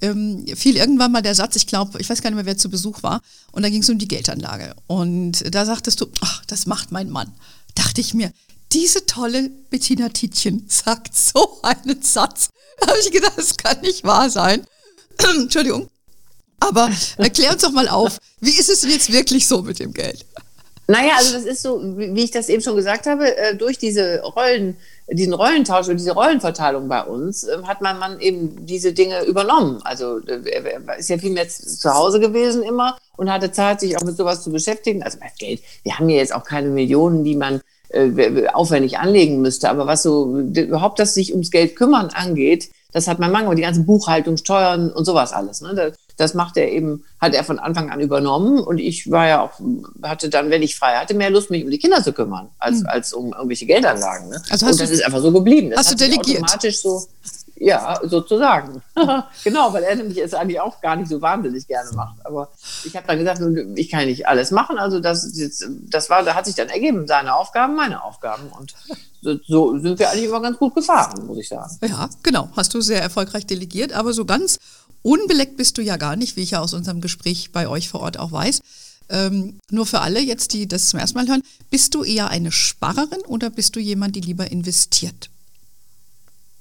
ähm, 0.01 0.45
fiel 0.55 0.77
irgendwann 0.77 1.11
mal 1.11 1.21
der 1.21 1.35
Satz, 1.35 1.55
ich 1.55 1.67
glaube, 1.67 1.99
ich 1.99 2.09
weiß 2.09 2.21
gar 2.21 2.29
nicht 2.29 2.35
mehr, 2.35 2.45
wer 2.45 2.57
zu 2.57 2.69
Besuch 2.69 3.03
war, 3.03 3.21
und 3.51 3.63
da 3.63 3.69
ging 3.69 3.81
es 3.81 3.89
um 3.89 3.97
die 3.97 4.07
Geldanlage. 4.07 4.75
Und 4.87 5.43
da 5.53 5.65
sagtest 5.65 5.99
du, 5.99 6.07
ach, 6.21 6.45
das 6.45 6.65
macht 6.65 6.91
mein 6.91 7.09
Mann. 7.09 7.31
Dachte 7.75 8.01
ich 8.01 8.13
mir, 8.13 8.31
diese 8.73 9.05
tolle 9.05 9.49
Bettina 9.69 10.09
Tietjen 10.09 10.65
sagt 10.67 11.15
so 11.15 11.59
einen 11.61 12.01
Satz. 12.01 12.49
Da 12.79 12.87
habe 12.87 12.99
ich 12.99 13.11
gedacht, 13.11 13.37
das 13.37 13.55
kann 13.57 13.79
nicht 13.81 14.03
wahr 14.03 14.29
sein. 14.29 14.65
Entschuldigung. 15.35 15.89
Aber 16.59 16.89
erklär 17.17 17.51
uns 17.51 17.61
doch 17.61 17.71
mal 17.71 17.87
auf, 17.87 18.17
wie 18.39 18.57
ist 18.57 18.69
es 18.69 18.83
jetzt 18.83 19.11
wirklich 19.11 19.47
so 19.47 19.61
mit 19.61 19.79
dem 19.79 19.93
Geld? 19.93 20.25
Naja, 20.87 21.13
also 21.17 21.33
das 21.33 21.45
ist 21.45 21.61
so, 21.61 21.81
wie 21.97 22.23
ich 22.23 22.31
das 22.31 22.49
eben 22.49 22.61
schon 22.61 22.75
gesagt 22.75 23.05
habe, 23.05 23.37
äh, 23.37 23.55
durch 23.55 23.77
diese 23.77 24.21
Rollen, 24.21 24.75
diesen 25.09 25.33
Rollentausch 25.33 25.87
und 25.87 25.97
diese 25.97 26.11
Rollenverteilung 26.11 26.89
bei 26.89 27.03
uns 27.03 27.43
ähm, 27.43 27.67
hat 27.67 27.81
mein 27.81 27.99
Mann 27.99 28.19
eben 28.19 28.65
diese 28.65 28.91
Dinge 28.91 29.23
übernommen. 29.23 29.81
Also 29.83 30.19
äh, 30.19 30.41
er 30.45 30.97
ist 30.97 31.09
ja 31.09 31.17
viel 31.17 31.31
mehr 31.31 31.47
zu 31.47 31.93
Hause 31.93 32.19
gewesen 32.19 32.63
immer 32.63 32.97
und 33.15 33.31
hatte 33.31 33.51
Zeit, 33.51 33.79
sich 33.79 33.95
auch 33.97 34.03
mit 34.03 34.17
sowas 34.17 34.43
zu 34.43 34.51
beschäftigen. 34.51 35.03
Also 35.03 35.19
bei 35.19 35.31
Geld, 35.39 35.61
wir 35.83 35.97
haben 35.97 36.09
ja 36.09 36.17
jetzt 36.17 36.33
auch 36.33 36.43
keine 36.43 36.69
Millionen, 36.69 37.23
die 37.23 37.35
man 37.35 37.61
äh, 37.93 38.47
aufwendig 38.47 38.97
anlegen 38.99 39.41
müsste. 39.41 39.69
Aber 39.69 39.87
was 39.87 40.03
so 40.03 40.37
überhaupt 40.39 40.99
das 40.99 41.13
sich 41.13 41.31
ums 41.31 41.51
Geld 41.51 41.75
kümmern 41.75 42.09
angeht, 42.13 42.69
das 42.91 43.07
hat 43.07 43.19
mein 43.19 43.31
Mann 43.31 43.47
und 43.47 43.55
die 43.55 43.63
ganze 43.63 43.81
Buchhaltung, 43.81 44.37
Steuern 44.37 44.91
und 44.91 45.05
sowas 45.05 45.33
alles. 45.33 45.61
Ne? 45.61 45.93
Das 46.17 46.35
macht 46.35 46.57
er 46.57 46.71
eben, 46.71 47.03
hat 47.19 47.33
er 47.33 47.43
von 47.43 47.57
Anfang 47.57 47.89
an 47.89 47.99
übernommen 47.99 48.59
und 48.59 48.77
ich 48.77 49.09
war 49.09 49.27
ja 49.27 49.41
auch, 49.41 49.59
hatte 50.03 50.29
dann, 50.29 50.51
wenn 50.51 50.61
ich 50.61 50.75
frei 50.75 50.93
hatte, 50.95 51.15
mehr 51.15 51.31
Lust, 51.31 51.49
mich 51.49 51.63
um 51.63 51.71
die 51.71 51.79
Kinder 51.79 52.03
zu 52.03 52.13
kümmern, 52.13 52.49
als, 52.59 52.81
mhm. 52.81 52.87
als 52.87 53.13
um 53.13 53.33
irgendwelche 53.33 53.65
Geldanlagen. 53.65 54.29
Ne? 54.29 54.41
Also 54.49 54.67
und 54.67 54.79
das 54.79 54.89
du, 54.89 54.93
ist 54.93 55.05
einfach 55.05 55.21
so 55.21 55.31
geblieben. 55.31 55.71
Das 55.71 55.79
hast 55.79 55.93
du 55.93 55.95
delegiert? 55.95 56.43
Automatisch 56.43 56.81
so, 56.81 57.03
ja, 57.55 57.99
sozusagen. 58.03 58.81
genau, 59.43 59.73
weil 59.73 59.83
er 59.83 59.95
nämlich 59.95 60.17
es 60.17 60.33
eigentlich 60.33 60.59
auch 60.59 60.81
gar 60.81 60.95
nicht 60.95 61.09
so 61.09 61.21
wahnsinnig 61.21 61.67
gerne 61.67 61.91
macht. 61.95 62.25
Aber 62.25 62.49
ich 62.83 62.95
habe 62.95 63.07
dann 63.07 63.19
gesagt, 63.19 63.41
ich 63.75 63.89
kann 63.89 64.05
nicht 64.05 64.27
alles 64.27 64.51
machen. 64.51 64.77
Also 64.77 64.99
das, 64.99 65.31
das 65.89 66.09
war, 66.09 66.23
da 66.23 66.35
hat 66.35 66.45
sich 66.45 66.55
dann 66.55 66.69
ergeben, 66.69 67.07
seine 67.07 67.35
Aufgaben, 67.35 67.75
meine 67.75 68.03
Aufgaben. 68.03 68.49
Und 68.57 68.73
so 69.47 69.77
sind 69.79 69.99
wir 69.99 70.09
eigentlich 70.09 70.25
immer 70.25 70.41
ganz 70.41 70.57
gut 70.57 70.75
gefahren, 70.75 71.25
muss 71.25 71.37
ich 71.37 71.47
sagen. 71.47 71.77
Ja, 71.81 72.09
genau. 72.23 72.49
Hast 72.55 72.73
du 72.73 72.81
sehr 72.81 73.01
erfolgreich 73.01 73.45
delegiert, 73.45 73.93
aber 73.93 74.13
so 74.13 74.25
ganz 74.25 74.59
unbeleckt 75.01 75.57
bist 75.57 75.77
du 75.77 75.81
ja 75.81 75.97
gar 75.97 76.15
nicht, 76.15 76.35
wie 76.35 76.41
ich 76.41 76.51
ja 76.51 76.59
aus 76.59 76.73
unserem 76.73 77.01
Gespräch 77.01 77.51
bei 77.51 77.67
euch 77.67 77.89
vor 77.89 78.01
Ort 78.01 78.17
auch 78.19 78.31
weiß. 78.31 78.61
Ähm, 79.09 79.59
nur 79.69 79.85
für 79.85 79.99
alle 79.99 80.21
jetzt, 80.21 80.53
die 80.53 80.67
das 80.67 80.87
zum 80.87 80.99
ersten 80.99 81.17
Mal 81.17 81.27
hören, 81.27 81.43
bist 81.69 81.93
du 81.93 82.03
eher 82.03 82.29
eine 82.29 82.51
Sparerin 82.51 83.21
oder 83.27 83.49
bist 83.49 83.75
du 83.75 83.79
jemand, 83.79 84.15
die 84.15 84.21
lieber 84.21 84.49
investiert? 84.49 85.29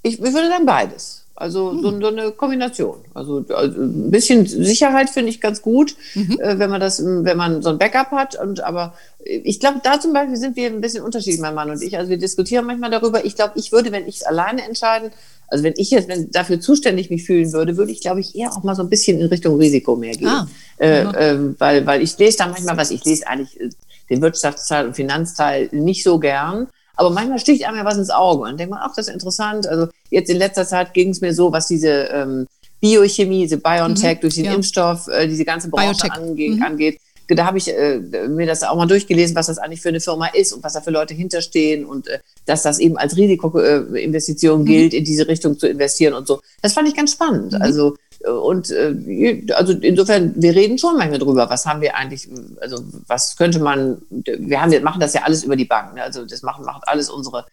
Ich, 0.03 0.15
ich 0.15 0.33
würde 0.33 0.49
sagen 0.49 0.67
beides. 0.67 1.23
Also 1.35 1.81
so, 1.81 1.91
hm. 1.91 2.01
so, 2.01 2.07
eine 2.09 2.31
Kombination. 2.33 2.99
Also, 3.15 3.45
also, 3.49 3.81
ein 3.81 4.11
bisschen 4.11 4.47
Sicherheit 4.47 5.09
finde 5.09 5.31
ich 5.31 5.41
ganz 5.41 5.63
gut, 5.63 5.97
mhm. 6.15 6.39
äh, 6.39 6.59
wenn 6.59 6.71
man 6.71 6.81
das, 6.81 7.03
wenn 7.03 7.37
man 7.37 7.63
so 7.63 7.71
ein 7.71 7.79
Backup 7.79 8.11
hat. 8.11 8.39
Und 8.39 8.61
aber 8.61 8.95
ich 9.25 9.59
glaube, 9.59 9.81
da 9.83 9.99
zum 9.99 10.13
Beispiel 10.13 10.37
sind 10.37 10.57
wir 10.57 10.69
ein 10.69 10.81
bisschen 10.81 11.03
unterschiedlich, 11.03 11.41
mein 11.41 11.55
Mann 11.55 11.71
und 11.71 11.83
ich. 11.83 11.97
Also 11.97 12.11
wir 12.11 12.19
diskutieren 12.19 12.67
manchmal 12.67 12.91
darüber. 12.91 13.25
Ich 13.25 13.35
glaube, 13.35 13.55
ich 13.57 13.73
würde, 13.73 13.91
wenn 13.93 14.07
ich 14.07 14.17
es 14.17 14.23
alleine 14.23 14.63
entscheiden, 14.63 15.11
also 15.49 15.65
wenn 15.65 15.75
ich 15.77 15.91
jetzt 15.91 16.09
wenn 16.09 16.31
dafür 16.31 16.61
zuständig 16.61 17.11
mich 17.11 17.25
fühlen 17.25 17.53
würde, 17.53 17.77
würde 17.77 17.93
ich, 17.93 18.01
glaube 18.01 18.21
ich, 18.21 18.37
eher 18.37 18.53
auch 18.53 18.63
mal 18.63 18.75
so 18.75 18.83
ein 18.83 18.89
bisschen 18.91 19.19
in 19.19 19.27
Richtung 19.27 19.57
Risiko 19.57 19.97
mehr 19.97 20.15
gehen. 20.15 20.29
Ah. 20.29 20.47
Äh, 20.79 21.03
äh, 21.03 21.39
weil, 21.59 21.87
weil 21.87 22.03
ich 22.03 22.17
lese 22.19 22.39
da 22.39 22.47
manchmal 22.47 22.77
was, 22.77 22.91
ich 22.91 23.05
lese 23.05 23.27
eigentlich 23.27 23.59
äh, 23.59 23.71
den 24.11 24.23
Wirtschaftsteil 24.23 24.87
und 24.87 24.95
Finanzteil 24.95 25.71
nicht 25.73 26.05
so 26.05 26.19
gern. 26.19 26.69
Aber 26.97 27.11
manchmal 27.11 27.39
sticht 27.39 27.65
einem 27.65 27.77
ja 27.77 27.85
was 27.85 27.97
ins 27.97 28.11
Auge 28.11 28.49
und 28.49 28.59
denkt 28.59 28.71
man, 28.71 28.81
ach, 28.83 28.95
das 28.95 29.09
ist 29.09 29.15
interessant. 29.15 29.67
Also 29.67 29.89
jetzt 30.11 30.31
in 30.31 30.37
letzter 30.37 30.67
Zeit 30.67 30.95
ging 30.95 31.11
es 31.11 31.21
mir 31.21 31.35
so, 31.35 31.53
was 31.53 31.67
diese 31.69 32.09
ähm, 32.13 32.47
Biochemie, 32.81 33.43
diese 33.43 33.59
BioNTech 33.59 34.17
mhm, 34.17 34.21
durch 34.21 34.35
den 34.35 34.45
ja. 34.45 34.55
Impfstoff, 34.55 35.09
äh, 35.09 35.27
diese 35.27 35.45
ganze 35.45 35.71
Branche 35.71 36.11
ange 36.11 36.35
mhm. 36.35 36.63
angeht. 36.63 37.01
Da 37.29 37.47
habe 37.47 37.57
ich 37.57 37.69
äh, 37.69 37.99
mir 38.29 38.47
das 38.47 38.63
auch 38.63 38.77
mal 38.77 38.87
durchgelesen, 38.87 39.35
was 39.35 39.47
das 39.47 39.59
eigentlich 39.59 39.81
für 39.81 39.89
eine 39.89 40.01
Firma 40.01 40.27
ist 40.27 40.53
und 40.53 40.63
was 40.63 40.75
da 40.75 40.81
für 40.81 40.91
Leute 40.91 41.15
hinterstehen 41.15 41.87
und 41.87 42.09
äh, 42.09 42.19
dass 42.45 42.63
das 42.63 42.79
eben 42.79 42.99
als 42.99 43.17
Risikoinvestition 43.17 44.63
mhm. 44.63 44.67
gilt, 44.67 44.93
in 44.93 45.05
diese 45.05 45.29
Richtung 45.29 45.59
zu 45.59 45.69
investieren 45.69 46.15
und 46.15 46.27
so. 46.27 46.41
Das 46.61 46.75
fand 46.75 46.89
ich 46.89 46.97
ganz 46.97 47.13
spannend. 47.13 47.53
Mhm. 47.53 47.63
Also 47.63 47.97
und 48.29 48.71
äh, 48.71 49.45
also 49.55 49.73
insofern, 49.73 50.33
wir 50.37 50.55
reden 50.55 50.79
schon 50.79 50.97
manchmal 50.97 51.19
drüber, 51.19 51.51
was 51.51 51.67
haben 51.67 51.81
wir 51.81 51.97
eigentlich, 51.97 52.29
also 52.61 52.83
was 53.07 53.37
könnte 53.37 53.59
man, 53.59 54.03
wir 54.11 54.61
haben, 54.61 54.71
wir 54.71 54.81
machen 54.81 55.01
das 55.01 55.15
ja 55.15 55.23
alles 55.23 55.45
über 55.45 55.57
die 55.57 55.65
Bank, 55.65 55.95
ne? 55.95 56.03
also 56.03 56.25
das 56.25 56.43
machen, 56.43 56.65
macht 56.65 56.87
alles 56.87 57.11
unsere, 57.11 57.47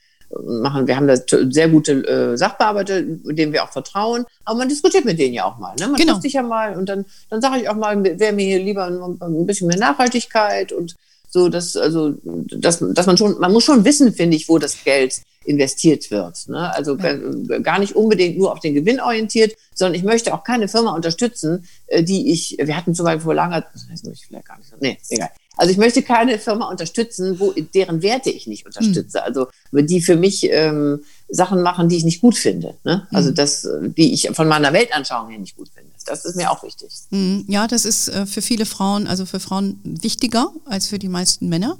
machen, 0.43 0.85
wir 0.85 0.95
haben 0.95 1.07
da 1.07 1.15
sehr 1.49 1.69
gute 1.69 1.93
äh, 2.07 2.37
Sachbearbeiter, 2.37 3.01
denen 3.01 3.51
wir 3.51 3.63
auch 3.63 3.71
vertrauen, 3.71 4.25
aber 4.45 4.59
man 4.59 4.69
diskutiert 4.69 5.05
mit 5.05 5.17
denen 5.17 5.33
ja 5.33 5.45
auch 5.45 5.57
mal, 5.57 5.75
ne? 5.79 5.87
man 5.87 5.95
genau. 5.95 6.13
trifft 6.13 6.23
sich 6.23 6.33
ja 6.33 6.43
mal 6.43 6.77
und 6.77 6.87
dann, 6.87 7.05
dann 7.29 7.41
sage 7.41 7.61
ich 7.61 7.69
auch 7.69 7.75
mal, 7.75 8.03
wäre 8.03 8.33
mir 8.33 8.45
hier 8.45 8.63
lieber 8.63 8.85
ein, 8.85 9.19
ein 9.21 9.45
bisschen 9.45 9.67
mehr 9.67 9.79
Nachhaltigkeit 9.79 10.71
und 10.71 10.95
so, 11.29 11.47
dass, 11.47 11.75
also, 11.75 12.15
dass, 12.23 12.83
dass 12.93 13.05
man 13.05 13.17
schon, 13.17 13.39
man 13.39 13.53
muss 13.53 13.63
schon 13.63 13.85
wissen, 13.85 14.13
finde 14.13 14.35
ich, 14.35 14.49
wo 14.49 14.57
das 14.57 14.83
Geld 14.83 15.21
investiert 15.45 16.11
wird. 16.11 16.47
Ne? 16.47 16.73
Also 16.75 16.97
ja. 16.97 17.59
gar 17.59 17.79
nicht 17.79 17.95
unbedingt 17.95 18.37
nur 18.37 18.51
auf 18.51 18.59
den 18.59 18.73
Gewinn 18.73 18.99
orientiert, 18.99 19.55
sondern 19.73 19.95
ich 19.95 20.03
möchte 20.03 20.33
auch 20.33 20.43
keine 20.43 20.67
Firma 20.67 20.93
unterstützen, 20.93 21.65
äh, 21.87 22.03
die 22.03 22.31
ich, 22.31 22.57
wir 22.61 22.75
hatten 22.75 22.93
zum 22.93 23.05
Beispiel 23.05 23.23
vor 23.23 23.35
langer, 23.35 23.65
das 23.73 23.89
weiß 23.89 24.03
ich 24.11 24.25
vielleicht 24.27 24.45
gar 24.45 24.57
nicht, 24.57 24.69
nee, 24.81 24.97
egal. 25.09 25.29
Also 25.55 25.71
ich 25.71 25.77
möchte 25.77 26.03
keine 26.03 26.39
Firma 26.39 26.69
unterstützen, 26.69 27.37
wo 27.39 27.51
deren 27.51 28.01
Werte 28.01 28.29
ich 28.29 28.47
nicht 28.47 28.65
unterstütze. 28.65 29.17
Mhm. 29.17 29.23
Also 29.25 29.47
die 29.73 30.01
für 30.01 30.15
mich 30.15 30.47
ähm, 30.49 31.03
Sachen 31.27 31.61
machen, 31.61 31.89
die 31.89 31.97
ich 31.97 32.05
nicht 32.05 32.21
gut 32.21 32.37
finde. 32.37 32.75
Ne? 32.85 33.07
Also 33.11 33.31
mhm. 33.31 33.35
das, 33.35 33.67
die 33.81 34.13
ich 34.13 34.29
von 34.31 34.47
meiner 34.47 34.71
Weltanschauung 34.71 35.29
her 35.29 35.39
nicht 35.39 35.57
gut 35.57 35.67
finde. 35.67 35.88
Das 36.09 36.25
ist 36.25 36.35
mir 36.35 36.51
auch 36.51 36.63
wichtig. 36.63 36.89
Mhm. 37.11 37.45
Ja, 37.47 37.67
das 37.67 37.85
ist 37.85 38.09
äh, 38.09 38.25
für 38.25 38.41
viele 38.41 38.65
Frauen, 38.65 39.07
also 39.07 39.25
für 39.25 39.39
Frauen 39.39 39.79
wichtiger 39.83 40.51
als 40.65 40.87
für 40.87 40.99
die 40.99 41.09
meisten 41.09 41.47
Männer. 41.47 41.77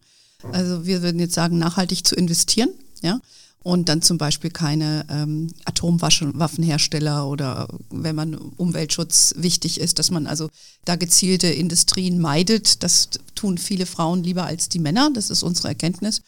Also 0.53 0.85
wir 0.85 1.01
würden 1.01 1.19
jetzt 1.19 1.33
sagen, 1.33 1.57
nachhaltig 1.57 2.07
zu 2.07 2.15
investieren. 2.15 2.69
Ja 3.01 3.19
und 3.61 3.89
dann 3.89 4.01
zum 4.01 4.17
Beispiel 4.17 4.51
keine 4.51 5.05
ähm, 5.09 5.51
Atomwaffenhersteller 5.65 7.27
oder 7.27 7.67
wenn 7.89 8.15
man 8.15 8.35
Umweltschutz 8.35 9.33
wichtig 9.37 9.79
ist, 9.79 9.99
dass 9.99 10.11
man 10.11 10.27
also 10.27 10.49
da 10.85 10.95
gezielte 10.95 11.47
Industrien 11.47 12.19
meidet. 12.19 12.83
Das 12.83 13.09
tun 13.35 13.57
viele 13.57 13.85
Frauen 13.85 14.23
lieber 14.23 14.45
als 14.45 14.69
die 14.69 14.79
Männer. 14.79 15.11
Das 15.13 15.29
ist 15.29 15.43
unsere 15.43 15.67
Erkenntnis. 15.69 16.21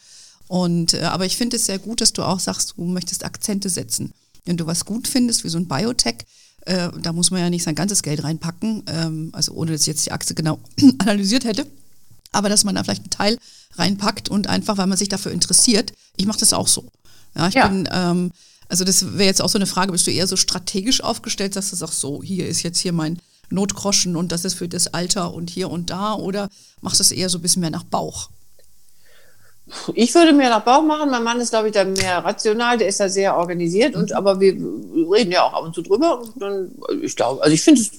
Und 0.46 0.94
äh, 0.94 1.02
aber 1.02 1.24
ich 1.24 1.36
finde 1.36 1.56
es 1.56 1.66
sehr 1.66 1.78
gut, 1.78 2.02
dass 2.02 2.12
du 2.12 2.22
auch 2.22 2.40
sagst, 2.40 2.74
du 2.76 2.84
möchtest 2.84 3.24
Akzente 3.24 3.70
setzen. 3.70 4.12
Wenn 4.44 4.58
du 4.58 4.66
was 4.66 4.84
gut 4.84 5.08
findest, 5.08 5.44
wie 5.44 5.48
so 5.48 5.58
ein 5.58 5.68
Biotech, 5.68 6.26
äh, 6.66 6.90
da 7.00 7.12
muss 7.12 7.30
man 7.30 7.40
ja 7.40 7.50
nicht 7.50 7.64
sein 7.64 7.74
ganzes 7.74 8.02
Geld 8.02 8.22
reinpacken, 8.22 8.84
ähm, 8.86 9.30
also 9.32 9.52
ohne 9.52 9.72
dass 9.72 9.82
ich 9.82 9.86
jetzt 9.88 10.06
die 10.06 10.12
Aktie 10.12 10.34
genau 10.34 10.58
analysiert 10.98 11.44
hätte, 11.44 11.66
aber 12.32 12.48
dass 12.48 12.64
man 12.64 12.74
da 12.74 12.84
vielleicht 12.84 13.02
einen 13.02 13.10
Teil 13.10 13.38
reinpackt 13.74 14.28
und 14.28 14.46
einfach, 14.46 14.78
weil 14.78 14.86
man 14.86 14.98
sich 14.98 15.08
dafür 15.08 15.32
interessiert, 15.32 15.92
ich 16.16 16.26
mache 16.26 16.40
das 16.40 16.52
auch 16.52 16.68
so. 16.68 16.90
Ja, 17.34 17.48
ich 17.48 17.54
ja. 17.54 17.68
bin, 17.68 17.88
ähm, 17.90 18.32
also 18.68 18.84
das 18.84 19.14
wäre 19.14 19.24
jetzt 19.24 19.42
auch 19.42 19.48
so 19.48 19.58
eine 19.58 19.66
Frage, 19.66 19.92
bist 19.92 20.06
du 20.06 20.10
eher 20.10 20.26
so 20.26 20.36
strategisch 20.36 21.02
aufgestellt, 21.02 21.56
dass 21.56 21.70
du 21.70 21.76
sagst, 21.76 22.00
so, 22.00 22.22
hier 22.22 22.48
ist 22.48 22.62
jetzt 22.62 22.78
hier 22.78 22.92
mein 22.92 23.18
Notgroschen 23.50 24.16
und 24.16 24.32
das 24.32 24.44
ist 24.44 24.54
für 24.54 24.68
das 24.68 24.88
Alter 24.88 25.34
und 25.34 25.50
hier 25.50 25.70
und 25.70 25.90
da 25.90 26.14
oder 26.14 26.48
machst 26.80 27.00
du 27.00 27.02
es 27.02 27.12
eher 27.12 27.28
so 27.28 27.38
ein 27.38 27.42
bisschen 27.42 27.60
mehr 27.60 27.70
nach 27.70 27.84
Bauch? 27.84 28.30
Ich 29.94 30.14
würde 30.14 30.32
mehr 30.32 30.50
nach 30.50 30.64
Bauch 30.64 30.82
machen. 30.82 31.10
Mein 31.10 31.22
Mann 31.22 31.40
ist, 31.40 31.50
glaube 31.50 31.68
ich, 31.68 31.74
da 31.74 31.84
mehr 31.84 32.18
rational. 32.18 32.78
Der 32.78 32.88
ist 32.88 33.00
da 33.00 33.08
sehr 33.08 33.36
organisiert. 33.36 33.94
Und, 33.94 34.12
aber 34.12 34.40
wir 34.40 34.52
reden 34.52 35.32
ja 35.32 35.44
auch 35.44 35.54
ab 35.54 35.64
und 35.64 35.74
zu 35.74 35.82
drüber. 35.82 36.20
Und 36.20 36.40
dann, 36.40 36.72
ich 37.00 37.14
glaube, 37.16 37.42
also 37.42 37.54
ich 37.54 37.62
finde, 37.62 37.80
es 37.80 37.90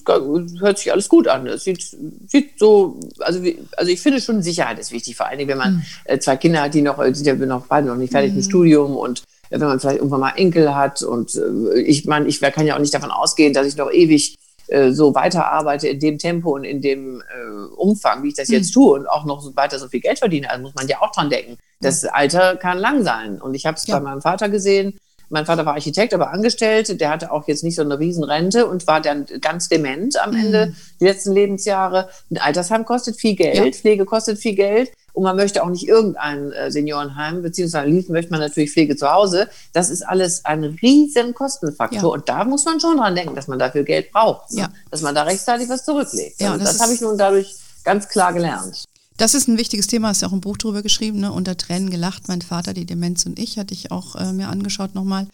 hört 0.60 0.78
sich 0.78 0.92
alles 0.92 1.10
gut 1.10 1.28
an. 1.28 1.48
Es 1.48 1.64
sieht, 1.64 1.84
sieht 2.28 2.60
so, 2.60 3.00
also, 3.20 3.40
also 3.78 3.92
ich 3.92 4.02
finde 4.02 4.22
schon 4.22 4.44
Sicherheit 4.44 4.78
ist 4.78 4.92
wichtig. 4.92 5.16
Vor 5.16 5.28
allen 5.28 5.38
Dingen, 5.38 5.50
wenn 5.50 5.58
man 5.58 5.76
mhm. 5.76 5.84
äh, 6.06 6.20
zwei 6.20 6.36
Kinder 6.36 6.62
hat, 6.62 6.74
die 6.74 6.82
noch, 6.82 7.04
die 7.04 7.16
sind 7.16 7.26
ja 7.26 7.34
noch 7.34 7.66
beide 7.66 7.88
noch 7.88 7.96
nicht 7.96 8.12
fertig 8.12 8.32
mhm. 8.32 8.38
mit 8.38 8.46
Studium 8.46 8.96
und 8.96 9.24
äh, 9.50 9.60
wenn 9.60 9.68
man 9.68 9.80
vielleicht 9.80 9.98
irgendwann 9.98 10.20
mal 10.20 10.34
Enkel 10.36 10.76
hat. 10.76 11.02
Und 11.02 11.36
äh, 11.36 11.80
ich 11.80 12.06
meine, 12.06 12.28
ich 12.28 12.42
kann 12.42 12.68
ja 12.68 12.76
auch 12.76 12.80
nicht 12.80 12.94
davon 12.94 13.12
ausgehen, 13.12 13.54
dass 13.54 13.68
ich 13.68 13.78
noch 13.78 13.92
ewig 13.92 14.36
äh, 14.68 14.92
so 14.92 15.14
weiterarbeite 15.14 15.88
in 15.88 16.00
dem 16.00 16.18
Tempo 16.18 16.56
und 16.56 16.64
in 16.64 16.82
dem 16.82 17.22
äh, 17.22 17.76
Umfang, 17.76 18.24
wie 18.24 18.30
ich 18.30 18.36
das 18.36 18.50
jetzt 18.50 18.68
hm. 18.68 18.74
tue 18.74 18.94
und 19.00 19.08
auch 19.08 19.26
noch 19.26 19.42
so 19.42 19.56
weiter 19.56 19.80
so 19.80 19.88
viel 19.88 20.00
Geld 20.00 20.20
verdiene, 20.20 20.50
also 20.50 20.62
muss 20.64 20.76
man 20.76 20.88
ja 20.88 21.02
auch 21.02 21.12
dran 21.12 21.30
denken. 21.30 21.58
Das 21.82 22.06
Alter 22.06 22.56
kann 22.56 22.78
lang 22.78 23.04
sein. 23.04 23.42
Und 23.42 23.54
ich 23.54 23.66
habe 23.66 23.78
es 23.78 23.86
ja. 23.86 23.98
bei 23.98 24.04
meinem 24.04 24.22
Vater 24.22 24.50
gesehen. 24.50 24.98
Mein 25.30 25.46
Vater 25.46 25.66
war 25.66 25.74
Architekt, 25.74 26.14
aber 26.14 26.32
angestellt. 26.32 27.02
Der 27.02 27.10
hatte 27.10 27.32
auch 27.32 27.48
jetzt 27.48 27.64
nicht 27.64 27.76
so 27.76 27.82
eine 27.82 28.00
Riesenrente 28.00 28.68
und 28.68 28.88
war 28.88 29.02
dann 29.02 29.26
ganz 29.42 29.68
dement 29.68 30.22
am 30.22 30.36
Ende, 30.36 30.68
mhm. 30.68 30.76
die 31.00 31.06
letzten 31.06 31.34
Lebensjahre. 31.34 32.10
Ein 32.32 32.38
Altersheim 32.38 32.86
kostet 32.86 33.20
viel 33.20 33.36
Geld, 33.36 33.56
ja. 33.58 33.72
Pflege 33.72 34.06
kostet 34.06 34.38
viel 34.40 34.56
Geld. 34.56 34.92
Und 35.14 35.24
man 35.24 35.36
möchte 35.36 35.64
auch 35.64 35.70
nicht 35.70 35.88
irgendein 35.88 36.52
äh, 36.52 36.72
Seniorenheim, 36.72 37.42
beziehungsweise 37.44 37.88
liefern 37.88 38.14
möchte 38.14 38.32
man 38.32 38.40
natürlich 38.40 38.72
Pflege 38.72 38.96
zu 38.96 39.10
Hause. 39.10 39.48
Das 39.72 39.90
ist 39.90 40.02
alles 40.02 40.44
ein 40.44 40.64
riesen 40.64 41.34
Kostenfaktor 41.34 42.02
ja. 42.02 42.08
und 42.08 42.28
da 42.28 42.44
muss 42.44 42.66
man 42.66 42.80
schon 42.80 42.98
dran 42.98 43.16
denken, 43.16 43.36
dass 43.36 43.48
man 43.48 43.60
dafür 43.60 43.84
Geld 43.84 44.12
braucht, 44.12 44.52
ne? 44.52 44.62
ja. 44.62 44.70
dass 44.92 45.02
man 45.02 45.14
da 45.14 45.24
rechtzeitig 45.24 45.70
was 45.70 45.86
zurücklegt. 45.86 46.42
Ja, 46.42 46.54
also 46.54 46.64
das, 46.64 46.74
das 46.74 46.82
habe 46.82 46.94
ich 46.94 47.02
nun 47.02 47.18
dadurch 47.18 47.56
ganz 47.84 48.10
klar 48.10 48.34
gelernt. 48.34 48.86
Das 49.18 49.36
ist 49.36 49.48
ein 49.48 49.60
wichtiges 49.60 49.86
Thema, 49.86 50.08
hast 50.08 50.24
du 50.24 50.26
auch 50.26 50.32
ein 50.32 50.42
Buch 50.42 50.58
drüber 50.58 50.82
geschrieben, 50.82 51.20
ne? 51.20 51.32
unter 51.32 51.56
Tränen 51.56 51.92
gelacht, 51.92 52.28
mein 52.28 52.42
Vater, 52.42 52.74
die 52.74 52.86
Demenz 52.86 53.26
und 53.28 53.38
ich, 53.38 53.60
hatte 53.60 53.74
ich 53.74 53.92
auch 53.92 54.16
äh, 54.16 54.34
mir 54.34 54.50
angeschaut 54.50 54.96
nochmal. 54.96 55.28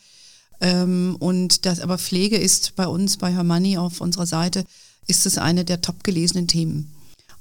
Ähm, 0.60 1.16
und 1.20 1.66
das, 1.66 1.80
aber 1.80 1.98
Pflege 1.98 2.38
ist 2.38 2.76
bei 2.76 2.88
uns, 2.88 3.16
bei 3.16 3.32
Hermanni 3.32 3.78
auf 3.78 4.02
unserer 4.02 4.26
Seite, 4.26 4.66
ist 5.08 5.26
es 5.26 5.38
eine 5.38 5.64
der 5.64 5.80
top 5.80 6.04
gelesenen 6.04 6.48
Themen. 6.48 6.92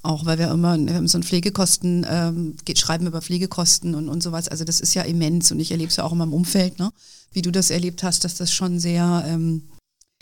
Auch 0.02 0.26
weil 0.26 0.38
wir 0.38 0.50
immer 0.50 0.78
wir 0.78 1.08
so 1.08 1.18
ein 1.18 1.24
Pflegekosten, 1.24 2.06
ähm, 2.08 2.56
geht, 2.64 2.78
schreiben 2.78 3.06
über 3.06 3.20
Pflegekosten 3.20 3.94
und, 3.94 4.08
und 4.08 4.22
sowas. 4.22 4.48
Also 4.48 4.64
das 4.64 4.80
ist 4.80 4.94
ja 4.94 5.02
immens 5.02 5.50
und 5.50 5.58
ich 5.60 5.72
erlebe 5.72 5.90
es 5.90 5.96
ja 5.96 6.04
auch 6.04 6.12
in 6.12 6.18
meinem 6.18 6.32
Umfeld, 6.32 6.78
ne? 6.78 6.92
wie 7.32 7.42
du 7.42 7.50
das 7.50 7.70
erlebt 7.70 8.02
hast, 8.02 8.24
dass 8.24 8.36
das 8.36 8.52
schon 8.52 8.78
sehr 8.78 9.24
ähm, 9.26 9.62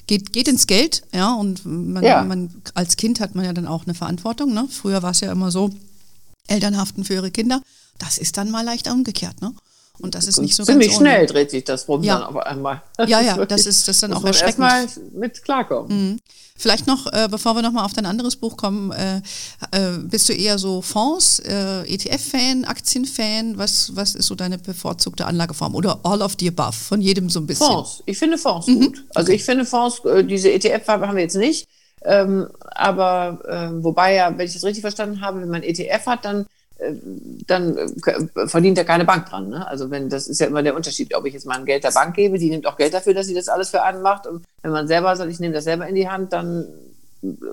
geht, 0.07 0.33
geht 0.33 0.49
ins 0.49 0.67
Geld, 0.67 1.03
ja, 1.13 1.35
und 1.35 1.65
man, 1.65 2.03
ja. 2.03 2.23
man 2.25 2.51
als 2.75 2.97
Kind 2.97 3.21
hat 3.21 3.35
man 3.35 3.45
ja 3.45 3.53
dann 3.53 3.67
auch 3.67 3.85
eine 3.85 3.95
Verantwortung. 3.95 4.55
Ne? 4.55 4.67
Früher 4.71 5.03
war 5.03 5.11
es 5.11 5.21
ja 5.21 5.31
immer 5.31 5.51
so, 5.51 5.71
Eltern 6.47 6.77
haften 6.77 7.05
für 7.05 7.15
ihre 7.15 7.31
Kinder. 7.31 7.63
Das 7.99 8.19
ist 8.19 8.37
dann 8.37 8.51
mal 8.51 8.65
leicht 8.65 8.89
umgekehrt, 8.89 9.41
ne? 9.41 9.53
Und 9.99 10.15
das 10.15 10.27
ist 10.27 10.39
nicht 10.41 10.55
so 10.55 10.65
Ziemlich 10.65 10.89
ganz 10.89 10.99
schnell 10.99 11.27
dreht 11.27 11.51
sich 11.51 11.65
das 11.65 11.89
rum 11.89 12.03
ja. 12.03 12.19
dann 12.19 12.25
auf 12.25 12.37
einmal. 12.37 12.83
Das 12.97 13.09
ja, 13.09 13.21
ja, 13.21 13.45
das 13.45 13.67
ist 13.67 13.89
das 13.89 14.01
dann 14.01 14.13
auch 14.13 14.25
erschreckend. 14.25 14.65
Erstmal 14.65 15.05
mit 15.13 15.43
klarkommen. 15.43 16.13
Mhm. 16.13 16.21
Vielleicht 16.59 16.87
noch, 16.87 17.13
äh, 17.13 17.29
bevor 17.31 17.55
wir 17.55 17.63
nochmal 17.63 17.85
auf 17.85 17.93
dein 17.93 18.07
anderes 18.07 18.37
Buch 18.37 18.57
kommen, 18.57 18.91
äh, 18.93 19.19
äh, 19.73 19.99
bist 19.99 20.29
du 20.29 20.33
eher 20.33 20.59
so 20.59 20.81
Fonds, 20.81 21.39
äh, 21.41 21.83
ETF-Fan, 21.83 22.65
Aktien-Fan? 22.65 23.59
Was, 23.59 23.95
was 23.95 24.15
ist 24.15 24.27
so 24.27 24.35
deine 24.35 24.57
bevorzugte 24.57 25.27
Anlageform? 25.27 25.75
Oder 25.75 26.01
all 26.03 26.23
of 26.23 26.37
the 26.41 26.49
above, 26.49 26.73
von 26.73 27.03
jedem 27.03 27.29
so 27.29 27.41
ein 27.41 27.47
bisschen? 27.47 27.67
Fonds. 27.67 28.03
Ich 28.07 28.19
finde 28.19 28.39
Fonds 28.39 28.67
mhm. 28.69 28.81
gut. 28.81 29.05
Also 29.15 29.33
ich 29.33 29.45
finde 29.45 29.67
Fonds, 29.67 30.03
äh, 30.07 30.25
diese 30.25 30.51
ETF-Farbe 30.51 31.07
haben 31.07 31.17
wir 31.17 31.25
jetzt 31.25 31.37
nicht. 31.37 31.69
Ähm, 32.03 32.49
aber 32.61 33.41
äh, 33.47 33.85
wobei 33.85 34.15
ja, 34.15 34.37
wenn 34.37 34.47
ich 34.47 34.55
das 34.55 34.65
richtig 34.65 34.81
verstanden 34.81 35.21
habe, 35.21 35.43
wenn 35.43 35.49
man 35.49 35.63
ETF 35.63 36.07
hat, 36.07 36.25
dann 36.25 36.47
dann 37.47 37.77
äh, 37.77 38.47
verdient 38.47 38.77
ja 38.77 38.85
keine 38.85 39.05
Bank 39.05 39.29
dran. 39.29 39.49
Ne? 39.49 39.67
Also 39.67 39.91
wenn 39.91 40.09
das 40.09 40.27
ist 40.27 40.41
ja 40.41 40.47
immer 40.47 40.63
der 40.63 40.77
Unterschied, 40.77 41.15
ob 41.15 41.25
ich 41.25 41.35
jetzt 41.35 41.47
mal 41.47 41.57
ein 41.57 41.65
Geld 41.65 41.85
der 41.85 41.91
Bank 41.91 42.15
gebe, 42.15 42.39
die 42.39 42.51
nimmt 42.51 42.67
auch 42.67 42.77
Geld 42.77 42.93
dafür, 42.93 43.15
dass 43.15 43.27
sie 43.27 43.35
das 43.35 43.49
alles 43.49 43.71
für 43.71 43.83
einen 43.83 44.03
macht. 44.03 44.27
Und 44.27 44.45
wenn 44.63 44.73
man 44.73 44.87
selber 44.87 45.17
sagt, 45.17 45.31
ich 45.31 45.41
nehme 45.41 45.55
das 45.55 45.65
selber 45.65 45.87
in 45.87 45.95
die 45.95 46.09
Hand, 46.09 46.33
dann 46.33 46.67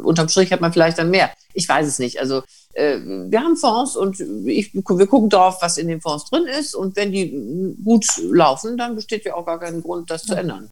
unterm 0.03 0.27
Strich 0.27 0.51
hat 0.51 0.61
man 0.61 0.73
vielleicht 0.73 0.97
dann 0.97 1.09
mehr. 1.09 1.31
Ich 1.53 1.67
weiß 1.67 1.87
es 1.87 1.99
nicht. 1.99 2.19
Also 2.19 2.43
äh, 2.73 2.97
wir 2.97 3.39
haben 3.39 3.55
Fonds 3.55 3.95
und 3.95 4.19
ich, 4.19 4.73
wir 4.73 5.07
gucken 5.07 5.29
drauf, 5.29 5.57
was 5.61 5.77
in 5.77 5.87
den 5.87 6.01
Fonds 6.01 6.25
drin 6.29 6.45
ist. 6.45 6.75
Und 6.75 6.95
wenn 6.97 7.11
die 7.11 7.75
gut 7.83 8.05
laufen, 8.29 8.77
dann 8.77 8.95
besteht 8.95 9.25
ja 9.25 9.35
auch 9.35 9.45
gar 9.45 9.59
keinen 9.59 9.81
Grund, 9.81 10.11
das 10.11 10.23
zu 10.23 10.35
ändern. 10.35 10.69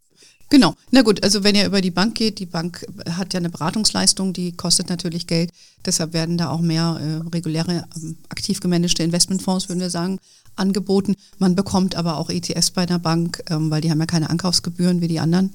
Genau. 0.51 0.75
Na 0.91 1.01
gut, 1.01 1.23
also 1.23 1.45
wenn 1.45 1.55
ihr 1.55 1.65
über 1.65 1.79
die 1.79 1.91
Bank 1.91 2.13
geht, 2.13 2.39
die 2.39 2.45
Bank 2.45 2.85
hat 3.09 3.33
ja 3.33 3.39
eine 3.39 3.49
Beratungsleistung, 3.49 4.33
die 4.33 4.51
kostet 4.51 4.89
natürlich 4.89 5.25
Geld. 5.25 5.49
Deshalb 5.85 6.11
werden 6.11 6.37
da 6.37 6.49
auch 6.49 6.59
mehr 6.59 6.99
äh, 6.99 7.29
reguläre, 7.29 7.85
ähm, 7.95 8.17
aktiv 8.27 8.59
gemanagte 8.59 9.01
Investmentfonds, 9.01 9.69
würden 9.69 9.79
wir 9.79 9.89
sagen, 9.89 10.19
angeboten. 10.57 11.15
Man 11.39 11.55
bekommt 11.55 11.95
aber 11.95 12.17
auch 12.17 12.29
ETFs 12.29 12.71
bei 12.71 12.85
der 12.85 12.99
Bank, 12.99 13.41
ähm, 13.49 13.71
weil 13.71 13.79
die 13.79 13.89
haben 13.89 14.01
ja 14.01 14.05
keine 14.05 14.29
Ankaufsgebühren 14.29 14.99
wie 14.99 15.07
die 15.07 15.21
anderen. 15.21 15.53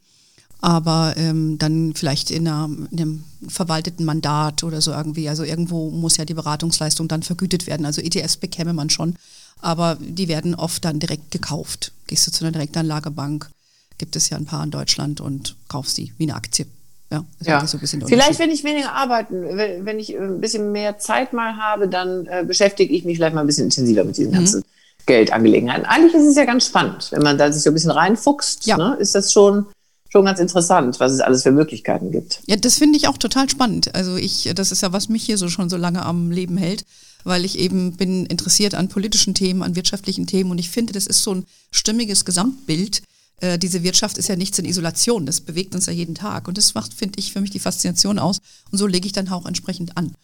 Aber 0.62 1.12
ähm, 1.18 1.59
dann 1.59 1.92
vielleicht 1.94 2.30
in, 2.30 2.49
einer, 2.49 2.70
in, 2.90 2.99
einem 2.99 3.24
verwalteten 3.47 4.07
Mandat 4.07 4.64
oder 4.64 4.80
so 4.80 4.92
irgendwie. 4.92 5.28
Also 5.28 5.44
irgendwo 5.44 5.90
muss 5.90 6.16
ja 6.16 6.24
die 6.24 6.32
Beratungsleistung 6.32 7.07
dann 7.07 7.22
vergütet 7.22 7.66
werden. 7.66 7.84
Also 7.84 8.01
ETFs 8.01 8.38
bekäme 8.38 8.72
man 8.72 8.88
schon, 8.88 9.16
aber 9.61 9.99
die 10.01 10.28
werden 10.28 10.55
oft 10.55 10.86
dann 10.86 11.01
direkt 11.01 11.32
gekauft. 11.32 11.92
Gehst 12.07 12.26
du 12.26 12.30
zu 12.30 12.44
einer 12.44 12.53
Direktanlagebank 12.53 13.51
gibt 13.99 14.16
es 14.16 14.30
ja 14.30 14.36
ein 14.36 14.44
paar 14.44 14.62
in 14.64 14.70
Deutschland 14.70 15.20
und 15.20 15.57
kaufst 15.68 15.99
die 15.99 16.12
wie 16.18 16.24
eine 16.24 16.34
Aktie. 16.34 16.66
Ja, 17.11 17.24
ja. 17.42 17.64
So 17.66 17.78
vielleicht, 17.78 18.40
wenn 18.40 18.51
ich 18.51 18.64
weniger 18.64 18.92
arbeiten, 18.92 19.42
wenn 19.84 19.99
ich 20.01 20.16
ein 20.16 20.40
bisschen 20.40 20.72
mehr 20.72 20.99
Zeit 20.99 21.32
mal 21.32 21.57
habe, 21.57 21.88
dann 21.88 22.26
äh, 22.26 22.44
beschäftige 22.44 22.92
ich 22.92 23.05
mich 23.05 23.18
vielleicht 23.18 23.34
mal 23.34 23.42
ein 23.42 23.47
bisschen 23.47 23.66
intensiver 23.66 24.03
mit 24.03 24.16
diesen 24.16 24.32
mhm. 24.32 24.36
ganzen 24.36 24.64
Geldangelegenheiten. 25.07 25.86
Eigentlich 25.86 26.14
ist 26.14 26.26
es 26.26 26.36
ja 26.36 26.44
ganz 26.44 26.66
spannend, 26.66 27.09
wenn 27.12 27.22
man 27.22 27.38
da 27.38 27.53
sich 27.53 27.62
so 27.62 27.70
ein 27.70 27.74
bisschen 27.74 27.92
reinfuchst, 27.92 28.66
ja. 28.66 28.76
ne, 28.76 28.97
ist 28.99 29.14
das 29.14 29.32
schon 29.32 29.66
schon 30.09 30.24
ganz 30.24 30.40
interessant, 30.40 30.99
was 30.99 31.12
es 31.12 31.20
alles 31.20 31.42
für 31.42 31.51
Möglichkeiten 31.51 32.11
gibt. 32.11 32.40
Ja, 32.47 32.57
das 32.57 32.78
finde 32.78 32.97
ich 32.97 33.09
auch 33.09 33.18
total 33.18 33.51
spannend. 33.51 33.94
Also 33.94 34.16
ich, 34.16 34.51
das 34.55 34.72
ist 34.72 34.82
ja, 34.82 34.92
was 34.92 35.09
mich 35.09 35.24
hier 35.24 35.36
so 35.36 35.49
schon 35.49 35.68
so 35.68 35.76
lange 35.76 36.05
am 36.05 36.30
Leben 36.30 36.57
hält, 36.57 36.84
weil 37.24 37.44
ich 37.44 37.59
eben 37.59 37.97
bin 37.97 38.24
interessiert 38.26 38.74
an 38.74 38.88
politischen 38.88 39.34
Themen, 39.34 39.62
an 39.62 39.76
wirtschaftlichen 39.76 40.26
Themen 40.26 40.51
und 40.51 40.59
ich 40.59 40.70
finde, 40.70 40.92
das 40.92 41.07
ist 41.07 41.22
so 41.22 41.34
ein 41.34 41.44
stimmiges 41.70 42.24
Gesamtbild, 42.24 43.03
äh, 43.41 43.59
diese 43.59 43.82
Wirtschaft 43.82 44.18
ist 44.18 44.28
ja 44.28 44.37
nichts 44.37 44.59
in 44.59 44.64
Isolation, 44.64 45.26
das 45.26 45.41
bewegt 45.41 45.74
uns 45.74 45.87
ja 45.87 45.93
jeden 45.93 46.14
Tag. 46.14 46.49
Und 46.49 46.57
das 46.57 46.74
macht, 46.74 46.95
finde 46.95 47.18
ich, 47.18 47.32
für 47.32 47.41
mich 47.41 47.51
die 47.51 47.59
Faszination 47.59 48.18
aus. 48.18 48.39
Und 48.70 48.78
so 48.78 48.87
lege 48.87 49.07
ich 49.07 49.12
dann 49.12 49.28
auch 49.28 49.47
entsprechend 49.47 49.97
an. 49.97 50.14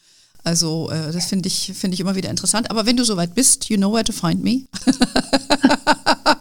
Also 0.44 0.90
äh, 0.90 1.12
das 1.12 1.26
finde 1.26 1.46
ich, 1.46 1.72
finde 1.74 1.94
ich 1.94 2.00
immer 2.00 2.16
wieder 2.16 2.30
interessant. 2.30 2.70
Aber 2.70 2.86
wenn 2.86 2.96
du 2.96 3.04
soweit 3.04 3.34
bist, 3.34 3.68
you 3.68 3.76
know 3.76 3.92
where 3.92 4.04
to 4.04 4.12
find 4.12 4.42
me. 4.42 4.62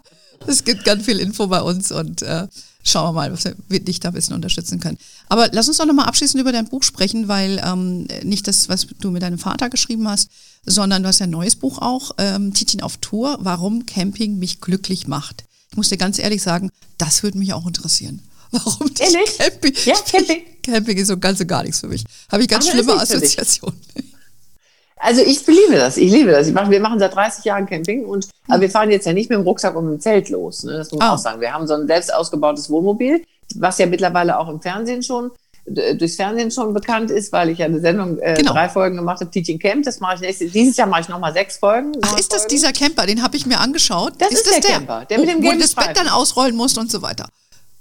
es 0.46 0.64
gibt 0.64 0.84
ganz 0.84 1.04
viel 1.04 1.18
Info 1.18 1.46
bei 1.46 1.60
uns 1.60 1.92
und 1.92 2.22
äh, 2.22 2.48
schauen 2.82 3.08
wir 3.08 3.12
mal, 3.12 3.32
was 3.32 3.44
wir 3.68 3.80
dich 3.80 4.00
da 4.00 4.08
ein 4.08 4.14
bisschen 4.14 4.34
unterstützen 4.34 4.80
können. 4.80 4.98
Aber 5.28 5.48
lass 5.52 5.68
uns 5.68 5.76
doch 5.76 5.86
nochmal 5.86 6.06
abschließend 6.06 6.40
über 6.40 6.52
dein 6.52 6.68
Buch 6.68 6.82
sprechen, 6.82 7.28
weil 7.28 7.62
ähm, 7.64 8.08
nicht 8.24 8.48
das, 8.48 8.68
was 8.68 8.86
du 8.86 9.10
mit 9.10 9.22
deinem 9.22 9.38
Vater 9.38 9.70
geschrieben 9.70 10.08
hast, 10.08 10.30
sondern 10.66 11.02
du 11.02 11.08
hast 11.08 11.20
ja 11.20 11.26
ein 11.26 11.30
neues 11.30 11.56
Buch 11.56 11.78
auch, 11.78 12.12
ähm, 12.18 12.54
Titin 12.54 12.82
auf 12.82 12.96
Tour, 12.96 13.38
warum 13.40 13.86
Camping 13.86 14.38
mich 14.38 14.60
glücklich 14.60 15.06
macht. 15.06 15.44
Ich 15.72 15.76
muss 15.78 15.88
dir 15.88 15.96
ganz 15.96 16.18
ehrlich 16.18 16.42
sagen, 16.42 16.70
das 16.98 17.22
würde 17.22 17.38
mich 17.38 17.54
auch 17.54 17.66
interessieren. 17.66 18.20
Warum 18.50 18.90
Ehrlich? 18.98 19.38
Camping? 19.38 19.74
Ja, 19.86 19.94
Camping. 19.94 20.42
Camping 20.62 20.98
ist 20.98 21.08
so 21.08 21.16
ganz 21.16 21.40
und 21.40 21.48
gar 21.48 21.62
nichts 21.62 21.80
für 21.80 21.88
mich. 21.88 22.04
Habe 22.30 22.42
ich 22.42 22.48
ganz 22.48 22.66
Ach, 22.68 22.72
schlimme 22.72 22.92
Assoziationen. 22.92 23.80
Also 24.96 25.22
ich 25.22 25.46
liebe 25.46 25.72
das, 25.72 25.96
ich 25.96 26.12
liebe 26.12 26.30
das. 26.30 26.46
Ich 26.46 26.52
mach, 26.52 26.68
wir 26.68 26.78
machen 26.78 26.98
seit 26.98 27.14
30 27.14 27.44
Jahren 27.46 27.66
Camping 27.66 28.04
und 28.04 28.28
aber 28.48 28.60
wir 28.60 28.70
fahren 28.70 28.90
jetzt 28.90 29.06
ja 29.06 29.14
nicht 29.14 29.30
mit 29.30 29.38
dem 29.38 29.44
Rucksack 29.44 29.74
und 29.74 29.86
mit 29.86 29.94
dem 29.94 30.00
Zelt 30.00 30.28
los. 30.28 30.62
Ne? 30.62 30.74
Das 30.74 30.92
muss 30.92 30.98
man 31.00 31.08
ah. 31.08 31.14
auch 31.14 31.18
sagen. 31.18 31.40
Wir 31.40 31.54
haben 31.54 31.66
so 31.66 31.72
ein 31.74 31.86
selbst 31.86 32.12
ausgebautes 32.12 32.68
Wohnmobil, 32.68 33.24
was 33.54 33.78
ja 33.78 33.86
mittlerweile 33.86 34.38
auch 34.38 34.48
im 34.50 34.60
Fernsehen 34.60 35.02
schon 35.02 35.30
durchs 35.64 36.16
Fernsehen 36.16 36.50
schon 36.50 36.74
bekannt 36.74 37.10
ist, 37.10 37.32
weil 37.32 37.48
ich 37.48 37.58
ja 37.58 37.66
eine 37.66 37.80
Sendung, 37.80 38.18
äh, 38.18 38.34
genau. 38.34 38.52
drei 38.52 38.68
Folgen 38.68 38.96
gemacht 38.96 39.20
habe, 39.20 39.30
Teaching 39.30 39.58
Camp. 39.58 39.84
Das 39.84 40.00
mache 40.00 40.16
ich 40.16 40.20
nächstes, 40.20 40.52
dieses 40.52 40.76
Jahr 40.76 40.88
mache 40.88 41.02
ich 41.02 41.08
nochmal 41.08 41.32
sechs 41.32 41.56
Folgen. 41.56 41.92
Ach, 42.02 42.18
ist 42.18 42.32
das 42.32 42.42
Folgen. 42.42 42.54
dieser 42.54 42.72
Camper? 42.72 43.06
Den 43.06 43.22
habe 43.22 43.36
ich 43.36 43.46
mir 43.46 43.60
angeschaut. 43.60 44.14
Das 44.18 44.30
ist, 44.30 44.38
ist 44.38 44.46
das 44.46 44.52
der, 44.54 44.62
der 44.62 44.70
Camper, 44.78 45.04
der 45.04 45.18
mit 45.18 45.28
dem 45.28 45.42
Wo 45.42 45.52
du 45.52 45.58
das 45.58 45.74
Bett 45.74 45.96
dann 45.96 46.08
ausrollen 46.08 46.56
musst 46.56 46.78
und 46.78 46.90
so 46.90 47.00
weiter. 47.02 47.28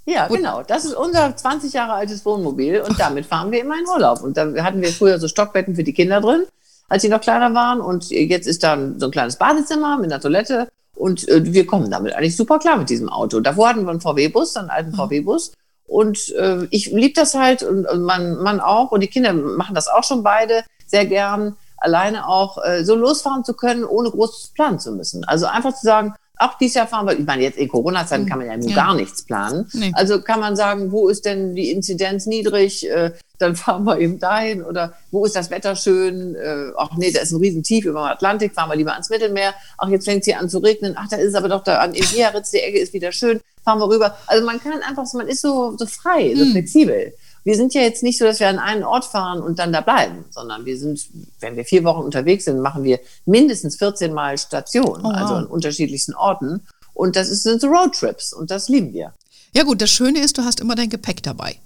Ja, 0.05 0.27
Gut. 0.27 0.37
genau. 0.37 0.63
Das 0.63 0.85
ist 0.85 0.93
unser 0.93 1.35
20 1.35 1.73
Jahre 1.73 1.93
altes 1.93 2.25
Wohnmobil 2.25 2.81
und 2.81 2.99
damit 2.99 3.25
fahren 3.25 3.51
wir 3.51 3.61
immer 3.61 3.77
in 3.79 3.87
Urlaub. 3.87 4.21
Und 4.21 4.37
da 4.37 4.51
hatten 4.63 4.81
wir 4.81 4.91
früher 4.91 5.19
so 5.19 5.27
Stockbetten 5.27 5.75
für 5.75 5.83
die 5.83 5.93
Kinder 5.93 6.21
drin, 6.21 6.43
als 6.89 7.01
sie 7.01 7.09
noch 7.09 7.21
kleiner 7.21 7.53
waren. 7.53 7.81
Und 7.81 8.09
jetzt 8.09 8.47
ist 8.47 8.63
da 8.63 8.77
so 8.97 9.07
ein 9.07 9.11
kleines 9.11 9.37
Badezimmer 9.37 9.97
mit 9.97 10.11
einer 10.11 10.21
Toilette. 10.21 10.67
Und 10.95 11.27
äh, 11.29 11.51
wir 11.51 11.65
kommen 11.65 11.89
damit 11.89 12.13
eigentlich 12.13 12.35
super 12.35 12.59
klar 12.59 12.77
mit 12.77 12.89
diesem 12.89 13.09
Auto. 13.09 13.39
Davor 13.39 13.69
hatten 13.69 13.83
wir 13.83 13.91
einen 13.91 14.01
VW-Bus, 14.01 14.55
einen 14.57 14.69
alten 14.69 14.91
mhm. 14.91 14.95
VW-Bus. 14.95 15.53
Und 15.91 16.33
äh, 16.37 16.67
ich 16.69 16.89
liebe 16.89 17.13
das 17.13 17.33
halt 17.33 17.63
und, 17.63 17.85
und 17.85 18.03
man, 18.03 18.37
man 18.37 18.61
auch. 18.61 18.93
Und 18.93 19.01
die 19.01 19.07
Kinder 19.07 19.33
machen 19.33 19.75
das 19.75 19.89
auch 19.89 20.05
schon 20.05 20.23
beide 20.23 20.63
sehr 20.87 21.05
gern, 21.05 21.57
alleine 21.75 22.29
auch 22.29 22.63
äh, 22.63 22.85
so 22.85 22.95
losfahren 22.95 23.43
zu 23.43 23.53
können, 23.53 23.83
ohne 23.83 24.09
groß 24.09 24.53
planen 24.55 24.79
zu 24.79 24.93
müssen. 24.93 25.25
Also 25.25 25.47
einfach 25.47 25.73
zu 25.75 25.85
sagen, 25.85 26.13
auch 26.37 26.57
dieses 26.57 26.75
Jahr 26.75 26.87
fahren 26.87 27.07
wir, 27.07 27.19
ich 27.19 27.25
meine, 27.25 27.43
jetzt 27.43 27.57
in 27.57 27.67
Corona-Zeiten 27.67 28.25
kann 28.25 28.39
man 28.39 28.47
ja, 28.47 28.55
ja, 28.55 28.75
gar 28.75 28.95
nichts 28.95 29.23
planen. 29.23 29.69
Nee. 29.73 29.91
Also 29.93 30.21
kann 30.21 30.39
man 30.39 30.55
sagen, 30.55 30.93
wo 30.93 31.09
ist 31.09 31.25
denn 31.25 31.55
die 31.55 31.71
Inzidenz 31.71 32.25
niedrig? 32.25 32.89
Äh, 32.89 33.11
dann 33.37 33.55
fahren 33.57 33.83
wir 33.83 33.99
eben 33.99 34.17
dahin. 34.17 34.63
Oder 34.63 34.93
wo 35.11 35.25
ist 35.25 35.35
das 35.35 35.49
Wetter 35.49 35.75
schön? 35.75 36.35
Äh, 36.35 36.71
ach 36.77 36.95
nee, 36.95 37.11
da 37.11 37.19
ist 37.19 37.33
ein 37.33 37.41
Riesentief 37.41 37.83
über 37.83 37.99
dem 37.99 38.11
Atlantik, 38.11 38.53
fahren 38.53 38.69
wir 38.69 38.77
lieber 38.77 38.93
ans 38.93 39.09
Mittelmeer. 39.09 39.53
Ach, 39.77 39.89
jetzt 39.89 40.05
fängt 40.05 40.21
es 40.21 40.25
hier 40.25 40.39
an 40.39 40.47
zu 40.47 40.59
regnen. 40.59 40.95
Ach, 40.97 41.09
da 41.09 41.17
ist 41.17 41.27
es 41.27 41.35
aber 41.35 41.49
doch 41.49 41.65
da 41.65 41.79
an 41.79 41.91
Biarritz, 41.91 42.51
die 42.51 42.59
Ecke 42.59 42.79
ist 42.79 42.93
wieder 42.93 43.11
schön. 43.11 43.41
Fahren 43.63 43.79
wir 43.79 43.87
rüber. 43.87 44.17
Also 44.27 44.45
man 44.45 44.59
kann 44.59 44.81
einfach, 44.81 45.05
man 45.13 45.27
ist 45.27 45.41
so, 45.41 45.75
so 45.77 45.85
frei, 45.85 46.33
so 46.35 46.43
hm. 46.43 46.51
flexibel 46.51 47.13
wir 47.43 47.55
sind 47.55 47.73
ja 47.73 47.81
jetzt 47.81 48.03
nicht 48.03 48.17
so, 48.17 48.25
dass 48.25 48.39
wir 48.39 48.47
an 48.47 48.59
einen 48.59 48.83
Ort 48.83 49.05
fahren 49.05 49.41
und 49.41 49.59
dann 49.59 49.73
da 49.73 49.81
bleiben, 49.81 50.25
sondern 50.29 50.65
wir 50.65 50.77
sind, 50.77 51.07
wenn 51.39 51.55
wir 51.55 51.65
vier 51.65 51.83
Wochen 51.83 52.03
unterwegs 52.03 52.45
sind, 52.45 52.59
machen 52.59 52.83
wir 52.83 52.99
mindestens 53.25 53.77
14 53.77 54.13
Mal 54.13 54.37
Stationen, 54.37 55.03
oh, 55.03 55.09
wow. 55.09 55.15
also 55.15 55.33
an 55.35 55.45
unterschiedlichsten 55.47 56.13
Orten. 56.13 56.61
Und 56.93 57.15
das 57.15 57.29
sind 57.29 57.61
so 57.61 57.67
Roadtrips 57.67 58.33
und 58.33 58.51
das 58.51 58.69
lieben 58.69 58.93
wir. 58.93 59.13
Ja 59.55 59.63
gut, 59.63 59.81
das 59.81 59.89
Schöne 59.89 60.19
ist, 60.19 60.37
du 60.37 60.43
hast 60.43 60.59
immer 60.59 60.75
dein 60.75 60.89
Gepäck 60.89 61.23
dabei. 61.23 61.57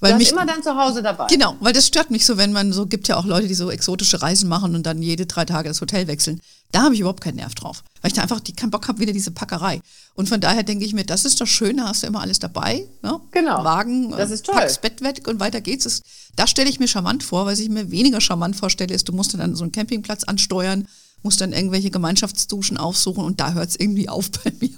Weil 0.00 0.12
du 0.12 0.18
mich, 0.18 0.30
immer 0.30 0.46
dann 0.46 0.62
zu 0.62 0.76
Hause 0.76 1.02
dabei. 1.02 1.26
Genau, 1.28 1.56
weil 1.60 1.72
das 1.72 1.86
stört 1.86 2.10
mich 2.10 2.24
so, 2.24 2.38
wenn 2.38 2.52
man 2.52 2.72
so, 2.72 2.86
gibt 2.86 3.06
ja 3.08 3.16
auch 3.16 3.26
Leute, 3.26 3.48
die 3.48 3.54
so 3.54 3.70
exotische 3.70 4.22
Reisen 4.22 4.48
machen 4.48 4.74
und 4.74 4.84
dann 4.86 5.02
jede 5.02 5.26
drei 5.26 5.44
Tage 5.44 5.68
das 5.68 5.80
Hotel 5.80 6.06
wechseln. 6.06 6.40
Da 6.72 6.82
habe 6.82 6.94
ich 6.94 7.00
überhaupt 7.00 7.20
keinen 7.22 7.36
Nerv 7.36 7.54
drauf. 7.54 7.82
Weil 8.00 8.10
ich 8.10 8.14
da 8.14 8.22
einfach 8.22 8.40
die, 8.40 8.54
keinen 8.54 8.70
Bock 8.70 8.88
habe, 8.88 8.98
wieder 8.98 9.12
diese 9.12 9.30
Packerei. 9.30 9.82
Und 10.14 10.28
von 10.28 10.40
daher 10.40 10.62
denke 10.62 10.84
ich 10.84 10.94
mir, 10.94 11.04
das 11.04 11.24
ist 11.24 11.40
doch 11.40 11.46
schön, 11.46 11.76
da 11.76 11.88
hast 11.88 12.02
du 12.02 12.06
immer 12.06 12.20
alles 12.20 12.38
dabei. 12.38 12.86
Ne? 13.02 13.20
Genau. 13.32 13.62
Wagen, 13.62 14.10
das 14.10 14.30
ist 14.30 14.46
toll. 14.46 14.54
packst 14.54 14.80
Bett 14.80 15.02
weg 15.02 15.28
und 15.28 15.38
weiter 15.38 15.60
geht's. 15.60 15.84
Das, 15.84 16.02
das 16.34 16.50
stelle 16.50 16.70
ich 16.70 16.80
mir 16.80 16.88
charmant 16.88 17.22
vor. 17.22 17.44
Was 17.44 17.58
ich 17.58 17.68
mir 17.68 17.90
weniger 17.90 18.20
charmant 18.20 18.56
vorstelle, 18.56 18.94
ist, 18.94 19.08
du 19.08 19.12
musst 19.12 19.34
dann 19.34 19.54
so 19.54 19.64
einen 19.64 19.72
Campingplatz 19.72 20.24
ansteuern 20.24 20.86
muss 21.22 21.36
dann 21.36 21.52
irgendwelche 21.52 21.90
Gemeinschaftsduschen 21.90 22.78
aufsuchen 22.78 23.24
und 23.24 23.40
da 23.40 23.52
hört 23.52 23.70
es 23.70 23.76
irgendwie 23.78 24.08
auf 24.08 24.30
bei 24.30 24.52
mir. 24.60 24.70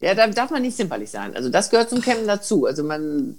Ja, 0.00 0.14
da 0.14 0.26
darf 0.26 0.50
man 0.50 0.62
nicht 0.62 0.76
zimperlich 0.76 1.10
sein. 1.10 1.36
Also 1.36 1.48
das 1.48 1.70
gehört 1.70 1.90
zum 1.90 2.00
Campen 2.00 2.26
dazu. 2.26 2.66
Also 2.66 2.82
man, 2.82 3.38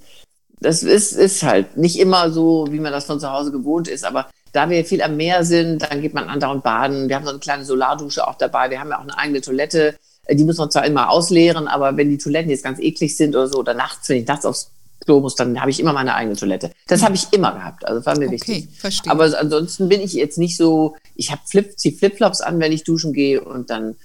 das 0.60 0.84
ist, 0.84 1.14
ist 1.14 1.44
halt 1.44 1.78
nicht 1.78 2.00
immer 2.00 2.32
so, 2.32 2.68
wie 2.70 2.80
man 2.80 2.92
das 2.92 3.06
von 3.06 3.20
zu 3.20 3.32
Hause 3.32 3.52
gewohnt 3.52 3.88
ist, 3.88 4.06
aber 4.06 4.28
da 4.54 4.70
wir 4.70 4.86
viel 4.86 5.02
am 5.02 5.18
Meer 5.18 5.44
sind, 5.44 5.82
dann 5.82 6.02
geht 6.02 6.14
man 6.14 6.30
andauernd 6.30 6.64
baden. 6.64 7.10
Wir 7.10 7.16
haben 7.16 7.26
so 7.26 7.32
eine 7.32 7.40
kleine 7.40 7.66
Solardusche 7.66 8.28
auch 8.28 8.36
dabei. 8.36 8.70
Wir 8.70 8.80
haben 8.80 8.90
ja 8.90 9.00
auch 9.00 9.04
eine 9.04 9.18
eigene 9.18 9.42
Toilette. 9.42 9.96
Die 10.30 10.44
muss 10.44 10.58
man 10.58 10.72
zwar 10.72 10.86
immer 10.86 11.10
ausleeren, 11.10 11.68
aber 11.68 11.98
wenn 11.98 12.10
die 12.10 12.20
Toiletten 12.20 12.52
jetzt 12.52 12.64
ganz 12.64 12.80
eklig 12.80 13.18
sind 13.18 13.36
oder 13.36 13.48
so, 13.48 13.58
oder 13.60 13.74
nachts, 13.74 14.08
wenn 14.10 14.18
ich 14.18 14.28
nachts 14.28 14.46
aufs 14.46 14.70
Klo 15.04 15.20
muss, 15.20 15.36
dann 15.36 15.60
habe 15.60 15.72
ich 15.72 15.80
immer 15.80 15.92
meine 15.92 16.14
eigene 16.16 16.36
Toilette. 16.36 16.72
Das 16.88 17.04
habe 17.04 17.16
ich 17.16 17.28
immer 17.32 17.52
gehabt. 17.52 17.86
Also 17.86 18.06
war 18.06 18.18
mir 18.18 18.28
okay, 18.28 18.36
wichtig. 18.36 18.70
Verstehe. 18.78 19.12
Aber 19.12 19.26
ansonsten 19.38 19.90
bin 19.90 20.02
ich 20.02 20.14
jetzt 20.14 20.38
nicht 20.38 20.56
so, 20.56 20.96
ich 21.16 21.32
habe 21.32 21.42
Flip, 21.46 21.78
ziehe 21.78 21.96
Flipflops 21.96 22.42
an, 22.42 22.60
wenn 22.60 22.72
ich 22.72 22.84
duschen 22.84 23.12
gehe 23.12 23.44
und 23.44 23.70
dann 23.70 23.96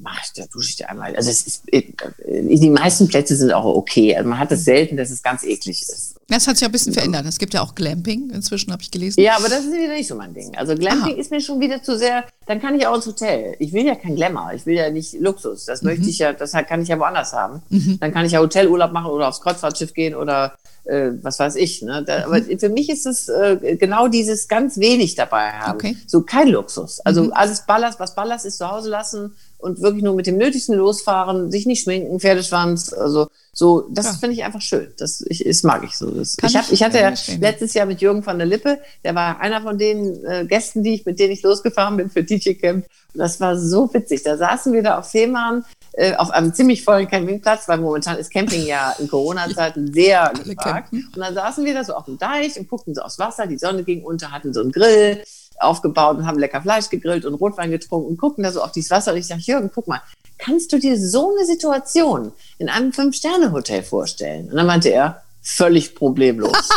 mache 0.00 0.20
ich, 0.24 0.32
da 0.34 0.46
dusche 0.46 0.70
ich 0.70 0.76
da 0.76 0.86
einmal. 0.86 1.14
Also 1.16 1.30
es 1.30 1.46
ist, 1.46 1.72
äh, 1.72 1.82
die 2.26 2.70
meisten 2.70 3.08
Plätze 3.08 3.36
sind 3.36 3.52
auch 3.52 3.64
okay. 3.64 4.14
Also 4.14 4.28
man 4.28 4.38
hat 4.38 4.52
es 4.52 4.64
selten, 4.64 4.96
dass 4.96 5.10
es 5.10 5.22
ganz 5.22 5.42
eklig 5.44 5.82
ist. 5.82 6.16
Das 6.28 6.46
hat 6.46 6.56
sich 6.56 6.64
ein 6.64 6.70
bisschen 6.70 6.92
verändert. 6.92 7.26
Es 7.26 7.38
gibt 7.38 7.54
ja 7.54 7.62
auch 7.62 7.74
Glamping, 7.74 8.30
inzwischen 8.30 8.70
habe 8.72 8.82
ich 8.82 8.90
gelesen. 8.90 9.20
Ja, 9.20 9.36
aber 9.36 9.48
das 9.48 9.64
ist 9.64 9.72
wieder 9.72 9.94
nicht 9.94 10.06
so 10.06 10.14
mein 10.14 10.32
Ding. 10.32 10.56
Also 10.56 10.76
Glamping 10.76 11.14
Aha. 11.14 11.20
ist 11.20 11.30
mir 11.32 11.40
schon 11.40 11.58
wieder 11.58 11.82
zu 11.82 11.98
sehr, 11.98 12.24
dann 12.46 12.60
kann 12.60 12.76
ich 12.76 12.86
auch 12.86 12.94
ins 12.94 13.06
Hotel. 13.06 13.56
Ich 13.58 13.72
will 13.72 13.84
ja 13.84 13.96
kein 13.96 14.14
Glamour, 14.14 14.52
ich 14.54 14.64
will 14.64 14.76
ja 14.76 14.90
nicht 14.90 15.14
Luxus. 15.14 15.64
Das 15.64 15.82
mhm. 15.82 15.88
möchte 15.88 16.08
ich 16.08 16.18
ja, 16.18 16.32
das 16.32 16.52
kann 16.52 16.82
ich 16.82 16.88
ja 16.88 16.98
woanders 16.98 17.32
haben. 17.32 17.62
Mhm. 17.70 17.98
Dann 18.00 18.12
kann 18.12 18.26
ich 18.26 18.32
ja 18.32 18.40
Hotelurlaub 18.40 18.92
machen 18.92 19.10
oder 19.10 19.28
aufs 19.28 19.40
Kreuzfahrtschiff 19.40 19.92
gehen 19.92 20.14
oder 20.14 20.54
äh, 20.84 21.10
was 21.20 21.38
weiß 21.40 21.56
ich. 21.56 21.82
Ne? 21.82 22.04
Da, 22.06 22.26
mhm. 22.28 22.32
Aber 22.32 22.58
für 22.58 22.68
mich 22.68 22.90
ist 22.90 23.06
es 23.06 23.28
äh, 23.28 23.76
genau 23.76 24.06
dieses 24.06 24.46
ganz 24.46 24.78
wenig 24.78 25.16
dabei 25.16 25.50
haben. 25.50 25.74
Okay. 25.74 25.96
So 26.06 26.22
kein 26.22 26.48
Luxus. 26.48 27.00
Also 27.00 27.24
mhm. 27.24 27.32
alles 27.32 27.66
Ballast, 27.66 27.98
was 27.98 28.14
Ballast 28.14 28.46
ist, 28.46 28.58
zu 28.58 28.70
Hause 28.70 28.88
lassen 28.88 29.34
und 29.60 29.80
wirklich 29.80 30.02
nur 30.02 30.14
mit 30.14 30.26
dem 30.26 30.38
Nötigsten 30.38 30.76
losfahren, 30.76 31.50
sich 31.50 31.66
nicht 31.66 31.82
schminken, 31.82 32.20
Pferdeschwanz, 32.20 32.92
also 32.92 33.28
so, 33.52 33.88
das 33.90 34.06
ja. 34.06 34.12
finde 34.12 34.34
ich 34.34 34.44
einfach 34.44 34.60
schön. 34.60 34.92
Das, 34.98 35.22
ich, 35.28 35.44
das 35.44 35.62
mag 35.64 35.82
ich 35.84 35.96
so. 35.96 36.10
Das, 36.10 36.36
ich, 36.42 36.56
hab, 36.56 36.70
ich 36.70 36.82
hatte 36.82 36.98
ja 36.98 37.12
letztes 37.40 37.74
Jahr 37.74 37.86
mit 37.86 38.00
Jürgen 38.00 38.22
von 38.22 38.38
der 38.38 38.46
Lippe, 38.46 38.78
der 39.04 39.14
war 39.14 39.40
einer 39.40 39.60
von 39.60 39.76
den 39.76 40.24
äh, 40.24 40.46
Gästen, 40.46 40.82
die 40.82 40.94
ich, 40.94 41.04
mit 41.04 41.18
denen 41.18 41.32
ich 41.32 41.42
losgefahren 41.42 41.96
bin 41.96 42.10
für 42.10 42.22
DJ 42.22 42.54
Camp. 42.54 42.86
Und 43.12 43.18
das 43.18 43.40
war 43.40 43.58
so 43.58 43.92
witzig. 43.92 44.22
Da 44.22 44.36
saßen 44.36 44.72
wir 44.72 44.82
da 44.82 44.98
auf 44.98 45.10
Fehmarn 45.10 45.64
äh, 45.92 46.14
auf 46.14 46.30
einem 46.30 46.54
ziemlich 46.54 46.84
vollen 46.84 47.08
Campingplatz, 47.08 47.68
weil 47.68 47.78
momentan 47.78 48.16
ist 48.18 48.32
Camping 48.32 48.64
ja 48.64 48.94
in 48.98 49.08
Corona-Zeiten 49.08 49.92
sehr 49.92 50.32
gefragt. 50.44 50.92
Und 50.92 51.18
dann 51.18 51.34
saßen 51.34 51.64
wir 51.64 51.74
da 51.74 51.82
so 51.82 51.94
auf 51.94 52.04
dem 52.04 52.18
Deich 52.18 52.58
und 52.58 52.68
guckten 52.68 52.94
so 52.94 53.02
aufs 53.02 53.18
Wasser, 53.18 53.46
die 53.48 53.58
Sonne 53.58 53.82
ging 53.82 54.04
unter, 54.04 54.30
hatten 54.30 54.54
so 54.54 54.60
einen 54.60 54.70
Grill 54.70 55.22
aufgebaut 55.60 56.18
und 56.18 56.26
haben 56.26 56.38
lecker 56.38 56.62
Fleisch 56.62 56.88
gegrillt 56.88 57.24
und 57.24 57.34
Rotwein 57.34 57.70
getrunken 57.70 58.08
und 58.08 58.16
gucken 58.16 58.44
da 58.44 58.52
so 58.52 58.62
auf 58.62 58.72
dieses 58.72 58.90
Wasser 58.90 59.12
und 59.12 59.18
ich 59.18 59.26
sage, 59.26 59.42
Jürgen, 59.42 59.70
guck 59.74 59.86
mal, 59.86 60.00
kannst 60.38 60.72
du 60.72 60.78
dir 60.78 60.98
so 60.98 61.34
eine 61.36 61.46
Situation 61.46 62.32
in 62.58 62.68
einem 62.68 62.92
Fünf-Sterne-Hotel 62.92 63.82
vorstellen? 63.82 64.50
Und 64.50 64.56
dann 64.56 64.66
meinte 64.66 64.88
er, 64.88 65.22
völlig 65.42 65.94
problemlos. 65.94 66.52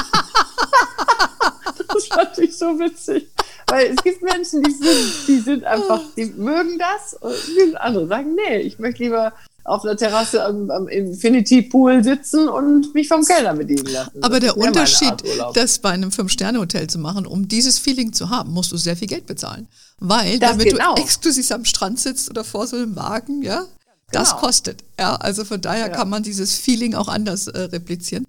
das 1.93 2.07
fand 2.07 2.37
ich 2.39 2.57
so 2.57 2.77
witzig. 2.79 3.29
Weil 3.67 3.87
es 3.87 4.03
gibt 4.03 4.21
Menschen, 4.21 4.61
die 4.61 4.71
sind, 4.71 5.27
die 5.27 5.39
sind 5.39 5.63
einfach, 5.63 6.01
die 6.15 6.25
mögen 6.25 6.77
das 6.77 7.13
und 7.13 7.75
andere 7.77 8.07
sagen, 8.07 8.35
nee, 8.35 8.57
ich 8.57 8.79
möchte 8.79 9.03
lieber 9.03 9.33
auf 9.65 9.83
einer 9.83 9.95
Terrasse 9.95 10.43
am, 10.43 10.69
am 10.69 10.87
Infinity 10.87 11.61
Pool 11.61 12.03
sitzen 12.03 12.49
und 12.49 12.93
mich 12.93 13.07
vom 13.07 13.23
Kellner 13.23 13.53
bedienen 13.53 13.85
lassen. 13.85 14.21
Aber 14.21 14.39
der 14.39 14.57
Unterschied, 14.57 15.13
das 15.53 15.79
bei 15.79 15.91
einem 15.91 16.11
Fünf-Sterne-Hotel 16.11 16.87
zu 16.87 16.99
machen, 16.99 17.25
um 17.25 17.47
dieses 17.47 17.79
Feeling 17.79 18.11
zu 18.11 18.29
haben, 18.29 18.51
musst 18.51 18.71
du 18.71 18.77
sehr 18.77 18.97
viel 18.97 19.07
Geld 19.07 19.25
bezahlen. 19.25 19.67
Weil, 19.99 20.39
das 20.39 20.51
damit 20.51 20.69
genau. 20.69 20.95
du 20.95 21.01
exklusiv 21.01 21.49
am 21.51 21.63
Strand 21.63 21.99
sitzt 21.99 22.29
oder 22.29 22.43
vor 22.43 22.67
so 22.67 22.75
einem 22.75 22.95
Wagen, 22.95 23.41
ja, 23.41 23.65
das 24.11 24.31
genau. 24.31 24.41
kostet. 24.41 24.83
Ja, 24.99 25.15
also 25.15 25.45
von 25.45 25.61
daher 25.61 25.87
ja. 25.87 25.89
kann 25.89 26.09
man 26.09 26.23
dieses 26.23 26.55
Feeling 26.55 26.93
auch 26.93 27.07
anders 27.07 27.47
äh, 27.47 27.59
replizieren. 27.59 28.27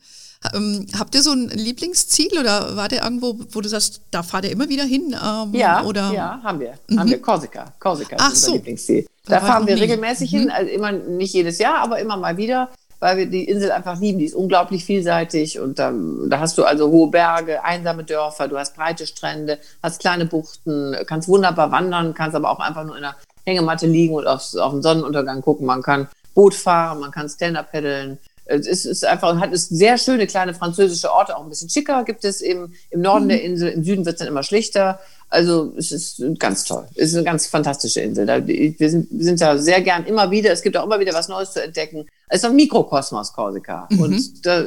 Ähm, 0.53 0.87
habt 0.99 1.15
ihr 1.15 1.23
so 1.23 1.33
ein 1.33 1.49
Lieblingsziel 1.49 2.39
oder 2.39 2.77
war 2.77 2.89
der 2.89 3.05
irgendwo, 3.05 3.39
wo 3.51 3.61
du 3.61 3.69
sagst, 3.69 4.03
da 4.11 4.23
fahrt 4.23 4.45
ihr 4.45 4.53
immer 4.53 4.69
wieder 4.69 4.85
hin? 4.85 5.15
Ähm, 5.15 5.55
ja, 5.55 5.83
oder? 5.85 6.13
ja, 6.13 6.41
haben 6.43 6.61
wir. 6.61 6.75
Mhm. 6.89 7.01
Haben 7.01 7.11
wir 7.11 7.23
Korsika. 7.23 7.73
Korsika 7.79 8.17
Ach 8.19 8.29
ist 8.29 8.35
unser 8.35 8.47
so. 8.47 8.53
Lieblingsziel. 8.55 9.07
Da, 9.27 9.41
da 9.41 9.47
fahren 9.47 9.67
wir 9.67 9.81
regelmäßig 9.81 10.33
mhm. 10.33 10.39
hin, 10.39 10.51
also 10.51 10.71
immer 10.71 10.93
nicht 10.93 11.33
jedes 11.33 11.59
Jahr, 11.59 11.79
aber 11.79 11.99
immer 11.99 12.17
mal 12.19 12.37
wieder, 12.37 12.69
weil 13.01 13.17
wir 13.17 13.27
die 13.27 13.45
Insel 13.45 13.73
einfach 13.73 13.99
lieben. 13.99 14.19
Die 14.19 14.27
ist 14.27 14.35
unglaublich 14.35 14.85
vielseitig 14.85 15.59
und 15.61 15.79
da, 15.79 15.93
da 16.29 16.41
hast 16.41 16.59
du 16.59 16.65
also 16.65 16.91
hohe 16.91 17.11
Berge, 17.11 17.65
einsame 17.65 18.05
Dörfer, 18.05 18.47
du 18.47 18.59
hast 18.59 18.77
breite 18.77 19.07
Strände, 19.07 19.59
hast 19.83 20.01
kleine 20.01 20.27
Buchten, 20.27 20.95
kannst 21.07 21.29
wunderbar 21.29 21.71
wandern, 21.71 22.13
kannst 22.13 22.37
aber 22.37 22.51
auch 22.51 22.61
einfach 22.61 22.85
nur 22.85 22.97
in 22.97 23.03
der 23.03 23.17
Hängematte 23.47 23.87
liegen 23.87 24.15
und 24.15 24.27
aufs, 24.27 24.57
auf 24.57 24.73
den 24.73 24.83
Sonnenuntergang 24.83 25.41
gucken. 25.41 25.67
Man 25.67 25.83
kann 25.83 26.09
Boot 26.35 26.55
fahren, 26.55 27.01
man 27.01 27.11
kann 27.11 27.29
Stand-up 27.29 27.73
paddeln. 27.73 28.19
Es 28.47 28.85
ist 28.85 29.05
einfach, 29.05 29.39
hat 29.41 29.53
es 29.53 29.69
sehr 29.69 29.97
schöne 29.97 30.27
kleine 30.27 30.53
französische 30.53 31.11
Orte, 31.11 31.37
auch 31.37 31.45
ein 31.45 31.49
bisschen 31.49 31.71
schicker 31.71 32.05
gibt 32.05 32.25
es 32.25 32.43
im, 32.43 32.75
im 32.91 33.01
Norden 33.01 33.25
mhm. 33.25 33.29
der 33.31 33.43
Insel. 33.43 33.69
Im 33.71 33.85
Süden 33.85 34.05
wird 34.05 34.15
es 34.15 34.19
dann 34.19 34.29
immer 34.29 34.43
schlichter. 34.43 35.01
Also 35.31 35.73
es 35.77 35.91
ist 35.91 36.23
ganz 36.39 36.65
toll. 36.65 36.87
Es 36.95 37.09
ist 37.09 37.17
eine 37.17 37.25
ganz 37.25 37.47
fantastische 37.47 38.01
Insel. 38.01 38.27
Da, 38.27 38.47
wir, 38.47 38.91
sind, 38.91 39.09
wir 39.11 39.25
sind 39.25 39.41
da 39.41 39.59
sehr 39.59 39.81
gern 39.81 40.05
immer 40.05 40.31
wieder. 40.31 40.53
Es 40.53 40.63
gibt 40.63 40.77
auch 40.77 40.85
immer 40.85 41.01
wieder 41.01 41.15
was 41.15 41.29
Neues 41.29 41.53
zu 41.53 41.63
entdecken. 41.63 42.07
Es 42.29 42.43
ist 42.43 42.45
ein 42.45 42.55
Mikrokosmos 42.55 43.33
Korsika. 43.33 43.89
Mhm. 43.91 44.01
Und 44.01 44.47
da, 44.47 44.65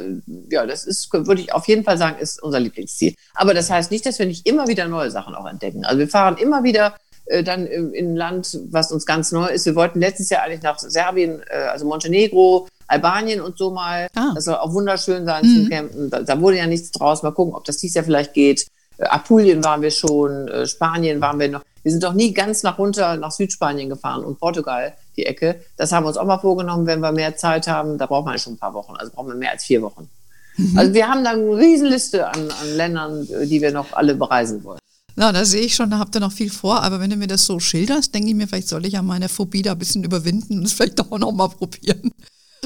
ja, 0.50 0.66
das 0.66 0.84
ist, 0.84 1.10
würde 1.12 1.40
ich 1.40 1.52
auf 1.54 1.66
jeden 1.68 1.84
Fall 1.84 1.96
sagen, 1.96 2.18
ist 2.18 2.42
unser 2.42 2.60
Lieblingsziel. 2.60 3.14
Aber 3.34 3.54
das 3.54 3.70
heißt 3.70 3.90
nicht, 3.90 4.04
dass 4.04 4.18
wir 4.18 4.26
nicht 4.26 4.46
immer 4.46 4.66
wieder 4.68 4.88
neue 4.88 5.10
Sachen 5.10 5.34
auch 5.34 5.46
entdecken. 5.46 5.84
Also 5.84 6.00
wir 6.00 6.08
fahren 6.08 6.36
immer 6.36 6.64
wieder 6.64 6.96
äh, 7.26 7.42
dann 7.42 7.66
in 7.66 8.12
ein 8.12 8.16
Land, 8.16 8.58
was 8.70 8.92
uns 8.92 9.06
ganz 9.06 9.32
neu 9.32 9.46
ist. 9.46 9.64
Wir 9.66 9.74
wollten 9.74 10.00
letztes 10.00 10.28
Jahr 10.30 10.42
eigentlich 10.42 10.62
nach 10.62 10.78
Serbien, 10.78 11.42
äh, 11.48 11.56
also 11.56 11.86
Montenegro, 11.86 12.68
Albanien 12.88 13.40
und 13.40 13.58
so 13.58 13.70
mal. 13.70 14.08
Ah. 14.14 14.32
Das 14.34 14.46
soll 14.46 14.56
auch 14.56 14.72
wunderschön 14.72 15.24
sein 15.24 15.46
mhm. 15.46 15.54
zum 15.54 15.68
Campen. 15.68 16.10
Da, 16.10 16.22
da, 16.22 16.40
wurde 16.40 16.56
ja 16.56 16.66
nichts 16.66 16.90
draus. 16.90 17.22
Mal 17.22 17.32
gucken, 17.32 17.54
ob 17.54 17.64
das 17.64 17.76
dieses 17.76 17.94
Jahr 17.94 18.04
vielleicht 18.04 18.34
geht. 18.34 18.66
Äh, 18.96 19.04
Apulien 19.04 19.62
waren 19.62 19.82
wir 19.82 19.90
schon, 19.90 20.48
äh, 20.48 20.66
Spanien 20.66 21.20
waren 21.20 21.38
wir 21.38 21.48
noch. 21.48 21.62
Wir 21.82 21.92
sind 21.92 22.02
doch 22.02 22.14
nie 22.14 22.34
ganz 22.34 22.62
nach 22.64 22.78
runter 22.78 23.16
nach 23.16 23.30
Südspanien 23.30 23.88
gefahren 23.88 24.24
und 24.24 24.40
Portugal, 24.40 24.94
die 25.16 25.26
Ecke. 25.26 25.60
Das 25.76 25.92
haben 25.92 26.04
wir 26.04 26.08
uns 26.08 26.16
auch 26.16 26.26
mal 26.26 26.38
vorgenommen, 26.38 26.86
wenn 26.86 27.00
wir 27.00 27.12
mehr 27.12 27.36
Zeit 27.36 27.68
haben. 27.68 27.98
Da 27.98 28.06
braucht 28.06 28.26
man 28.26 28.38
schon 28.38 28.54
ein 28.54 28.58
paar 28.58 28.74
Wochen. 28.74 28.96
Also 28.96 29.12
brauchen 29.12 29.28
wir 29.28 29.36
mehr 29.36 29.52
als 29.52 29.64
vier 29.64 29.80
Wochen. 29.82 30.08
Mhm. 30.56 30.76
Also 30.76 30.92
wir 30.92 31.08
haben 31.08 31.22
da 31.22 31.30
eine 31.30 31.56
Riesenliste 31.56 32.26
an, 32.26 32.50
an 32.60 32.76
Ländern, 32.76 33.26
die 33.26 33.62
wir 33.62 33.70
noch 33.70 33.92
alle 33.92 34.14
bereisen 34.16 34.64
wollen. 34.64 34.80
Na, 35.14 35.32
da 35.32 35.44
sehe 35.44 35.62
ich 35.62 35.74
schon, 35.74 35.90
da 35.90 35.98
habt 35.98 36.14
ihr 36.14 36.20
noch 36.20 36.32
viel 36.32 36.50
vor. 36.50 36.82
Aber 36.82 37.00
wenn 37.00 37.10
du 37.10 37.16
mir 37.16 37.26
das 37.26 37.44
so 37.44 37.58
schilderst, 37.58 38.14
denke 38.14 38.28
ich 38.28 38.34
mir, 38.34 38.46
vielleicht 38.46 38.68
soll 38.68 38.86
ich 38.86 38.92
ja 38.92 39.02
meine 39.02 39.28
Phobie 39.28 39.62
da 39.62 39.72
ein 39.72 39.78
bisschen 39.78 40.04
überwinden 40.04 40.58
und 40.58 40.64
es 40.64 40.74
vielleicht 40.74 41.00
auch 41.00 41.18
noch 41.18 41.32
mal 41.32 41.48
probieren. 41.48 42.12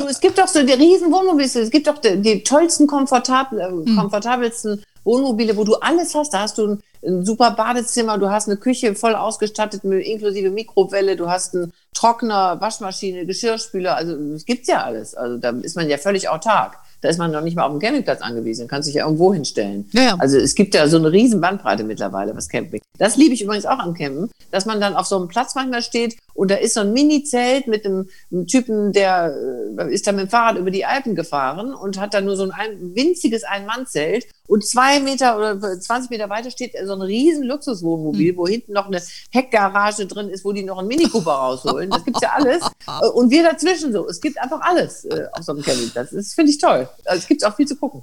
Es 0.08 0.20
gibt 0.20 0.38
doch 0.38 0.48
so 0.48 0.62
die 0.62 0.72
riesen 0.72 1.12
Wohnmobile, 1.12 1.44
es 1.44 1.70
gibt 1.70 1.86
doch 1.86 1.98
die, 1.98 2.20
die 2.20 2.42
tollsten, 2.42 2.86
komfortabel, 2.86 3.70
mhm. 3.70 3.96
komfortabelsten 3.96 4.82
Wohnmobile, 5.04 5.56
wo 5.56 5.64
du 5.64 5.74
alles 5.76 6.14
hast. 6.14 6.32
Da 6.32 6.40
hast 6.40 6.58
du 6.58 6.66
ein, 6.66 6.82
ein, 7.04 7.24
super 7.24 7.50
Badezimmer, 7.50 8.18
du 8.18 8.30
hast 8.30 8.48
eine 8.48 8.56
Küche 8.56 8.94
voll 8.94 9.14
ausgestattet 9.14 9.84
mit 9.84 10.06
inklusive 10.06 10.50
Mikrowelle, 10.50 11.16
du 11.16 11.28
hast 11.28 11.54
einen 11.54 11.72
Trockner, 11.94 12.60
Waschmaschine, 12.60 13.26
Geschirrspüler. 13.26 13.96
Also 13.96 14.14
es 14.34 14.44
gibt's 14.44 14.68
ja 14.68 14.82
alles. 14.82 15.14
Also 15.14 15.36
da 15.36 15.50
ist 15.50 15.76
man 15.76 15.88
ja 15.88 15.98
völlig 15.98 16.28
autark. 16.28 16.78
Da 17.02 17.08
ist 17.08 17.18
man 17.18 17.32
noch 17.32 17.42
nicht 17.42 17.56
mal 17.56 17.64
auf 17.64 17.72
dem 17.72 17.80
Campingplatz 17.80 18.22
angewiesen, 18.22 18.68
kann 18.68 18.82
sich 18.82 18.94
ja 18.94 19.04
irgendwo 19.04 19.34
hinstellen. 19.34 19.88
Ja, 19.92 20.02
ja. 20.02 20.16
Also 20.18 20.38
es 20.38 20.54
gibt 20.54 20.74
ja 20.74 20.86
so 20.86 20.96
eine 20.96 21.10
riesen 21.10 21.40
Bandbreite 21.40 21.82
mittlerweile, 21.82 22.34
was 22.36 22.48
Camping. 22.48 22.80
Das 22.96 23.16
liebe 23.16 23.34
ich 23.34 23.42
übrigens 23.42 23.66
auch 23.66 23.80
am 23.80 23.94
Campen, 23.94 24.30
dass 24.52 24.66
man 24.66 24.80
dann 24.80 24.94
auf 24.94 25.06
so 25.06 25.16
einem 25.16 25.26
Platz 25.26 25.56
manchmal 25.56 25.82
steht 25.82 26.16
und 26.34 26.50
da 26.50 26.54
ist 26.54 26.74
so 26.74 26.80
ein 26.80 26.92
Mini-Zelt 26.92 27.66
mit 27.66 27.84
einem, 27.84 28.08
einem, 28.30 28.46
Typen, 28.46 28.92
der 28.92 29.34
äh, 29.78 29.92
ist 29.92 30.06
dann 30.06 30.16
mit 30.16 30.26
dem 30.26 30.30
Fahrrad 30.30 30.56
über 30.56 30.70
die 30.70 30.84
Alpen 30.84 31.16
gefahren 31.16 31.74
und 31.74 31.98
hat 31.98 32.14
dann 32.14 32.24
nur 32.24 32.36
so 32.36 32.44
ein, 32.44 32.52
ein 32.52 32.94
winziges 32.94 33.42
Ein-Mann-Zelt 33.42 34.26
und 34.48 34.66
zwei 34.66 35.00
Meter 35.00 35.36
oder 35.36 35.80
20 35.80 36.10
Meter 36.10 36.28
weiter 36.28 36.50
steht 36.50 36.74
so 36.84 36.92
ein 36.92 37.02
riesen 37.02 37.44
Luxuswohnmobil, 37.44 38.32
mhm. 38.32 38.36
wo 38.36 38.46
hinten 38.46 38.72
noch 38.72 38.86
eine 38.86 39.00
Heckgarage 39.30 40.06
drin 40.06 40.28
ist, 40.28 40.44
wo 40.44 40.52
die 40.52 40.64
noch 40.64 40.78
einen 40.78 40.88
Mini 40.88 41.08
Cooper 41.08 41.32
rausholen. 41.32 41.90
Das 41.90 42.04
gibt's 42.04 42.20
ja 42.20 42.32
alles. 42.36 42.62
Und 43.14 43.30
wir 43.30 43.44
dazwischen 43.44 43.92
so. 43.92 44.06
Es 44.08 44.20
gibt 44.20 44.38
einfach 44.38 44.60
alles 44.60 45.04
äh, 45.04 45.26
auf 45.32 45.44
so 45.44 45.52
einem 45.52 45.62
Campingplatz. 45.62 46.10
Das 46.10 46.34
finde 46.34 46.50
ich 46.50 46.58
toll. 46.58 46.88
Also, 47.04 47.20
es 47.20 47.28
gibt 47.28 47.44
auch 47.44 47.54
viel 47.54 47.66
zu 47.66 47.76
gucken. 47.76 48.02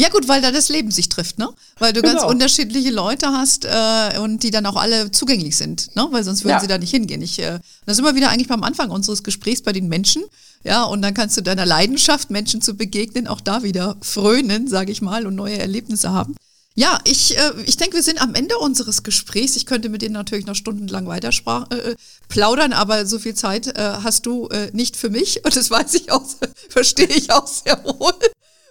Ja 0.00 0.08
gut, 0.08 0.28
weil 0.28 0.40
da 0.40 0.50
das 0.50 0.70
Leben 0.70 0.90
sich 0.90 1.10
trifft, 1.10 1.38
ne? 1.38 1.50
Weil 1.78 1.92
du 1.92 2.00
genau. 2.00 2.14
ganz 2.14 2.24
unterschiedliche 2.24 2.88
Leute 2.88 3.32
hast 3.32 3.66
äh, 3.66 4.18
und 4.18 4.42
die 4.42 4.50
dann 4.50 4.64
auch 4.64 4.76
alle 4.76 5.10
zugänglich 5.10 5.58
sind, 5.58 5.94
ne? 5.94 6.08
Weil 6.10 6.24
sonst 6.24 6.42
würden 6.42 6.54
ja. 6.54 6.60
sie 6.60 6.68
da 6.68 6.78
nicht 6.78 6.90
hingehen. 6.90 7.20
Ich, 7.20 7.38
äh, 7.38 7.58
das 7.84 7.96
sind 7.96 8.06
wir 8.06 8.14
wieder 8.14 8.30
eigentlich 8.30 8.48
beim 8.48 8.62
Anfang 8.62 8.90
unseres 8.90 9.22
Gesprächs 9.22 9.60
bei 9.60 9.72
den 9.72 9.88
Menschen. 9.88 10.22
Ja, 10.64 10.84
und 10.84 11.02
dann 11.02 11.12
kannst 11.12 11.36
du 11.36 11.42
deiner 11.42 11.66
Leidenschaft, 11.66 12.30
Menschen 12.30 12.62
zu 12.62 12.78
begegnen, 12.78 13.26
auch 13.26 13.42
da 13.42 13.62
wieder 13.62 13.98
frönen, 14.00 14.68
sage 14.68 14.90
ich 14.90 15.02
mal, 15.02 15.26
und 15.26 15.34
neue 15.34 15.58
Erlebnisse 15.58 16.10
haben. 16.12 16.34
Ja, 16.76 16.98
ich, 17.04 17.36
äh, 17.36 17.52
ich 17.66 17.76
denke, 17.76 17.96
wir 17.96 18.02
sind 18.02 18.22
am 18.22 18.34
Ende 18.34 18.56
unseres 18.56 19.02
Gesprächs. 19.02 19.54
Ich 19.56 19.66
könnte 19.66 19.90
mit 19.90 20.00
denen 20.00 20.14
natürlich 20.14 20.46
noch 20.46 20.54
stundenlang 20.54 21.08
weiter 21.08 21.28
äh, 21.28 21.74
äh, 21.74 21.96
plaudern, 22.28 22.72
aber 22.72 23.04
so 23.04 23.18
viel 23.18 23.34
Zeit 23.34 23.66
äh, 23.66 23.96
hast 24.02 24.24
du 24.24 24.48
äh, 24.48 24.70
nicht 24.72 24.96
für 24.96 25.10
mich 25.10 25.44
und 25.44 25.54
das 25.54 25.70
weiß 25.70 25.92
ich 25.92 26.10
auch, 26.10 26.24
verstehe 26.70 27.06
ich 27.06 27.30
auch 27.30 27.46
sehr 27.46 27.84
wohl. 27.84 28.14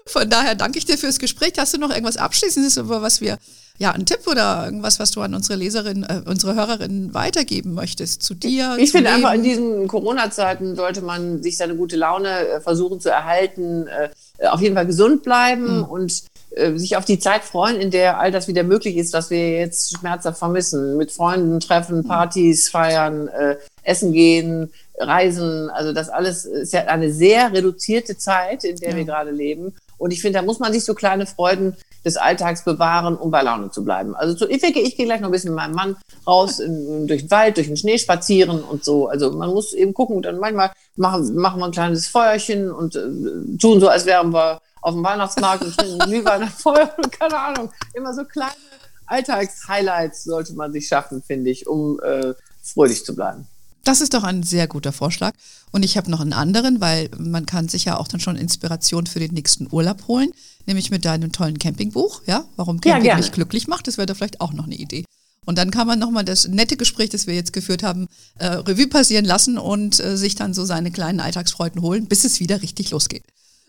Von 0.10 0.30
daher 0.30 0.56
danke 0.56 0.80
ich 0.80 0.86
dir 0.86 0.98
fürs 0.98 1.20
Gespräch. 1.20 1.54
Hast 1.58 1.74
du 1.74 1.78
noch 1.78 1.92
irgendwas 1.92 2.18
Abschließendes, 2.18 2.78
über 2.78 3.02
was 3.02 3.22
wir 3.22 3.38
ja, 3.80 3.92
einen 3.92 4.06
Tipp 4.06 4.28
oder 4.28 4.66
irgendwas, 4.66 5.00
was 5.00 5.12
du 5.12 5.22
an 5.22 5.34
unsere 5.34 5.58
Leserinnen, 5.58 6.04
äh, 6.04 6.22
unsere 6.30 6.54
Hörerinnen 6.54 7.14
weitergeben 7.14 7.74
möchtest 7.74 8.22
zu 8.24 8.34
dir? 8.34 8.76
Ich 8.78 8.92
finde 8.92 9.10
einfach, 9.10 9.34
in 9.34 9.44
diesen 9.44 9.88
Corona-Zeiten 9.88 10.76
sollte 10.76 11.02
man 11.02 11.42
sich 11.42 11.56
seine 11.56 11.76
gute 11.76 11.96
Laune 11.96 12.30
äh, 12.30 12.60
versuchen 12.60 13.00
zu 13.00 13.10
erhalten, 13.10 13.88
äh, 13.88 14.10
auf 14.48 14.60
jeden 14.60 14.76
Fall 14.76 14.86
gesund 14.86 15.24
bleiben 15.24 15.78
mhm. 15.78 15.84
und 15.86 16.24
äh, 16.52 16.76
sich 16.76 16.98
auf 16.98 17.06
die 17.06 17.20
Zeit 17.20 17.44
freuen, 17.44 17.78
in 17.78 17.90
der 17.90 18.20
all 18.20 18.32
das 18.32 18.50
wieder 18.50 18.64
möglich 18.64 18.98
ist, 18.98 19.14
was 19.14 19.30
wir 19.30 19.60
jetzt 19.60 19.98
schmerzhaft 19.98 20.40
vermissen. 20.40 20.98
Mit 20.98 21.14
Freunden 21.14 21.62
treffen, 21.62 22.00
mhm. 22.00 22.08
Partys 22.08 22.70
feiern, 22.70 23.30
äh, 23.30 23.56
essen 23.84 24.12
gehen, 24.12 24.74
reisen. 24.98 25.70
Also 25.70 25.94
das 25.94 26.10
alles 26.10 26.44
ist 26.44 26.74
ja 26.74 26.86
eine 26.88 27.14
sehr 27.14 27.54
reduzierte 27.54 28.18
Zeit, 28.18 28.66
in 28.66 28.76
der 28.76 28.92
ja. 28.92 28.98
wir 28.98 29.06
gerade 29.06 29.32
leben. 29.32 29.74
Und 30.00 30.12
ich 30.12 30.22
finde, 30.22 30.40
da 30.40 30.46
muss 30.46 30.60
man 30.60 30.74
sich 30.74 30.86
so 30.86 30.96
kleine 30.96 31.26
Freuden 31.26 31.76
des 32.04 32.18
Alltags 32.18 32.64
bewahren, 32.64 33.16
um 33.16 33.30
bei 33.30 33.42
Laune 33.42 33.70
zu 33.70 33.84
bleiben. 33.84 34.16
Also 34.16 34.36
so, 34.36 34.50
ich 34.50 34.64
ich 34.64 34.96
gehe 34.96 35.06
gleich 35.06 35.20
noch 35.20 35.28
ein 35.28 35.32
bisschen 35.32 35.52
mit 35.52 35.58
meinem 35.58 35.76
Mann 35.76 35.98
raus 36.26 36.60
in, 36.60 37.06
durch 37.08 37.24
den 37.24 37.32
Wald, 37.32 37.58
durch 37.58 37.68
den 37.68 37.78
Schnee 37.78 37.98
spazieren 37.98 38.64
und 38.64 38.84
so. 38.84 39.08
Also 39.08 39.32
man 39.32 39.50
muss 39.50 39.74
eben 39.74 39.94
gucken. 39.94 40.22
dann 40.22 40.40
manchmal 40.40 40.72
machen, 40.96 41.36
machen 41.36 41.60
wir 41.60 41.66
ein 41.66 41.72
kleines 41.72 42.08
Feuerchen 42.08 42.72
und 42.72 42.96
äh, 42.96 43.58
tun 43.60 43.80
so, 43.80 43.90
als 43.90 44.06
wären 44.06 44.34
wir 44.34 44.62
auf 44.82 44.94
dem 44.94 45.04
Weihnachtsmarkt 45.04 45.64
und 45.64 45.76
trinken 45.76 46.00
Glühwein 46.00 46.48
Feuer 46.48 46.90
und 46.98 47.12
keine 47.12 47.38
Ahnung. 47.38 47.70
Immer 47.94 48.14
so 48.14 48.24
kleine 48.24 48.54
Alltagshighlights 49.06 50.24
sollte 50.24 50.54
man 50.54 50.72
sich 50.72 50.88
schaffen, 50.88 51.22
finde 51.22 51.50
ich, 51.50 51.68
um 51.68 52.00
äh, 52.00 52.34
fröhlich 52.64 53.04
zu 53.04 53.16
bleiben. 53.16 53.48
Das 53.84 54.02
ist 54.02 54.14
doch 54.14 54.24
ein 54.24 54.44
sehr 54.44 54.68
guter 54.68 54.92
Vorschlag. 54.92 55.34
Und 55.72 55.84
ich 55.84 55.98
habe 55.98 56.12
noch 56.12 56.20
einen 56.20 56.34
anderen, 56.34 56.82
weil 56.82 57.10
man 57.18 57.46
kann 57.46 57.70
sich 57.70 57.86
ja 57.86 57.98
auch 57.98 58.08
dann 58.08 58.20
schon 58.20 58.36
Inspiration 58.36 59.08
für 59.08 59.20
den 59.20 59.34
nächsten 59.34 59.68
Urlaub 59.72 60.08
holen, 60.08 60.30
nämlich 60.66 60.92
mit 60.92 61.06
deinem 61.06 61.32
tollen 61.32 61.60
Campingbuch. 61.60 62.22
Ja, 62.26 62.46
warum 62.56 62.82
Camping 62.82 63.06
ja, 63.06 63.18
mich 63.18 63.32
glücklich 63.32 63.68
macht, 63.68 63.88
das 63.88 63.98
wäre 63.98 64.06
da 64.06 64.14
vielleicht 64.14 64.42
auch 64.42 64.54
noch 64.54 64.66
eine 64.66 64.76
Idee. 64.76 65.06
Und 65.46 65.58
dann 65.58 65.72
kann 65.72 65.88
man 65.88 65.98
nochmal 65.98 66.26
das 66.26 66.48
nette 66.48 66.78
Gespräch, 66.78 67.10
das 67.10 67.26
wir 67.26 67.34
jetzt 67.34 67.54
geführt 67.54 67.82
haben, 67.82 68.08
äh, 68.38 68.48
Revue 68.48 68.88
passieren 68.88 69.26
lassen 69.26 69.58
und 69.58 70.00
äh, 70.00 70.18
sich 70.18 70.36
dann 70.36 70.54
so 70.54 70.66
seine 70.66 70.92
kleinen 70.92 71.20
Alltagsfreuden 71.20 71.82
holen, 71.82 72.08
bis 72.08 72.24
es 72.24 72.40
wieder 72.40 72.62
richtig 72.62 72.92
losgeht. 72.92 73.24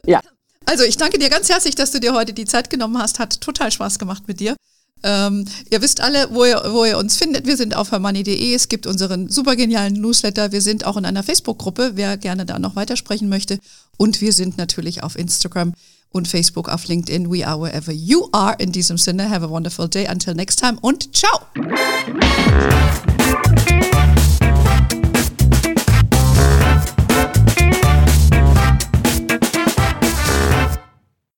Ja. 0.05 0.21
Also 0.67 0.85
ich 0.85 0.99
danke 0.99 1.19
dir 1.19 1.31
ganz 1.31 1.49
herzlich, 1.49 1.75
dass 1.75 1.91
du 1.91 2.01
dir 2.01 2.13
heute 2.13 2.33
die 2.33 2.45
Zeit 2.45 2.71
genommen 2.71 2.99
hast. 2.99 3.19
Hat 3.19 3.41
total 3.41 3.73
Spaß 3.73 3.99
gemacht 3.99 4.25
mit 4.29 4.41
dir. 4.41 4.57
Ähm, 5.03 5.45
ihr 5.71 5.81
wisst 5.83 6.01
alle, 6.01 6.29
wo 6.31 6.45
ihr, 6.45 6.63
wo 6.71 6.85
ihr 6.85 6.99
uns 6.99 7.17
findet. 7.17 7.47
Wir 7.47 7.57
sind 7.57 7.75
auf 7.77 7.93
hermoney.de. 7.93 8.55
Es 8.55 8.69
gibt 8.69 8.87
unseren 8.87 9.29
super 9.29 9.57
genialen 9.57 9.95
Newsletter. 9.95 10.53
Wir 10.53 10.61
sind 10.61 10.85
auch 10.85 10.97
in 10.97 11.05
einer 11.05 11.23
Facebook-Gruppe, 11.23 11.93
wer 11.95 12.17
gerne 12.17 12.47
da 12.47 12.59
noch 12.59 12.77
weitersprechen 12.77 13.29
möchte. 13.29 13.59
Und 13.97 14.21
wir 14.21 14.33
sind 14.33 14.59
natürlich 14.59 15.03
auf 15.03 15.19
Instagram 15.19 15.75
und 16.11 16.29
Facebook, 16.29 16.69
auf 16.69 16.87
LinkedIn. 16.87 17.31
We 17.31 17.47
are 17.47 17.61
wherever 17.61 17.93
you 17.93 18.29
are. 18.33 18.57
In 18.59 18.73
diesem 18.73 18.99
Sinne, 18.99 19.31
have 19.31 19.45
a 19.45 19.51
wonderful 19.51 19.89
day. 19.89 20.09
Until 20.11 20.35
next 20.35 20.59
time 20.59 20.79
und 20.81 21.17
ciao. 21.17 21.41